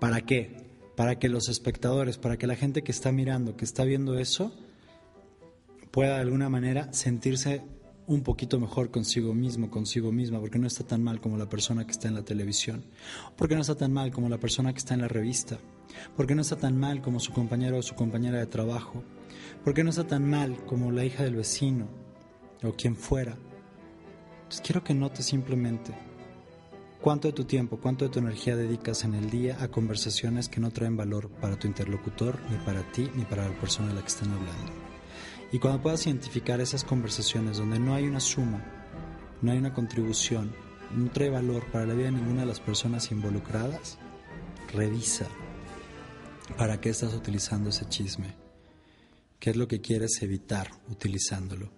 ¿Para 0.00 0.20
qué? 0.22 0.64
Para 0.96 1.18
que 1.18 1.28
los 1.28 1.48
espectadores, 1.48 2.18
para 2.18 2.36
que 2.36 2.46
la 2.46 2.56
gente 2.56 2.82
que 2.82 2.92
está 2.92 3.12
mirando, 3.12 3.56
que 3.56 3.64
está 3.64 3.84
viendo 3.84 4.18
eso, 4.18 4.52
pueda 5.90 6.16
de 6.16 6.22
alguna 6.22 6.48
manera 6.48 6.92
sentirse 6.92 7.62
un 8.06 8.22
poquito 8.22 8.60
mejor 8.60 8.90
consigo 8.90 9.34
mismo, 9.34 9.70
consigo 9.70 10.12
misma, 10.12 10.40
porque 10.40 10.58
no 10.58 10.66
está 10.66 10.84
tan 10.84 11.02
mal 11.02 11.20
como 11.20 11.38
la 11.38 11.48
persona 11.48 11.84
que 11.84 11.92
está 11.92 12.08
en 12.08 12.14
la 12.14 12.24
televisión, 12.24 12.84
porque 13.36 13.54
no 13.54 13.62
está 13.62 13.74
tan 13.74 13.92
mal 13.92 14.10
como 14.10 14.28
la 14.28 14.38
persona 14.38 14.72
que 14.72 14.78
está 14.78 14.94
en 14.94 15.00
la 15.00 15.08
revista, 15.08 15.58
porque 16.16 16.34
no 16.34 16.42
está 16.42 16.56
tan 16.56 16.78
mal 16.78 17.00
como 17.00 17.20
su 17.20 17.32
compañero 17.32 17.78
o 17.78 17.82
su 17.82 17.94
compañera 17.94 18.38
de 18.38 18.46
trabajo, 18.46 19.02
porque 19.64 19.84
no 19.84 19.90
está 19.90 20.06
tan 20.06 20.28
mal 20.28 20.64
como 20.66 20.92
la 20.92 21.04
hija 21.04 21.24
del 21.24 21.36
vecino 21.36 21.88
o 22.62 22.72
quien 22.72 22.96
fuera. 22.96 23.36
Entonces 24.42 24.60
quiero 24.60 24.84
que 24.84 24.94
notes 24.94 25.24
simplemente 25.24 25.94
cuánto 27.00 27.28
de 27.28 27.34
tu 27.34 27.44
tiempo, 27.44 27.78
cuánto 27.78 28.04
de 28.04 28.10
tu 28.10 28.18
energía 28.18 28.56
dedicas 28.56 29.04
en 29.04 29.14
el 29.14 29.30
día 29.30 29.56
a 29.60 29.68
conversaciones 29.68 30.48
que 30.48 30.60
no 30.60 30.70
traen 30.70 30.96
valor 30.96 31.30
para 31.30 31.58
tu 31.58 31.66
interlocutor, 31.66 32.38
ni 32.50 32.56
para 32.58 32.82
ti, 32.92 33.10
ni 33.14 33.24
para 33.24 33.48
la 33.48 33.54
persona 33.60 33.88
de 33.88 33.94
la 33.94 34.00
que 34.00 34.08
están 34.08 34.30
hablando. 34.30 34.83
Y 35.52 35.58
cuando 35.58 35.82
puedas 35.82 36.06
identificar 36.06 36.60
esas 36.60 36.84
conversaciones 36.84 37.58
donde 37.58 37.78
no 37.78 37.94
hay 37.94 38.04
una 38.04 38.20
suma, 38.20 38.64
no 39.40 39.52
hay 39.52 39.58
una 39.58 39.72
contribución, 39.72 40.52
no 40.94 41.10
trae 41.10 41.30
valor 41.30 41.64
para 41.70 41.86
la 41.86 41.94
vida 41.94 42.06
de 42.06 42.12
ninguna 42.12 42.40
de 42.40 42.46
las 42.46 42.60
personas 42.60 43.10
involucradas, 43.10 43.98
revisa 44.72 45.28
para 46.56 46.80
qué 46.80 46.90
estás 46.90 47.14
utilizando 47.14 47.70
ese 47.70 47.88
chisme, 47.88 48.34
qué 49.38 49.50
es 49.50 49.56
lo 49.56 49.68
que 49.68 49.80
quieres 49.80 50.22
evitar 50.22 50.70
utilizándolo. 50.88 51.70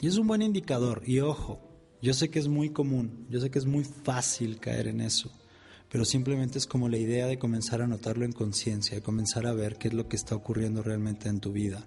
Y 0.00 0.08
es 0.08 0.16
un 0.16 0.26
buen 0.26 0.42
indicador, 0.42 1.02
y 1.06 1.20
ojo, 1.20 1.60
yo 2.00 2.14
sé 2.14 2.30
que 2.30 2.38
es 2.38 2.48
muy 2.48 2.70
común, 2.70 3.26
yo 3.28 3.40
sé 3.40 3.50
que 3.50 3.58
es 3.58 3.66
muy 3.66 3.84
fácil 3.84 4.58
caer 4.58 4.88
en 4.88 5.02
eso, 5.02 5.30
pero 5.90 6.04
simplemente 6.04 6.58
es 6.58 6.66
como 6.66 6.88
la 6.88 6.98
idea 6.98 7.26
de 7.26 7.38
comenzar 7.38 7.82
a 7.82 7.86
notarlo 7.86 8.24
en 8.24 8.32
conciencia, 8.32 8.94
de 8.94 9.02
comenzar 9.02 9.46
a 9.46 9.52
ver 9.52 9.76
qué 9.76 9.88
es 9.88 9.94
lo 9.94 10.08
que 10.08 10.16
está 10.16 10.36
ocurriendo 10.36 10.82
realmente 10.82 11.28
en 11.28 11.40
tu 11.40 11.52
vida. 11.52 11.84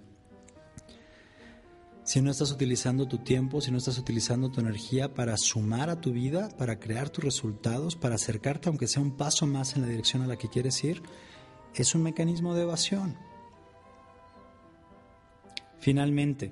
Si 2.03 2.21
no 2.21 2.29
estás 2.29 2.51
utilizando 2.51 3.07
tu 3.07 3.19
tiempo, 3.19 3.61
si 3.61 3.71
no 3.71 3.77
estás 3.77 3.97
utilizando 3.97 4.51
tu 4.51 4.59
energía 4.59 5.13
para 5.13 5.37
sumar 5.37 5.89
a 5.89 6.01
tu 6.01 6.11
vida, 6.11 6.49
para 6.57 6.77
crear 6.77 7.09
tus 7.09 7.23
resultados, 7.23 7.95
para 7.95 8.15
acercarte 8.15 8.67
aunque 8.67 8.87
sea 8.87 9.01
un 9.01 9.15
paso 9.15 9.47
más 9.47 9.77
en 9.77 9.83
la 9.83 9.87
dirección 9.87 10.21
a 10.21 10.27
la 10.27 10.35
que 10.35 10.49
quieres 10.49 10.83
ir, 10.83 11.01
es 11.73 11.95
un 11.95 12.03
mecanismo 12.03 12.55
de 12.55 12.63
evasión. 12.63 13.17
Finalmente, 15.79 16.51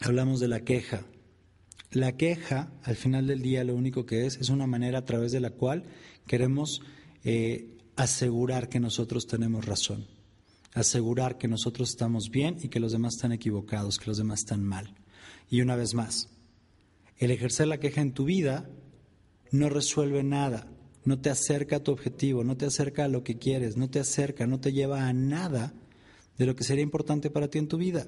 hablamos 0.00 0.40
de 0.40 0.48
la 0.48 0.60
queja. 0.60 1.02
La 1.92 2.16
queja, 2.16 2.72
al 2.84 2.96
final 2.96 3.26
del 3.26 3.42
día, 3.42 3.64
lo 3.64 3.74
único 3.74 4.06
que 4.06 4.24
es, 4.24 4.38
es 4.38 4.48
una 4.48 4.66
manera 4.66 5.00
a 5.00 5.04
través 5.04 5.30
de 5.30 5.40
la 5.40 5.50
cual 5.50 5.84
queremos 6.26 6.80
eh, 7.22 7.76
asegurar 7.96 8.70
que 8.70 8.80
nosotros 8.80 9.26
tenemos 9.26 9.66
razón, 9.66 10.06
asegurar 10.72 11.36
que 11.36 11.48
nosotros 11.48 11.90
estamos 11.90 12.30
bien 12.30 12.56
y 12.62 12.68
que 12.68 12.80
los 12.80 12.92
demás 12.92 13.16
están 13.16 13.32
equivocados, 13.32 13.98
que 13.98 14.06
los 14.06 14.16
demás 14.16 14.40
están 14.40 14.64
mal. 14.64 14.94
Y 15.50 15.60
una 15.60 15.76
vez 15.76 15.92
más, 15.92 16.30
el 17.18 17.30
ejercer 17.30 17.68
la 17.68 17.78
queja 17.78 18.00
en 18.00 18.14
tu 18.14 18.24
vida 18.24 18.70
no 19.50 19.68
resuelve 19.68 20.22
nada, 20.22 20.66
no 21.04 21.20
te 21.20 21.28
acerca 21.28 21.76
a 21.76 21.82
tu 21.82 21.92
objetivo, 21.92 22.42
no 22.42 22.56
te 22.56 22.64
acerca 22.64 23.04
a 23.04 23.08
lo 23.08 23.22
que 23.22 23.36
quieres, 23.36 23.76
no 23.76 23.90
te 23.90 24.00
acerca, 24.00 24.46
no 24.46 24.60
te 24.60 24.72
lleva 24.72 25.08
a 25.08 25.12
nada 25.12 25.74
de 26.38 26.46
lo 26.46 26.56
que 26.56 26.64
sería 26.64 26.82
importante 26.84 27.28
para 27.28 27.48
ti 27.48 27.58
en 27.58 27.68
tu 27.68 27.76
vida 27.76 28.06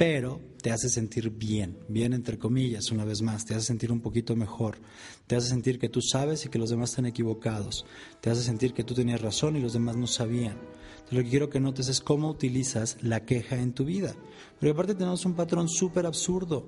pero 0.00 0.40
te 0.62 0.70
hace 0.70 0.88
sentir 0.88 1.28
bien, 1.28 1.76
bien 1.86 2.14
entre 2.14 2.38
comillas, 2.38 2.90
una 2.90 3.04
vez 3.04 3.20
más, 3.20 3.44
te 3.44 3.54
hace 3.54 3.66
sentir 3.66 3.92
un 3.92 4.00
poquito 4.00 4.34
mejor, 4.34 4.78
te 5.26 5.36
hace 5.36 5.50
sentir 5.50 5.78
que 5.78 5.90
tú 5.90 6.00
sabes 6.00 6.46
y 6.46 6.48
que 6.48 6.58
los 6.58 6.70
demás 6.70 6.88
están 6.88 7.04
equivocados, 7.04 7.84
te 8.22 8.30
hace 8.30 8.42
sentir 8.42 8.72
que 8.72 8.82
tú 8.82 8.94
tenías 8.94 9.20
razón 9.20 9.56
y 9.56 9.60
los 9.60 9.74
demás 9.74 9.96
no 9.96 10.06
sabían. 10.06 10.56
Entonces, 10.56 11.12
lo 11.12 11.22
que 11.22 11.28
quiero 11.28 11.50
que 11.50 11.60
notes 11.60 11.88
es 11.88 12.00
cómo 12.00 12.30
utilizas 12.30 12.96
la 13.02 13.26
queja 13.26 13.60
en 13.60 13.74
tu 13.74 13.84
vida. 13.84 14.14
Pero 14.58 14.72
aparte 14.72 14.94
tenemos 14.94 15.26
un 15.26 15.34
patrón 15.34 15.68
súper 15.68 16.06
absurdo. 16.06 16.66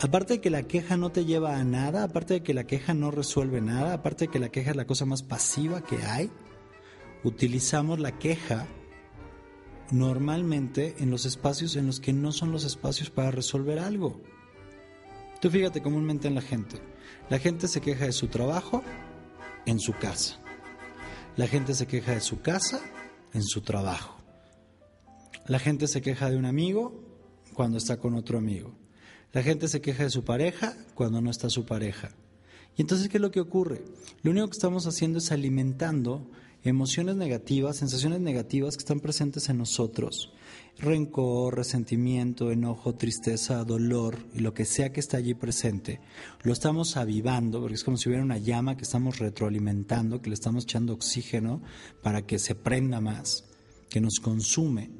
Aparte 0.00 0.34
de 0.34 0.40
que 0.40 0.48
la 0.48 0.62
queja 0.62 0.96
no 0.96 1.12
te 1.12 1.26
lleva 1.26 1.58
a 1.58 1.64
nada, 1.64 2.02
aparte 2.02 2.32
de 2.32 2.42
que 2.42 2.54
la 2.54 2.64
queja 2.64 2.94
no 2.94 3.10
resuelve 3.10 3.60
nada, 3.60 3.92
aparte 3.92 4.24
de 4.24 4.30
que 4.30 4.38
la 4.38 4.48
queja 4.48 4.70
es 4.70 4.76
la 4.76 4.86
cosa 4.86 5.04
más 5.04 5.22
pasiva 5.22 5.82
que 5.82 5.98
hay, 5.98 6.30
utilizamos 7.24 8.00
la 8.00 8.18
queja 8.18 8.66
normalmente 9.90 10.96
en 10.98 11.10
los 11.10 11.24
espacios 11.24 11.76
en 11.76 11.86
los 11.86 12.00
que 12.00 12.12
no 12.12 12.32
son 12.32 12.52
los 12.52 12.64
espacios 12.64 13.10
para 13.10 13.30
resolver 13.30 13.78
algo. 13.78 14.20
Tú 15.40 15.50
fíjate 15.50 15.82
comúnmente 15.82 16.28
en 16.28 16.34
la 16.34 16.40
gente. 16.40 16.80
La 17.30 17.38
gente 17.38 17.68
se 17.68 17.80
queja 17.80 18.06
de 18.06 18.12
su 18.12 18.28
trabajo 18.28 18.82
en 19.66 19.78
su 19.78 19.92
casa. 19.92 20.40
La 21.36 21.46
gente 21.46 21.74
se 21.74 21.86
queja 21.86 22.12
de 22.12 22.20
su 22.20 22.40
casa 22.40 22.80
en 23.32 23.42
su 23.42 23.60
trabajo. 23.60 24.16
La 25.46 25.58
gente 25.58 25.86
se 25.86 26.02
queja 26.02 26.30
de 26.30 26.36
un 26.36 26.44
amigo 26.44 27.04
cuando 27.54 27.78
está 27.78 27.98
con 27.98 28.14
otro 28.14 28.38
amigo. 28.38 28.76
La 29.32 29.42
gente 29.42 29.68
se 29.68 29.80
queja 29.80 30.04
de 30.04 30.10
su 30.10 30.24
pareja 30.24 30.76
cuando 30.94 31.20
no 31.20 31.30
está 31.30 31.48
su 31.50 31.64
pareja. 31.64 32.10
Y 32.76 32.82
entonces, 32.82 33.08
¿qué 33.08 33.18
es 33.18 33.20
lo 33.20 33.30
que 33.30 33.40
ocurre? 33.40 33.84
Lo 34.22 34.30
único 34.30 34.46
que 34.46 34.56
estamos 34.56 34.86
haciendo 34.86 35.18
es 35.18 35.32
alimentando 35.32 36.30
emociones 36.68 37.16
negativas, 37.16 37.76
sensaciones 37.76 38.20
negativas 38.20 38.76
que 38.76 38.82
están 38.82 39.00
presentes 39.00 39.48
en 39.48 39.58
nosotros, 39.58 40.32
rencor, 40.78 41.56
resentimiento, 41.56 42.50
enojo, 42.50 42.94
tristeza, 42.94 43.64
dolor 43.64 44.18
y 44.34 44.40
lo 44.40 44.54
que 44.54 44.64
sea 44.64 44.92
que 44.92 45.00
está 45.00 45.16
allí 45.16 45.34
presente, 45.34 46.00
lo 46.42 46.52
estamos 46.52 46.96
avivando, 46.96 47.60
porque 47.60 47.74
es 47.74 47.84
como 47.84 47.96
si 47.96 48.08
hubiera 48.08 48.24
una 48.24 48.38
llama 48.38 48.76
que 48.76 48.84
estamos 48.84 49.18
retroalimentando, 49.18 50.20
que 50.20 50.30
le 50.30 50.34
estamos 50.34 50.64
echando 50.64 50.94
oxígeno 50.94 51.62
para 52.02 52.26
que 52.26 52.38
se 52.38 52.54
prenda 52.54 53.00
más, 53.00 53.44
que 53.88 54.00
nos 54.00 54.20
consume. 54.20 54.90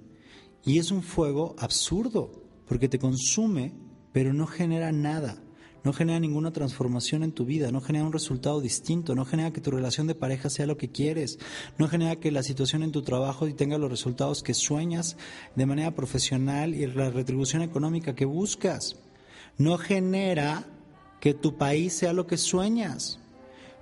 Y 0.65 0.79
es 0.79 0.91
un 0.91 1.03
fuego 1.03 1.55
absurdo, 1.59 2.45
porque 2.67 2.89
te 2.89 2.99
consume, 2.99 3.75
pero 4.13 4.33
no 4.33 4.47
genera 4.47 4.93
nada 4.93 5.43
no 5.85 5.93
genera 5.93 6.21
ninguna 6.21 6.53
transformación 6.53 7.23
en 7.23 7.33
tu 7.33 7.45
vida, 7.45 7.71
no 7.71 7.81
genera 7.81 8.05
un 8.05 8.13
resultado 8.13 8.61
distinto, 8.61 9.15
no 9.15 9.25
genera 9.25 9.53
que 9.53 9.61
tu 9.61 9.71
relación 9.71 10.07
de 10.07 10.15
pareja 10.15 10.51
sea 10.51 10.67
lo 10.67 10.77
que 10.77 10.91
quieres, 10.91 11.39
no 11.79 11.89
genera 11.89 12.17
que 12.17 12.33
la 12.33 12.43
situación 12.43 12.83
en 12.83 12.93
tu 12.93 13.03
trabajo 13.03 13.47
tenga 13.55 13.79
los 13.79 13.91
resultados 13.91 14.43
que 14.43 14.55
sueñas 14.55 15.17
de 15.55 15.67
manera 15.67 15.95
profesional 15.95 16.75
y 16.75 16.87
la 16.87 17.11
retribución 17.11 17.63
económica 17.63 18.15
que 18.15 18.25
buscas. 18.25 18.97
No 19.57 19.79
genera 19.79 20.67
que 21.21 21.35
tu 21.35 21.57
país 21.57 21.93
sea 21.93 22.13
lo 22.13 22.27
que 22.27 22.37
sueñas. 22.37 23.19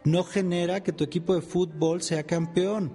No 0.04 0.24
genera 0.24 0.82
que 0.82 0.92
tu 0.92 1.04
equipo 1.04 1.34
de 1.34 1.42
fútbol 1.42 2.02
sea 2.02 2.24
campeón. 2.24 2.92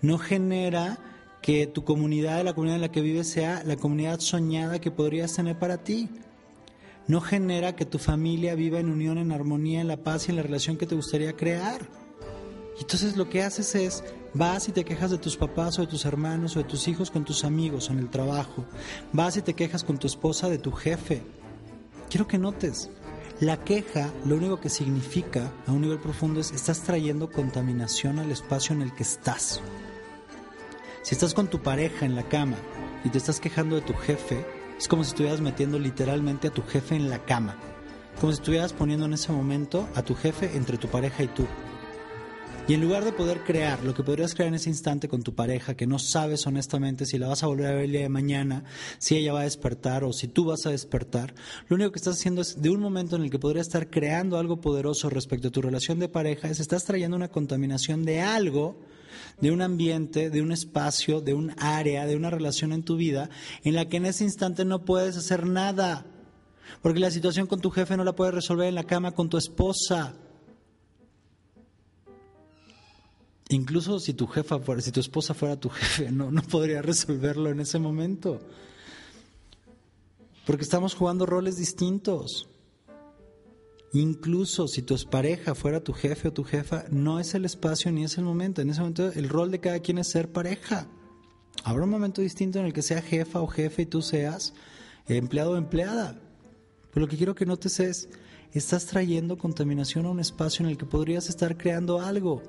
No 0.00 0.18
genera 0.18 0.98
que 1.42 1.66
tu 1.66 1.84
comunidad, 1.84 2.44
la 2.44 2.54
comunidad 2.54 2.76
en 2.76 2.82
la 2.82 2.90
que 2.90 3.02
vives, 3.02 3.28
sea 3.28 3.62
la 3.64 3.76
comunidad 3.76 4.18
soñada 4.20 4.80
que 4.80 4.90
podrías 4.90 5.34
tener 5.34 5.58
para 5.58 5.84
ti 5.84 6.08
no 7.08 7.20
genera 7.20 7.76
que 7.76 7.86
tu 7.86 7.98
familia 7.98 8.54
viva 8.54 8.80
en 8.80 8.90
unión, 8.90 9.18
en 9.18 9.32
armonía, 9.32 9.80
en 9.80 9.88
la 9.88 10.02
paz 10.02 10.26
y 10.26 10.30
en 10.30 10.36
la 10.36 10.42
relación 10.42 10.76
que 10.76 10.86
te 10.86 10.94
gustaría 10.94 11.36
crear. 11.36 11.88
Entonces 12.80 13.16
lo 13.16 13.28
que 13.28 13.42
haces 13.42 13.74
es, 13.74 14.04
vas 14.34 14.68
y 14.68 14.72
te 14.72 14.84
quejas 14.84 15.10
de 15.10 15.18
tus 15.18 15.36
papás 15.36 15.78
o 15.78 15.82
de 15.82 15.88
tus 15.88 16.04
hermanos 16.04 16.56
o 16.56 16.58
de 16.58 16.68
tus 16.68 16.88
hijos 16.88 17.10
con 17.10 17.24
tus 17.24 17.44
amigos 17.44 17.90
en 17.90 17.98
el 17.98 18.10
trabajo. 18.10 18.64
Vas 19.12 19.36
y 19.36 19.42
te 19.42 19.54
quejas 19.54 19.84
con 19.84 19.98
tu 19.98 20.06
esposa 20.06 20.48
de 20.48 20.58
tu 20.58 20.72
jefe. 20.72 21.22
Quiero 22.10 22.26
que 22.26 22.38
notes, 22.38 22.90
la 23.40 23.64
queja 23.64 24.10
lo 24.24 24.36
único 24.36 24.60
que 24.60 24.68
significa 24.68 25.52
a 25.66 25.72
un 25.72 25.82
nivel 25.82 25.98
profundo 25.98 26.40
es 26.40 26.52
estás 26.52 26.82
trayendo 26.82 27.30
contaminación 27.30 28.18
al 28.18 28.30
espacio 28.30 28.74
en 28.74 28.82
el 28.82 28.94
que 28.94 29.02
estás. 29.04 29.60
Si 31.02 31.14
estás 31.14 31.34
con 31.34 31.48
tu 31.48 31.62
pareja 31.62 32.04
en 32.04 32.16
la 32.16 32.24
cama 32.24 32.56
y 33.04 33.10
te 33.10 33.18
estás 33.18 33.40
quejando 33.40 33.76
de 33.76 33.82
tu 33.82 33.94
jefe, 33.94 34.44
es 34.78 34.88
como 34.88 35.04
si 35.04 35.10
estuvieras 35.10 35.40
metiendo 35.40 35.78
literalmente 35.78 36.48
a 36.48 36.52
tu 36.52 36.62
jefe 36.62 36.96
en 36.96 37.08
la 37.08 37.24
cama. 37.24 37.58
Como 38.20 38.32
si 38.32 38.38
estuvieras 38.38 38.72
poniendo 38.72 39.06
en 39.06 39.14
ese 39.14 39.32
momento 39.32 39.88
a 39.94 40.02
tu 40.02 40.14
jefe 40.14 40.56
entre 40.56 40.78
tu 40.78 40.88
pareja 40.88 41.22
y 41.22 41.28
tú. 41.28 41.46
Y 42.68 42.74
en 42.74 42.80
lugar 42.80 43.04
de 43.04 43.12
poder 43.12 43.44
crear 43.44 43.84
lo 43.84 43.94
que 43.94 44.02
podrías 44.02 44.34
crear 44.34 44.48
en 44.48 44.54
ese 44.54 44.70
instante 44.70 45.06
con 45.06 45.22
tu 45.22 45.36
pareja, 45.36 45.76
que 45.76 45.86
no 45.86 46.00
sabes 46.00 46.48
honestamente 46.48 47.06
si 47.06 47.16
la 47.16 47.28
vas 47.28 47.44
a 47.44 47.46
volver 47.46 47.66
a 47.66 47.74
ver 47.74 47.84
el 47.84 47.92
día 47.92 48.00
de 48.00 48.08
mañana, 48.08 48.64
si 48.98 49.16
ella 49.16 49.32
va 49.32 49.42
a 49.42 49.44
despertar 49.44 50.02
o 50.02 50.12
si 50.12 50.26
tú 50.26 50.46
vas 50.46 50.66
a 50.66 50.70
despertar, 50.70 51.32
lo 51.68 51.76
único 51.76 51.92
que 51.92 51.98
estás 51.98 52.14
haciendo 52.14 52.42
es, 52.42 52.60
de 52.60 52.70
un 52.70 52.80
momento 52.80 53.14
en 53.14 53.22
el 53.22 53.30
que 53.30 53.38
podrías 53.38 53.68
estar 53.68 53.88
creando 53.88 54.36
algo 54.36 54.60
poderoso 54.60 55.08
respecto 55.10 55.48
a 55.48 55.52
tu 55.52 55.62
relación 55.62 56.00
de 56.00 56.08
pareja, 56.08 56.48
es 56.48 56.58
estás 56.58 56.84
trayendo 56.84 57.16
una 57.16 57.28
contaminación 57.28 58.04
de 58.04 58.20
algo 58.20 58.80
de 59.40 59.50
un 59.50 59.60
ambiente, 59.60 60.30
de 60.30 60.42
un 60.42 60.52
espacio, 60.52 61.20
de 61.20 61.34
un 61.34 61.54
área, 61.58 62.06
de 62.06 62.16
una 62.16 62.30
relación 62.30 62.72
en 62.72 62.82
tu 62.82 62.96
vida 62.96 63.28
en 63.64 63.74
la 63.74 63.86
que 63.88 63.98
en 63.98 64.06
ese 64.06 64.24
instante 64.24 64.64
no 64.64 64.84
puedes 64.84 65.16
hacer 65.16 65.46
nada. 65.46 66.06
Porque 66.82 67.00
la 67.00 67.10
situación 67.10 67.46
con 67.46 67.60
tu 67.60 67.70
jefe 67.70 67.96
no 67.96 68.04
la 68.04 68.14
puedes 68.14 68.34
resolver 68.34 68.68
en 68.68 68.74
la 68.74 68.84
cama 68.84 69.12
con 69.12 69.28
tu 69.28 69.36
esposa. 69.36 70.14
Incluso 73.48 74.00
si 74.00 74.14
tu 74.14 74.26
jefa 74.26 74.58
fuera, 74.58 74.80
si 74.80 74.90
tu 74.90 75.00
esposa 75.00 75.34
fuera 75.34 75.56
tu 75.56 75.68
jefe, 75.70 76.10
no, 76.10 76.30
no 76.30 76.42
podría 76.42 76.82
resolverlo 76.82 77.50
en 77.50 77.60
ese 77.60 77.78
momento. 77.78 78.40
Porque 80.46 80.62
estamos 80.62 80.94
jugando 80.94 81.26
roles 81.26 81.56
distintos. 81.56 82.48
Incluso 83.92 84.68
si 84.68 84.82
tu 84.82 84.96
pareja 85.10 85.54
fuera 85.54 85.82
tu 85.82 85.92
jefe 85.92 86.28
o 86.28 86.32
tu 86.32 86.44
jefa, 86.44 86.84
no 86.90 87.20
es 87.20 87.34
el 87.34 87.44
espacio 87.44 87.92
ni 87.92 88.04
es 88.04 88.18
el 88.18 88.24
momento. 88.24 88.60
En 88.60 88.70
ese 88.70 88.80
momento 88.80 89.10
el 89.12 89.28
rol 89.28 89.50
de 89.50 89.60
cada 89.60 89.80
quien 89.80 89.98
es 89.98 90.08
ser 90.08 90.32
pareja. 90.32 90.88
Habrá 91.64 91.84
un 91.84 91.90
momento 91.90 92.20
distinto 92.20 92.58
en 92.58 92.66
el 92.66 92.72
que 92.72 92.82
sea 92.82 93.02
jefa 93.02 93.40
o 93.40 93.46
jefe 93.46 93.82
y 93.82 93.86
tú 93.86 94.02
seas 94.02 94.54
empleado 95.06 95.52
o 95.52 95.56
empleada. 95.56 96.20
Pero 96.92 97.06
lo 97.06 97.10
que 97.10 97.16
quiero 97.16 97.34
que 97.34 97.46
notes 97.46 97.80
es, 97.80 98.08
estás 98.52 98.86
trayendo 98.86 99.38
contaminación 99.38 100.06
a 100.06 100.10
un 100.10 100.20
espacio 100.20 100.64
en 100.64 100.70
el 100.70 100.78
que 100.78 100.86
podrías 100.86 101.28
estar 101.28 101.56
creando 101.56 102.00
algo. 102.00 102.42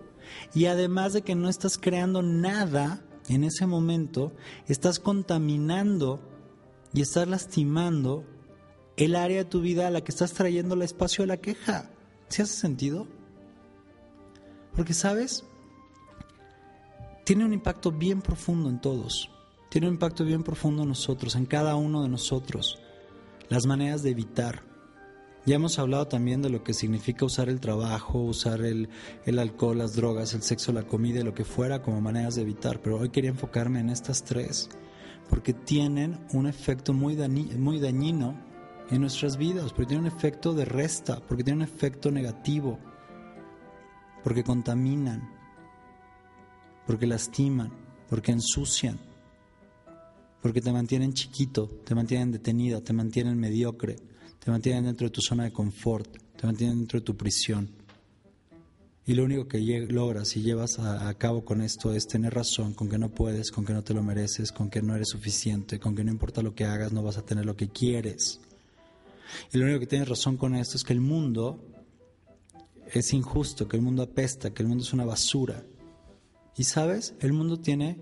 Y 0.53 0.65
además 0.65 1.13
de 1.13 1.21
que 1.21 1.35
no 1.35 1.49
estás 1.49 1.77
creando 1.77 2.21
nada 2.21 3.01
en 3.29 3.43
ese 3.43 3.65
momento, 3.65 4.33
estás 4.67 4.99
contaminando 4.99 6.21
y 6.93 7.01
estás 7.01 7.27
lastimando 7.27 8.25
el 8.97 9.15
área 9.15 9.37
de 9.37 9.45
tu 9.45 9.61
vida 9.61 9.87
a 9.87 9.91
la 9.91 10.01
que 10.01 10.11
estás 10.11 10.33
trayendo 10.33 10.73
el 10.75 10.81
espacio 10.81 11.21
de 11.21 11.27
la 11.27 11.37
queja. 11.37 11.89
¿Se 12.27 12.41
hace 12.41 12.53
sentido? 12.53 13.07
Porque, 14.75 14.93
¿sabes? 14.93 15.45
Tiene 17.23 17.45
un 17.45 17.53
impacto 17.53 17.91
bien 17.91 18.21
profundo 18.21 18.69
en 18.69 18.81
todos. 18.81 19.29
Tiene 19.69 19.87
un 19.87 19.93
impacto 19.93 20.25
bien 20.25 20.43
profundo 20.43 20.83
en 20.83 20.89
nosotros, 20.89 21.35
en 21.35 21.45
cada 21.45 21.75
uno 21.75 22.01
de 22.01 22.09
nosotros. 22.09 22.79
Las 23.49 23.65
maneras 23.65 24.01
de 24.01 24.09
evitar. 24.09 24.63
Ya 25.45 25.55
hemos 25.55 25.79
hablado 25.79 26.07
también 26.07 26.41
de 26.41 26.49
lo 26.49 26.63
que 26.63 26.73
significa 26.73 27.25
usar 27.25 27.49
el 27.49 27.61
trabajo, 27.61 28.19
usar 28.19 28.61
el, 28.61 28.89
el 29.25 29.39
alcohol, 29.39 29.77
las 29.77 29.95
drogas, 29.95 30.33
el 30.33 30.41
sexo, 30.41 30.73
la 30.73 30.83
comida 30.83 31.19
y 31.19 31.23
lo 31.23 31.33
que 31.33 31.45
fuera 31.45 31.81
como 31.81 32.01
maneras 32.01 32.35
de 32.35 32.41
evitar. 32.41 32.81
Pero 32.81 32.97
hoy 32.97 33.09
quería 33.09 33.29
enfocarme 33.29 33.79
en 33.79 33.89
estas 33.89 34.23
tres 34.23 34.69
porque 35.29 35.53
tienen 35.53 36.19
un 36.33 36.47
efecto 36.47 36.93
muy, 36.93 37.15
muy 37.57 37.79
dañino 37.79 38.46
en 38.89 39.01
nuestras 39.01 39.37
vidas, 39.37 39.73
porque 39.73 39.87
tienen 39.87 40.05
un 40.05 40.17
efecto 40.17 40.53
de 40.53 40.65
resta, 40.65 41.19
porque 41.19 41.43
tienen 41.43 41.63
un 41.63 41.67
efecto 41.67 42.11
negativo, 42.11 42.79
porque 44.23 44.43
contaminan, 44.43 45.29
porque 46.85 47.07
lastiman, 47.07 47.71
porque 48.09 48.31
ensucian, 48.31 48.99
porque 50.41 50.61
te 50.61 50.71
mantienen 50.71 51.13
chiquito, 51.13 51.67
te 51.83 51.95
mantienen 51.95 52.31
detenida, 52.31 52.81
te 52.81 52.93
mantienen 52.93 53.37
mediocre, 53.37 53.97
te 54.39 54.51
mantienen 54.51 54.85
dentro 54.85 55.07
de 55.07 55.11
tu 55.11 55.21
zona 55.21 55.43
de 55.43 55.51
confort, 55.51 56.09
te 56.37 56.45
mantienen 56.45 56.79
dentro 56.79 56.99
de 56.99 57.05
tu 57.05 57.17
prisión. 57.17 57.69
Y 59.05 59.13
lo 59.13 59.23
único 59.23 59.47
que 59.47 59.59
logras 59.89 60.35
y 60.35 60.41
llevas 60.41 60.79
a, 60.79 61.13
cabo 61.13 61.45
con 61.45 61.61
esto 61.61 61.93
es 61.93 62.07
tener 62.07 62.33
razón, 62.33 62.73
con 62.73 62.89
que 62.89 62.97
no 62.97 63.09
puedes, 63.09 63.51
con 63.51 63.65
que 63.65 63.71
no 63.71 63.81
te 63.81 63.93
lo 63.93 64.03
mereces, 64.03 64.51
con 64.51 64.69
que 64.69 64.81
no 64.81 64.95
eres 64.95 65.09
suficiente, 65.09 65.79
con 65.79 65.95
que 65.95 66.03
no 66.03 66.11
importa 66.11 66.41
lo 66.41 66.53
que 66.53 66.65
hagas, 66.65 66.91
no 66.91 67.01
vas 67.01 67.17
a 67.17 67.25
tener 67.25 67.45
lo 67.45 67.55
que 67.55 67.69
quieres. 67.69 68.41
Y 69.51 69.57
lo 69.57 69.65
único 69.65 69.79
que 69.79 69.87
tienes 69.87 70.07
razón 70.07 70.37
con 70.37 70.55
esto 70.55 70.77
es 70.77 70.83
que 70.83 70.93
el 70.93 71.01
mundo 71.01 71.63
es 72.93 73.13
injusto, 73.13 73.67
que 73.67 73.77
el 73.77 73.83
mundo 73.83 74.03
apesta, 74.03 74.53
que 74.53 74.63
el 74.63 74.69
mundo 74.69 74.83
es 74.83 74.93
una 74.93 75.05
basura. 75.05 75.63
Y 76.55 76.63
sabes, 76.63 77.13
el 77.19 77.33
mundo 77.33 77.59
tiene 77.59 77.97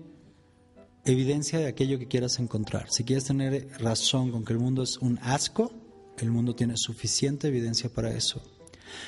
evidencia 1.04 1.58
de 1.58 1.66
aquello 1.66 1.98
que 1.98 2.08
quieras 2.08 2.38
encontrar. 2.38 2.90
Si 2.90 3.04
quieres 3.04 3.24
tener 3.24 3.68
razón 3.78 4.30
con 4.30 4.44
que 4.44 4.52
el 4.52 4.58
mundo 4.58 4.82
es 4.82 4.98
un 4.98 5.18
asco, 5.22 5.72
el 6.18 6.30
mundo 6.30 6.54
tiene 6.54 6.74
suficiente 6.76 7.48
evidencia 7.48 7.90
para 7.90 8.12
eso. 8.12 8.42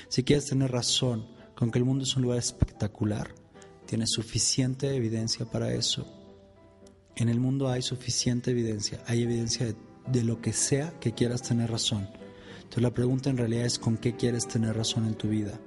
Si 0.09 0.23
quieres 0.23 0.47
tener 0.47 0.71
razón 0.71 1.27
con 1.55 1.71
que 1.71 1.79
el 1.79 1.85
mundo 1.85 2.05
es 2.05 2.17
un 2.17 2.23
lugar 2.23 2.39
espectacular, 2.39 3.35
tiene 3.87 4.07
suficiente 4.07 4.95
evidencia 4.95 5.47
para 5.47 5.73
eso. 5.73 6.07
En 7.17 7.29
el 7.29 7.41
mundo 7.41 7.69
hay 7.69 7.83
suficiente 7.83 8.51
evidencia, 8.51 9.03
hay 9.07 9.23
evidencia 9.23 9.67
de 9.67 9.75
de 10.11 10.25
lo 10.25 10.41
que 10.41 10.53
sea 10.53 10.99
que 11.01 11.13
quieras 11.13 11.43
tener 11.43 11.71
razón. 11.71 12.09
Entonces 12.57 12.83
la 12.83 12.95
pregunta 12.95 13.31
en 13.31 13.39
realidad 13.39 13.65
es 13.65 13.79
con 13.79 13.97
qué 13.97 14.17
quieres 14.17 14.47
tener 14.47 14.77
razón 14.77 15.07
en 15.07 15.15
tu 15.15 15.29
vida. 15.29 15.59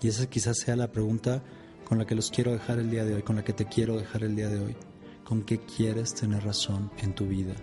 Y 0.00 0.08
esa 0.08 0.26
quizás 0.26 0.58
sea 0.58 0.76
la 0.76 0.90
pregunta 0.90 1.42
con 1.84 1.98
la 1.98 2.06
que 2.06 2.14
los 2.14 2.30
quiero 2.30 2.52
dejar 2.52 2.78
el 2.78 2.90
día 2.90 3.04
de 3.04 3.14
hoy, 3.14 3.22
con 3.22 3.36
la 3.36 3.44
que 3.44 3.52
te 3.52 3.66
quiero 3.66 3.98
dejar 3.98 4.24
el 4.24 4.34
día 4.34 4.48
de 4.48 4.60
hoy. 4.60 4.76
¿Con 5.24 5.42
qué 5.42 5.60
quieres 5.60 6.14
tener 6.14 6.42
razón 6.44 6.90
en 6.98 7.14
tu 7.14 7.26
vida? 7.26 7.54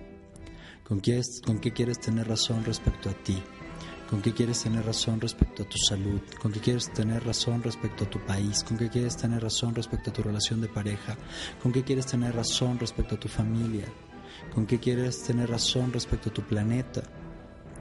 ¿Con 0.84 1.01
qué, 1.01 1.22
con 1.45 1.60
qué 1.60 1.72
quieres 1.72 1.99
tener 1.99 2.28
razón 2.28 2.64
respecto 2.64 3.10
a 3.10 3.14
ti? 3.14 3.41
¿Con 4.10 4.24
qué 4.24 4.34
quieres 4.34 4.64
tener 4.64 4.84
razón 4.86 5.22
respecto 5.22 5.62
a 5.62 5.70
tu 5.70 5.78
salud? 5.78 6.20
¿Con 6.41 6.51
qué 6.51 6.60
quieres 6.60 6.91
tener 6.91 7.24
razón 7.24 7.62
respecto 7.62 8.05
a 8.05 8.10
tu 8.10 8.20
país? 8.26 8.64
¿Con 8.64 8.76
qué 8.76 8.89
quieres 8.89 9.16
tener 9.16 9.43
razón 9.43 9.76
respecto 9.76 10.10
a 10.10 10.14
tu 10.14 10.24
relación 10.24 10.62
de 10.62 10.68
pareja? 10.68 11.16
¿Con 11.62 11.72
qué 11.72 11.84
quieres 11.84 12.07
tener 12.07 12.36
razón 12.36 12.80
respecto 12.80 13.16
a 13.16 13.20
tu 13.20 13.28
familia? 13.28 13.86
¿Con 14.53 14.65
qué 14.65 14.80
quieres 14.80 15.23
tener 15.23 15.49
razón 15.49 15.93
respecto 15.93 16.30
a 16.30 16.34
tu 16.34 16.43
planeta? 16.43 17.03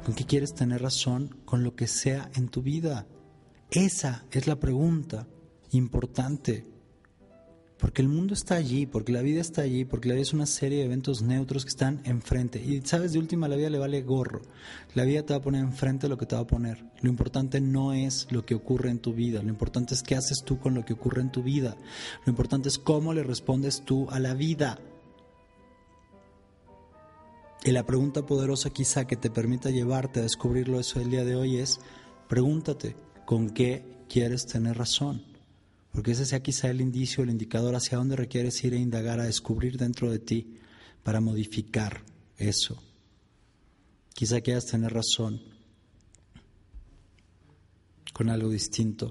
¿Con 0.05 0.15
qué 0.15 0.25
quieres 0.25 0.55
tener 0.55 0.83
razón 0.83 1.37
con 1.45 1.65
lo 1.65 1.75
que 1.75 1.87
sea 1.87 2.31
en 2.35 2.49
tu 2.49 2.63
vida? 2.63 3.07
Esa 3.71 4.25
es 4.31 4.47
la 4.47 4.59
pregunta 4.59 5.27
importante. 5.73 6.67
Porque 7.79 8.03
el 8.03 8.09
mundo 8.09 8.35
está 8.35 8.57
allí, 8.57 8.87
porque 8.87 9.13
la 9.13 9.23
vida 9.23 9.41
está 9.41 9.63
allí, 9.63 9.85
porque 9.85 10.09
la 10.09 10.15
vida 10.15 10.23
es 10.23 10.33
una 10.33 10.47
serie 10.47 10.79
de 10.79 10.87
eventos 10.87 11.23
neutros 11.23 11.65
que 11.65 11.69
están 11.69 12.01
enfrente. 12.05 12.61
Y 12.61 12.81
sabes, 12.83 13.13
de 13.13 13.21
última, 13.21 13.47
la 13.47 13.55
vida 13.55 13.71
le 13.71 13.79
vale 13.79 14.03
gorro. 14.03 14.43
La 14.95 15.05
vida 15.05 15.23
te 15.23 15.33
va 15.33 15.39
a 15.39 15.43
poner 15.43 15.63
enfrente 15.63 16.09
lo 16.09 16.19
que 16.19 16.27
te 16.27 16.35
va 16.35 16.43
a 16.43 16.47
poner. 16.47 16.85
Lo 17.03 17.09
importante 17.09 17.61
no 17.61 17.93
es 17.93 18.27
lo 18.31 18.45
que 18.45 18.57
ocurre 18.57 18.91
en 18.91 18.99
tu 18.99 19.13
vida, 19.13 19.43
lo 19.43 19.49
importante 19.49 19.95
es 19.95 20.03
qué 20.03 20.17
haces 20.17 20.43
tú 20.45 20.59
con 20.59 20.75
lo 20.75 20.85
que 20.85 20.95
ocurre 20.95 21.23
en 21.23 21.31
tu 21.31 21.45
vida. 21.45 21.77
Lo 22.27 22.31
importante 22.31 22.69
es 22.69 22.79
cómo 22.79 23.15
le 23.15 23.23
respondes 23.23 23.83
tú 23.85 24.09
a 24.11 24.19
la 24.19 24.35
vida. 24.35 24.81
Y 27.69 27.71
la 27.71 27.85
pregunta 27.85 28.25
poderosa 28.25 28.71
quizá 28.71 29.07
que 29.07 29.17
te 29.17 29.29
permita 29.29 29.69
llevarte 29.69 30.21
a 30.21 30.23
descubrirlo 30.23 30.81
eso 30.81 31.03
el 31.03 31.11
día 31.11 31.23
de 31.23 31.37
hoy 31.37 31.59
es, 31.59 31.81
pregúntate, 32.27 32.97
¿con 33.27 33.51
qué 33.51 33.85
quieres 34.09 34.47
tener 34.47 34.79
razón? 34.79 35.23
Porque 35.93 36.13
ese 36.13 36.25
sea 36.25 36.43
quizá 36.43 36.71
el 36.71 36.81
indicio, 36.81 37.23
el 37.23 37.29
indicador 37.29 37.75
hacia 37.75 37.99
dónde 37.99 38.17
requieres 38.17 38.65
ir 38.65 38.73
a 38.73 38.79
indagar, 38.79 39.21
a 39.21 39.27
descubrir 39.27 39.77
dentro 39.77 40.11
de 40.11 40.19
ti 40.19 40.57
para 41.03 41.21
modificar 41.21 42.05
eso. 42.39 42.83
Quizá 44.15 44.41
quieras 44.41 44.65
tener 44.65 44.91
razón 44.91 45.43
con 48.15 48.31
algo 48.31 48.49
distinto. 48.49 49.11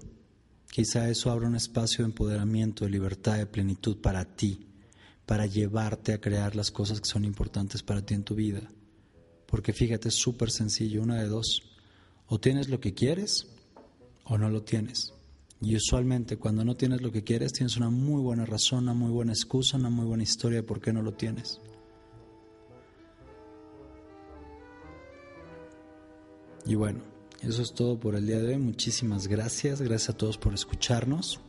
Quizá 0.72 1.08
eso 1.12 1.30
abra 1.30 1.48
un 1.48 1.56
espacio 1.56 2.00
de 2.00 2.10
empoderamiento, 2.10 2.86
de 2.86 2.90
libertad, 2.90 3.38
de 3.38 3.46
plenitud 3.46 3.98
para 4.02 4.26
ti 4.26 4.67
para 5.28 5.46
llevarte 5.46 6.14
a 6.14 6.22
crear 6.22 6.56
las 6.56 6.72
cosas 6.72 7.02
que 7.02 7.10
son 7.10 7.26
importantes 7.26 7.84
para 7.84 8.02
ti 8.02 8.14
en 8.14 8.24
tu 8.24 8.34
vida. 8.34 8.62
Porque 9.46 9.74
fíjate, 9.74 10.08
es 10.08 10.16
súper 10.16 10.50
sencillo, 10.50 11.04
una 11.04 11.22
de 11.22 11.28
dos. 11.28 11.64
O 12.28 12.40
tienes 12.40 12.70
lo 12.70 12.80
que 12.80 12.94
quieres 12.94 13.46
o 14.24 14.38
no 14.38 14.50
lo 14.50 14.64
tienes. 14.64 15.14
Y 15.62 15.76
usualmente 15.76 16.38
cuando 16.38 16.64
no 16.64 16.76
tienes 16.76 17.02
lo 17.02 17.12
que 17.12 17.26
quieres 17.26 17.52
tienes 17.52 17.76
una 17.76 17.90
muy 17.90 18.22
buena 18.22 18.46
razón, 18.46 18.84
una 18.84 18.94
muy 18.94 19.12
buena 19.12 19.34
excusa, 19.34 19.76
una 19.76 19.90
muy 19.90 20.06
buena 20.06 20.24
historia 20.24 20.60
de 20.60 20.64
por 20.64 20.80
qué 20.80 20.94
no 20.94 21.02
lo 21.02 21.14
tienes. 21.14 21.60
Y 26.66 26.76
bueno, 26.76 27.02
eso 27.42 27.62
es 27.62 27.74
todo 27.74 28.00
por 28.00 28.16
el 28.16 28.26
día 28.26 28.40
de 28.40 28.48
hoy. 28.48 28.58
Muchísimas 28.60 29.28
gracias. 29.28 29.82
Gracias 29.82 30.10
a 30.12 30.18
todos 30.18 30.38
por 30.38 30.54
escucharnos. 30.54 31.42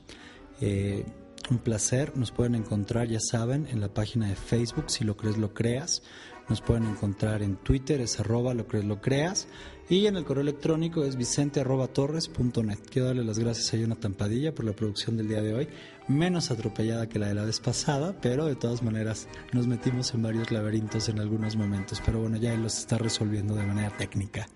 Eh, 0.60 1.04
un 1.50 1.58
placer. 1.58 2.16
Nos 2.16 2.32
pueden 2.32 2.54
encontrar, 2.54 3.08
ya 3.08 3.20
saben, 3.20 3.66
en 3.70 3.80
la 3.80 3.88
página 3.88 4.28
de 4.28 4.36
Facebook, 4.36 4.90
si 4.90 5.04
lo 5.04 5.16
crees, 5.16 5.38
lo 5.38 5.54
creas. 5.54 6.02
Nos 6.48 6.62
pueden 6.62 6.86
encontrar 6.86 7.42
en 7.42 7.56
Twitter, 7.56 8.00
es 8.00 8.20
arroba 8.20 8.54
lo 8.54 8.66
crees, 8.66 8.84
lo 8.86 9.00
creas. 9.00 9.48
Y 9.90 10.06
en 10.06 10.16
el 10.16 10.24
correo 10.24 10.42
electrónico 10.42 11.04
es 11.04 11.16
vicente 11.16 11.60
arroba 11.60 11.88
torres 11.88 12.28
punto 12.28 12.62
net. 12.62 12.78
Quiero 12.90 13.08
darle 13.08 13.24
las 13.24 13.38
gracias 13.38 13.72
a 13.72 13.76
Jonathan 13.76 14.14
Padilla 14.14 14.54
por 14.54 14.64
la 14.64 14.72
producción 14.72 15.16
del 15.16 15.28
día 15.28 15.42
de 15.42 15.54
hoy. 15.54 15.68
Menos 16.08 16.50
atropellada 16.50 17.08
que 17.08 17.18
la 17.18 17.28
de 17.28 17.34
la 17.34 17.44
vez 17.44 17.60
pasada, 17.60 18.18
pero 18.20 18.46
de 18.46 18.54
todas 18.54 18.82
maneras 18.82 19.28
nos 19.52 19.66
metimos 19.66 20.12
en 20.14 20.22
varios 20.22 20.50
laberintos 20.50 21.08
en 21.08 21.20
algunos 21.20 21.56
momentos. 21.56 22.02
Pero 22.04 22.20
bueno, 22.20 22.36
ya 22.38 22.54
él 22.54 22.62
los 22.62 22.78
está 22.78 22.96
resolviendo 22.96 23.54
de 23.54 23.66
manera 23.66 23.94
técnica. 23.96 24.48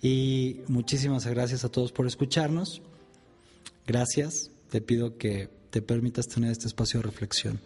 Y 0.00 0.60
muchísimas 0.68 1.26
gracias 1.26 1.64
a 1.64 1.70
todos 1.70 1.92
por 1.92 2.06
escucharnos. 2.06 2.80
Gracias. 3.86 4.50
Te 4.70 4.80
pido 4.80 5.16
que 5.16 5.57
te 5.70 5.82
permitas 5.82 6.28
tener 6.28 6.50
este 6.50 6.66
espacio 6.66 7.00
de 7.00 7.06
reflexión. 7.06 7.60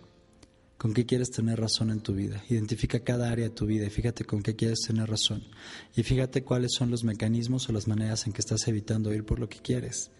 ¿Con 0.76 0.94
qué 0.94 1.06
quieres 1.06 1.30
tener 1.30 1.60
razón 1.60 1.90
en 1.90 2.00
tu 2.00 2.12
vida? 2.12 2.42
Identifica 2.48 3.00
cada 3.00 3.30
área 3.30 3.44
de 3.44 3.54
tu 3.54 3.66
vida 3.66 3.86
y 3.86 3.90
fíjate 3.90 4.24
con 4.24 4.42
qué 4.42 4.56
quieres 4.56 4.80
tener 4.80 5.08
razón. 5.08 5.44
Y 5.94 6.02
fíjate 6.02 6.42
cuáles 6.42 6.72
son 6.74 6.90
los 6.90 7.04
mecanismos 7.04 7.68
o 7.68 7.72
las 7.72 7.86
maneras 7.86 8.26
en 8.26 8.32
que 8.32 8.40
estás 8.40 8.66
evitando 8.66 9.14
ir 9.14 9.24
por 9.24 9.38
lo 9.38 9.48
que 9.48 9.60
quieres. 9.60 10.10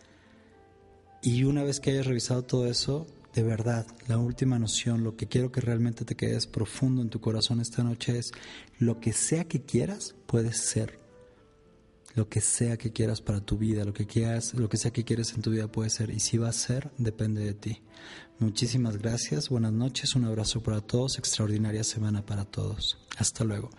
Y 1.21 1.43
una 1.45 1.65
vez 1.65 1.81
que 1.81 1.91
hayas 1.91 2.07
revisado 2.07 2.43
todo 2.43 2.69
eso, 2.69 3.09
de 3.35 3.43
verdad, 3.43 3.87
la 4.07 4.19
última 4.19 4.59
noción, 4.61 5.03
lo 5.03 5.17
que 5.17 5.27
quiero 5.27 5.51
que 5.51 5.61
realmente 5.61 6.05
te 6.05 6.15
quedes 6.15 6.47
profundo 6.47 7.03
en 7.03 7.11
tu 7.11 7.21
corazón 7.21 7.61
esta 7.61 7.83
noche 7.83 8.19
es, 8.19 8.31
lo 8.79 9.01
que 9.01 9.13
sea 9.13 9.45
que 9.45 9.63
quieras, 9.63 10.15
puedes 10.27 10.59
ser. 10.59 11.02
Lo 12.15 12.29
que 12.29 12.41
sea 12.41 12.77
que 12.77 12.93
quieras 12.93 13.21
para 13.21 13.41
tu 13.41 13.57
vida, 13.57 13.85
lo 13.85 13.93
que 13.93 14.07
quieras, 14.07 14.55
lo 14.55 14.69
que 14.69 14.77
sea 14.77 14.93
que 14.93 15.05
quieres 15.05 15.33
en 15.33 15.43
tu 15.43 15.51
vida 15.51 15.67
puede 15.69 15.91
ser. 15.91 16.11
Y 16.11 16.21
si 16.21 16.39
va 16.39 16.49
a 16.49 16.53
ser, 16.53 16.91
depende 16.99 17.43
de 17.43 17.55
ti. 17.55 17.83
Muchísimas 18.39 18.97
gracias, 18.99 19.49
buenas 19.49 19.73
noches, 19.73 20.15
un 20.15 20.25
abrazo 20.25 20.63
para 20.63 20.81
todos, 20.81 21.19
extraordinaria 21.19 21.85
semana 21.85 22.27
para 22.27 22.45
todos. 22.45 22.99
Hasta 23.17 23.45
luego. 23.45 23.71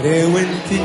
creo 0.00 0.38
en 0.38 0.50
ti, 0.68 0.80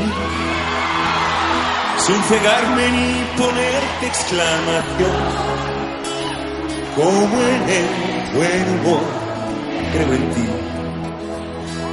sin 1.98 2.22
cegarme 2.24 2.90
ni 2.90 3.24
ponerte 3.36 4.06
exclamación, 4.06 5.75
como 6.96 7.36
en 7.54 7.62
el 7.78 7.86
buen 8.34 8.64
humor, 8.74 9.02
creo 9.92 10.12
en 10.14 10.30
ti. 10.30 10.46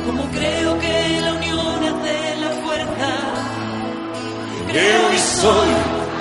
Como 0.06 0.24
creo 0.30 0.80
que 0.80 1.22
la 1.22 1.34
unión 1.34 1.84
hace 1.90 2.36
la 2.40 2.50
fuerza, 2.64 3.10
creo 4.72 5.14
y 5.14 5.18
soy 5.42 5.70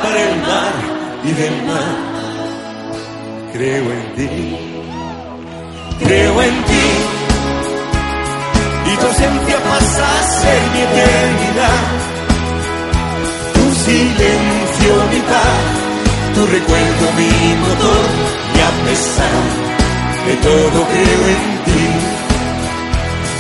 para 0.03 0.21
el 0.21 0.37
mar 0.41 0.73
y 1.23 1.33
del 1.33 1.63
mar, 1.63 1.97
creo 3.53 3.93
en 3.93 4.15
ti, 4.17 4.57
creo 6.05 6.43
en 6.43 6.65
ti 6.65 6.87
y 8.85 8.97
tu 8.97 9.07
ausencia 9.07 9.57
pasa 9.63 10.19
a 10.19 10.23
ser 10.41 10.63
mi 10.73 10.81
eternidad. 10.81 11.83
Tu 13.55 13.75
silencio 13.85 14.93
mi 15.13 15.21
paz, 15.21 16.35
tu 16.35 16.47
recuerdo 16.47 17.13
mi 17.17 17.55
motor 17.61 18.32
a 18.69 18.71
pesar 18.87 19.43
de 20.27 20.35
todo 20.37 20.79
creo 20.93 21.23
en 21.35 21.43
ti, 21.67 21.85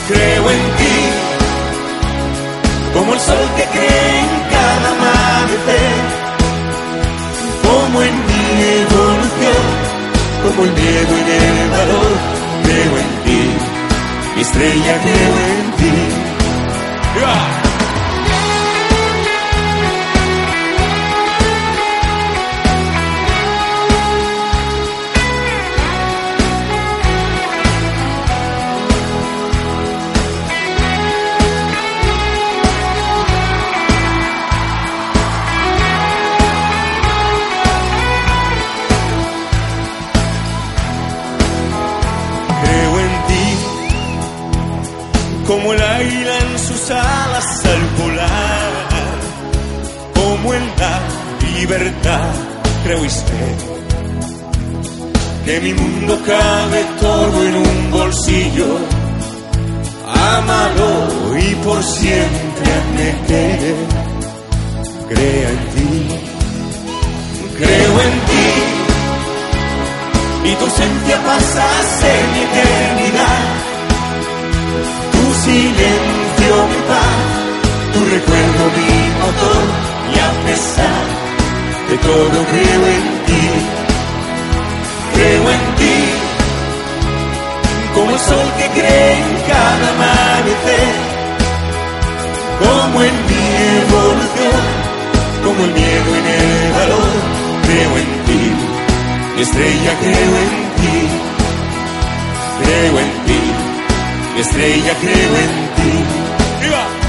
creo 0.08 0.50
en 0.50 0.64
ti, 0.78 0.96
como 2.94 3.14
el 3.14 3.20
sol 3.20 3.46
que 3.56 3.64
cree 3.74 4.18
en 4.24 4.32
cada 4.54 4.88
amanecer, 4.96 6.02
como 7.62 8.02
en 8.02 8.14
mi 8.28 8.44
evolución, 8.82 9.64
como 10.44 10.64
el 10.64 10.72
miedo 10.72 11.12
en 11.22 11.28
el 11.42 11.70
valor, 11.70 12.12
creo 12.64 12.94
en 13.04 13.10
ti. 13.24 13.42
Mi 14.34 14.42
estrella 14.42 14.94
creo 15.04 15.34
en 15.50 15.72
ti. 15.78 15.92
Como 45.52 45.74
el 45.74 45.82
águila 45.82 46.38
en 46.38 46.58
sus 46.58 46.90
alas 46.90 47.64
al 47.66 47.82
volar, 48.02 48.72
como 50.14 50.54
en 50.54 50.66
la 50.78 51.00
libertad, 51.58 52.30
creo 52.84 53.10
sé 53.10 53.44
que 55.44 55.60
mi 55.60 55.74
mundo 55.74 56.18
cabe 56.24 56.84
todo 57.00 57.44
en 57.48 57.56
un 57.56 57.90
bolsillo. 57.90 58.78
Amalo 60.36 61.38
y 61.38 61.54
por 61.56 61.82
siempre 61.82 62.66
admite, 62.80 63.74
crea 65.10 65.50
en 65.50 65.58
ti, 65.74 65.90
creo 67.58 68.00
en 68.08 68.16
ti. 68.30 68.48
Y 70.44 70.54
tu 70.54 70.64
ausencia 70.64 71.22
pasa 71.24 71.62
a 71.78 71.82
ser 72.00 72.20
mi 72.32 72.40
eternidad 72.40 73.72
silencio 75.44 76.54
mi 76.70 76.80
paz, 76.90 77.18
tu 77.92 78.00
recuerdo 78.14 78.62
mi 78.78 78.92
motor 79.22 79.64
y 80.14 80.16
a 80.28 80.30
pesar 80.46 81.04
de 81.88 81.96
todo 81.98 82.36
creo 82.52 82.82
en 82.96 83.06
ti, 83.28 83.46
creo 85.14 85.44
en 85.56 85.64
ti, 85.80 85.98
como 87.94 88.10
el 88.12 88.20
sol 88.20 88.48
que 88.58 88.66
cree 88.78 89.12
en 89.18 89.30
cada 89.50 89.86
amanecer, 89.94 90.94
como 92.62 93.02
en 93.08 93.16
mi 93.28 93.44
evolución, 93.82 94.64
como 95.44 95.64
el 95.64 95.72
miedo 95.80 96.10
en 96.20 96.26
el 96.40 96.72
valor, 96.78 97.14
creo 97.66 97.92
en 98.02 98.10
ti, 98.26 98.42
estrella 99.42 99.92
creo 100.02 100.32
en 100.44 100.52
ti, 100.80 100.98
creo 102.62 102.98
en 103.00 103.12
ti 103.26 103.51
estrella 104.38 104.94
creo 105.00 105.36
en 105.36 105.74
ti. 105.76 105.92
¡Viva! 106.60 107.02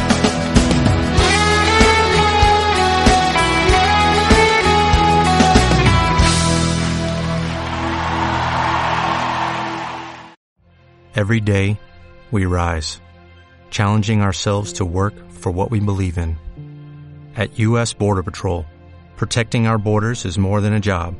Every 11.16 11.40
day, 11.40 11.80
we 12.32 12.46
rise, 12.46 13.00
challenging 13.70 14.22
ourselves 14.22 14.74
to 14.74 14.86
work 14.86 15.14
for 15.32 15.52
what 15.52 15.70
we 15.70 15.80
believe 15.80 16.18
in. 16.18 16.38
At 17.36 17.60
U.S. 17.60 17.94
Border 17.94 18.24
Patrol, 18.24 18.66
protecting 19.16 19.68
our 19.68 19.78
borders 19.78 20.26
is 20.26 20.38
more 20.38 20.60
than 20.60 20.74
a 20.74 20.80
job, 20.80 21.16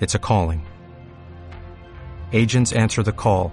it's 0.00 0.14
a 0.14 0.18
calling. 0.18 0.66
Agents 2.32 2.72
answer 2.72 3.02
the 3.02 3.12
call 3.12 3.52